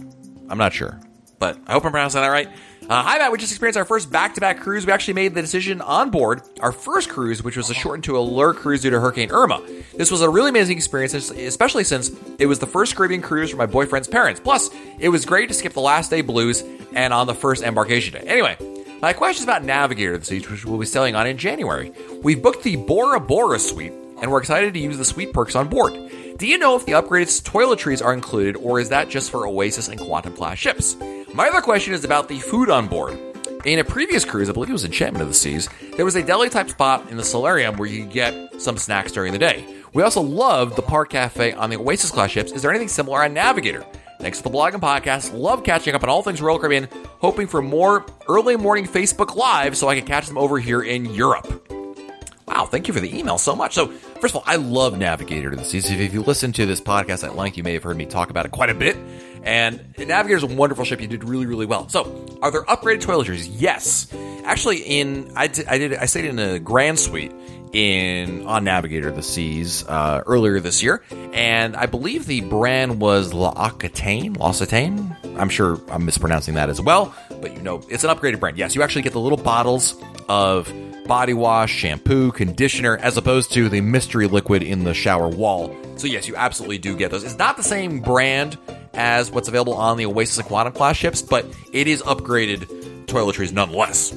I'm 0.48 0.58
not 0.58 0.72
sure, 0.72 1.00
but 1.38 1.58
I 1.66 1.72
hope 1.72 1.84
I'm 1.84 1.92
pronouncing 1.92 2.20
that 2.20 2.28
right. 2.28 2.48
Uh, 2.88 3.02
hi, 3.02 3.18
Matt. 3.18 3.32
We 3.32 3.38
just 3.38 3.50
experienced 3.50 3.76
our 3.76 3.84
first 3.84 4.12
back 4.12 4.34
to 4.34 4.40
back 4.40 4.60
cruise. 4.60 4.86
We 4.86 4.92
actually 4.92 5.14
made 5.14 5.34
the 5.34 5.42
decision 5.42 5.80
on 5.80 6.10
board 6.10 6.42
our 6.60 6.70
first 6.70 7.08
cruise, 7.08 7.42
which 7.42 7.56
was 7.56 7.68
a 7.68 7.74
shortened 7.74 8.04
to 8.04 8.16
Allure 8.16 8.54
cruise 8.54 8.82
due 8.82 8.90
to 8.90 9.00
Hurricane 9.00 9.32
Irma. 9.32 9.60
This 9.96 10.12
was 10.12 10.20
a 10.20 10.30
really 10.30 10.50
amazing 10.50 10.76
experience, 10.76 11.12
especially 11.12 11.82
since 11.82 12.12
it 12.38 12.46
was 12.46 12.60
the 12.60 12.66
first 12.66 12.94
Caribbean 12.94 13.22
cruise 13.22 13.50
for 13.50 13.56
my 13.56 13.66
boyfriend's 13.66 14.06
parents. 14.06 14.38
Plus, 14.38 14.70
it 15.00 15.08
was 15.08 15.26
great 15.26 15.48
to 15.48 15.54
skip 15.54 15.72
the 15.72 15.80
last 15.80 16.10
day 16.10 16.20
blues 16.20 16.62
and 16.92 17.12
on 17.12 17.26
the 17.26 17.34
first 17.34 17.64
embarkation 17.64 18.12
day. 18.12 18.24
Anyway, 18.24 18.56
my 19.02 19.12
question 19.12 19.40
is 19.40 19.44
about 19.44 19.64
Navigator 19.64 20.16
the 20.16 20.24
Seas, 20.24 20.48
which 20.48 20.64
we'll 20.64 20.78
be 20.78 20.86
sailing 20.86 21.16
on 21.16 21.26
in 21.26 21.38
January. 21.38 21.92
We've 22.22 22.40
booked 22.40 22.62
the 22.62 22.76
Bora 22.76 23.18
Bora 23.18 23.58
suite, 23.58 23.94
and 24.22 24.30
we're 24.30 24.38
excited 24.38 24.74
to 24.74 24.80
use 24.80 24.96
the 24.96 25.04
suite 25.04 25.32
perks 25.32 25.56
on 25.56 25.66
board. 25.66 25.92
Do 26.36 26.46
you 26.46 26.56
know 26.56 26.76
if 26.76 26.86
the 26.86 26.92
upgraded 26.92 27.42
toiletries 27.42 28.04
are 28.04 28.12
included, 28.12 28.54
or 28.56 28.78
is 28.78 28.90
that 28.90 29.08
just 29.08 29.32
for 29.32 29.44
Oasis 29.44 29.88
and 29.88 29.98
Quantum 29.98 30.36
class 30.36 30.58
ships? 30.58 30.94
My 31.36 31.48
other 31.48 31.60
question 31.60 31.92
is 31.92 32.02
about 32.02 32.28
the 32.28 32.38
food 32.38 32.70
on 32.70 32.86
board. 32.88 33.18
In 33.66 33.78
a 33.78 33.84
previous 33.84 34.24
cruise, 34.24 34.48
I 34.48 34.54
believe 34.54 34.70
it 34.70 34.72
was 34.72 34.86
Enchantment 34.86 35.20
of 35.20 35.28
the 35.28 35.34
Seas, 35.34 35.68
there 35.94 36.06
was 36.06 36.16
a 36.16 36.22
deli 36.22 36.48
type 36.48 36.70
spot 36.70 37.10
in 37.10 37.18
the 37.18 37.24
solarium 37.24 37.76
where 37.76 37.86
you 37.86 38.04
could 38.04 38.12
get 38.12 38.62
some 38.62 38.78
snacks 38.78 39.12
during 39.12 39.34
the 39.34 39.38
day. 39.38 39.82
We 39.92 40.02
also 40.02 40.22
love 40.22 40.76
the 40.76 40.82
park 40.82 41.10
cafe 41.10 41.52
on 41.52 41.68
the 41.68 41.76
Oasis 41.76 42.10
class 42.10 42.30
ships. 42.30 42.52
Is 42.52 42.62
there 42.62 42.70
anything 42.70 42.88
similar 42.88 43.22
on 43.22 43.34
Navigator? 43.34 43.84
Thanks 44.18 44.38
for 44.38 44.44
the 44.44 44.50
blog 44.50 44.72
and 44.72 44.82
podcast. 44.82 45.38
Love 45.38 45.62
catching 45.62 45.94
up 45.94 46.02
on 46.02 46.08
all 46.08 46.22
things 46.22 46.40
Royal 46.40 46.58
Caribbean. 46.58 46.88
Hoping 47.20 47.48
for 47.48 47.60
more 47.60 48.06
early 48.30 48.56
morning 48.56 48.86
Facebook 48.86 49.36
Live 49.36 49.76
so 49.76 49.90
I 49.90 49.96
can 49.98 50.06
catch 50.06 50.28
them 50.28 50.38
over 50.38 50.58
here 50.58 50.80
in 50.80 51.04
Europe. 51.04 51.70
Wow, 52.48 52.64
thank 52.64 52.88
you 52.88 52.94
for 52.94 53.00
the 53.00 53.14
email 53.14 53.36
so 53.36 53.54
much. 53.54 53.74
So, 53.74 53.88
first 53.88 54.34
of 54.34 54.36
all, 54.36 54.44
I 54.46 54.56
love 54.56 54.96
Navigator 54.96 55.50
to 55.50 55.56
the 55.56 55.64
Seas. 55.64 55.90
If 55.90 56.14
you 56.14 56.22
listen 56.22 56.52
to 56.52 56.64
this 56.64 56.80
podcast 56.80 57.24
at 57.24 57.36
length, 57.36 57.58
you 57.58 57.62
may 57.62 57.74
have 57.74 57.82
heard 57.82 57.98
me 57.98 58.06
talk 58.06 58.30
about 58.30 58.46
it 58.46 58.52
quite 58.52 58.70
a 58.70 58.74
bit. 58.74 58.96
And 59.42 59.80
Navigator 59.98 60.36
is 60.36 60.42
a 60.42 60.54
wonderful 60.54 60.84
ship. 60.84 61.00
You 61.00 61.06
did 61.06 61.24
really, 61.24 61.46
really 61.46 61.66
well. 61.66 61.88
So, 61.88 62.38
are 62.42 62.50
there 62.50 62.62
upgraded 62.64 63.02
toiletries? 63.02 63.48
Yes. 63.50 64.12
Actually, 64.44 64.78
in 64.78 65.32
I 65.34 65.46
did 65.48 65.66
I, 65.66 65.78
did, 65.78 65.94
I 65.94 66.06
stayed 66.06 66.24
in 66.24 66.38
a 66.38 66.58
grand 66.58 66.98
suite 66.98 67.32
in 67.72 68.46
on 68.46 68.64
Navigator 68.64 69.10
the 69.10 69.22
Seas 69.22 69.84
uh, 69.86 70.22
earlier 70.26 70.60
this 70.60 70.82
year, 70.82 71.02
and 71.32 71.76
I 71.76 71.86
believe 71.86 72.26
the 72.26 72.40
brand 72.42 73.00
was 73.00 73.34
L'Occitane. 73.34 74.38
L'Occitane. 74.38 75.16
I'm 75.38 75.48
sure 75.48 75.80
I'm 75.90 76.04
mispronouncing 76.04 76.54
that 76.54 76.70
as 76.70 76.80
well, 76.80 77.14
but 77.40 77.54
you 77.54 77.62
know 77.62 77.82
it's 77.90 78.04
an 78.04 78.10
upgraded 78.10 78.40
brand. 78.40 78.56
Yes, 78.56 78.74
you 78.74 78.82
actually 78.82 79.02
get 79.02 79.12
the 79.12 79.20
little 79.20 79.38
bottles 79.38 80.00
of 80.28 80.72
body 81.06 81.34
wash, 81.34 81.72
shampoo, 81.72 82.32
conditioner, 82.32 82.96
as 82.98 83.16
opposed 83.16 83.52
to 83.52 83.68
the 83.68 83.80
mystery 83.80 84.26
liquid 84.26 84.62
in 84.62 84.84
the 84.84 84.94
shower 84.94 85.28
wall. 85.28 85.74
So 85.96 86.06
yes, 86.06 86.28
you 86.28 86.36
absolutely 86.36 86.78
do 86.78 86.96
get 86.96 87.10
those. 87.10 87.24
It's 87.24 87.38
not 87.38 87.56
the 87.56 87.62
same 87.62 88.00
brand 88.00 88.58
as 88.94 89.30
what's 89.30 89.48
available 89.48 89.74
on 89.74 89.96
the 89.96 90.06
Oasis 90.06 90.38
and 90.38 90.46
Quantum 90.46 90.72
class 90.72 90.96
ships, 90.96 91.22
but 91.22 91.46
it 91.72 91.86
is 91.86 92.02
upgraded 92.02 92.66
toiletries 93.06 93.52
nonetheless. 93.52 94.14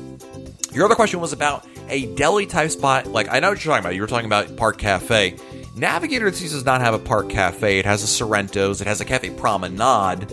Your 0.71 0.85
other 0.85 0.95
question 0.95 1.19
was 1.19 1.33
about 1.33 1.65
a 1.89 2.13
deli 2.15 2.45
type 2.45 2.69
spot. 2.71 3.07
Like, 3.07 3.27
I 3.31 3.39
know 3.39 3.49
what 3.49 3.63
you're 3.63 3.73
talking 3.73 3.83
about. 3.83 3.95
You 3.95 4.01
were 4.01 4.07
talking 4.07 4.27
about 4.27 4.55
Park 4.55 4.77
Cafe. 4.77 5.35
Navigator 5.75 6.29
does 6.29 6.65
not 6.65 6.81
have 6.81 6.93
a 6.93 6.99
Park 6.99 7.29
Cafe. 7.29 7.79
It 7.79 7.85
has 7.85 8.03
a 8.03 8.07
Sorrento's. 8.07 8.81
It 8.81 8.87
has 8.87 9.01
a 9.01 9.05
Cafe 9.05 9.31
Promenade. 9.31 10.29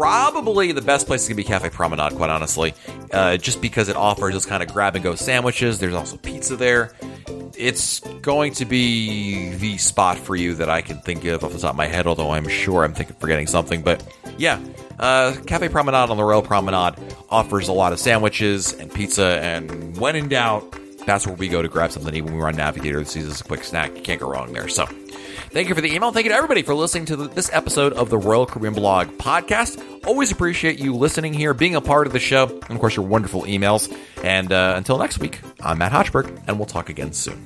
Probably 0.00 0.72
the 0.72 0.80
best 0.80 1.06
place 1.06 1.24
is 1.24 1.28
going 1.28 1.36
to 1.36 1.42
be 1.42 1.46
Cafe 1.46 1.68
Promenade, 1.68 2.14
quite 2.14 2.30
honestly, 2.30 2.72
uh, 3.12 3.36
just 3.36 3.60
because 3.60 3.90
it 3.90 3.96
offers 3.96 4.32
those 4.32 4.46
kind 4.46 4.62
of 4.62 4.72
grab 4.72 4.94
and 4.94 5.04
go 5.04 5.14
sandwiches. 5.14 5.78
There's 5.78 5.92
also 5.92 6.16
pizza 6.16 6.56
there. 6.56 6.92
It's 7.54 8.00
going 8.22 8.54
to 8.54 8.64
be 8.64 9.50
the 9.56 9.76
spot 9.76 10.16
for 10.16 10.34
you 10.36 10.54
that 10.54 10.70
I 10.70 10.80
can 10.80 11.02
think 11.02 11.26
of 11.26 11.44
off 11.44 11.52
the 11.52 11.58
top 11.58 11.72
of 11.72 11.76
my 11.76 11.86
head, 11.86 12.06
although 12.06 12.30
I'm 12.30 12.48
sure 12.48 12.82
I'm 12.82 12.94
thinking 12.94 13.14
forgetting 13.16 13.46
something. 13.46 13.82
But 13.82 14.02
yeah, 14.38 14.58
uh, 14.98 15.36
Cafe 15.46 15.68
Promenade 15.68 16.08
on 16.08 16.16
the 16.16 16.24
Royal 16.24 16.40
Promenade 16.40 16.94
offers 17.28 17.68
a 17.68 17.74
lot 17.74 17.92
of 17.92 17.98
sandwiches 17.98 18.72
and 18.72 18.90
pizza, 18.90 19.38
and 19.42 19.98
when 19.98 20.16
in 20.16 20.30
doubt, 20.30 20.78
that's 21.10 21.26
where 21.26 21.34
we 21.34 21.48
go 21.48 21.60
to 21.60 21.68
grab 21.68 21.90
something 21.90 22.12
to 22.12 22.18
eat 22.18 22.22
when 22.22 22.36
we're 22.36 22.46
on 22.46 22.56
Navigator. 22.56 23.00
This 23.00 23.16
is 23.16 23.40
a 23.40 23.44
quick 23.44 23.64
snack. 23.64 23.96
You 23.96 24.02
can't 24.02 24.20
go 24.20 24.30
wrong 24.30 24.52
there. 24.52 24.68
So, 24.68 24.86
thank 25.50 25.68
you 25.68 25.74
for 25.74 25.80
the 25.80 25.92
email. 25.92 26.12
Thank 26.12 26.24
you 26.24 26.30
to 26.30 26.36
everybody 26.36 26.62
for 26.62 26.74
listening 26.74 27.06
to 27.06 27.16
this 27.16 27.50
episode 27.52 27.92
of 27.94 28.10
the 28.10 28.18
Royal 28.18 28.46
Caribbean 28.46 28.74
Blog 28.74 29.08
podcast. 29.18 29.82
Always 30.06 30.30
appreciate 30.30 30.78
you 30.78 30.94
listening 30.94 31.32
here, 31.34 31.52
being 31.52 31.74
a 31.74 31.80
part 31.80 32.06
of 32.06 32.12
the 32.12 32.20
show, 32.20 32.46
and 32.48 32.70
of 32.70 32.78
course, 32.78 32.96
your 32.96 33.06
wonderful 33.06 33.42
emails. 33.42 33.94
And 34.22 34.52
uh, 34.52 34.74
until 34.76 34.98
next 34.98 35.18
week, 35.18 35.40
I'm 35.60 35.78
Matt 35.78 35.92
Hochberg, 35.92 36.42
and 36.46 36.58
we'll 36.58 36.66
talk 36.66 36.88
again 36.88 37.12
soon. 37.12 37.44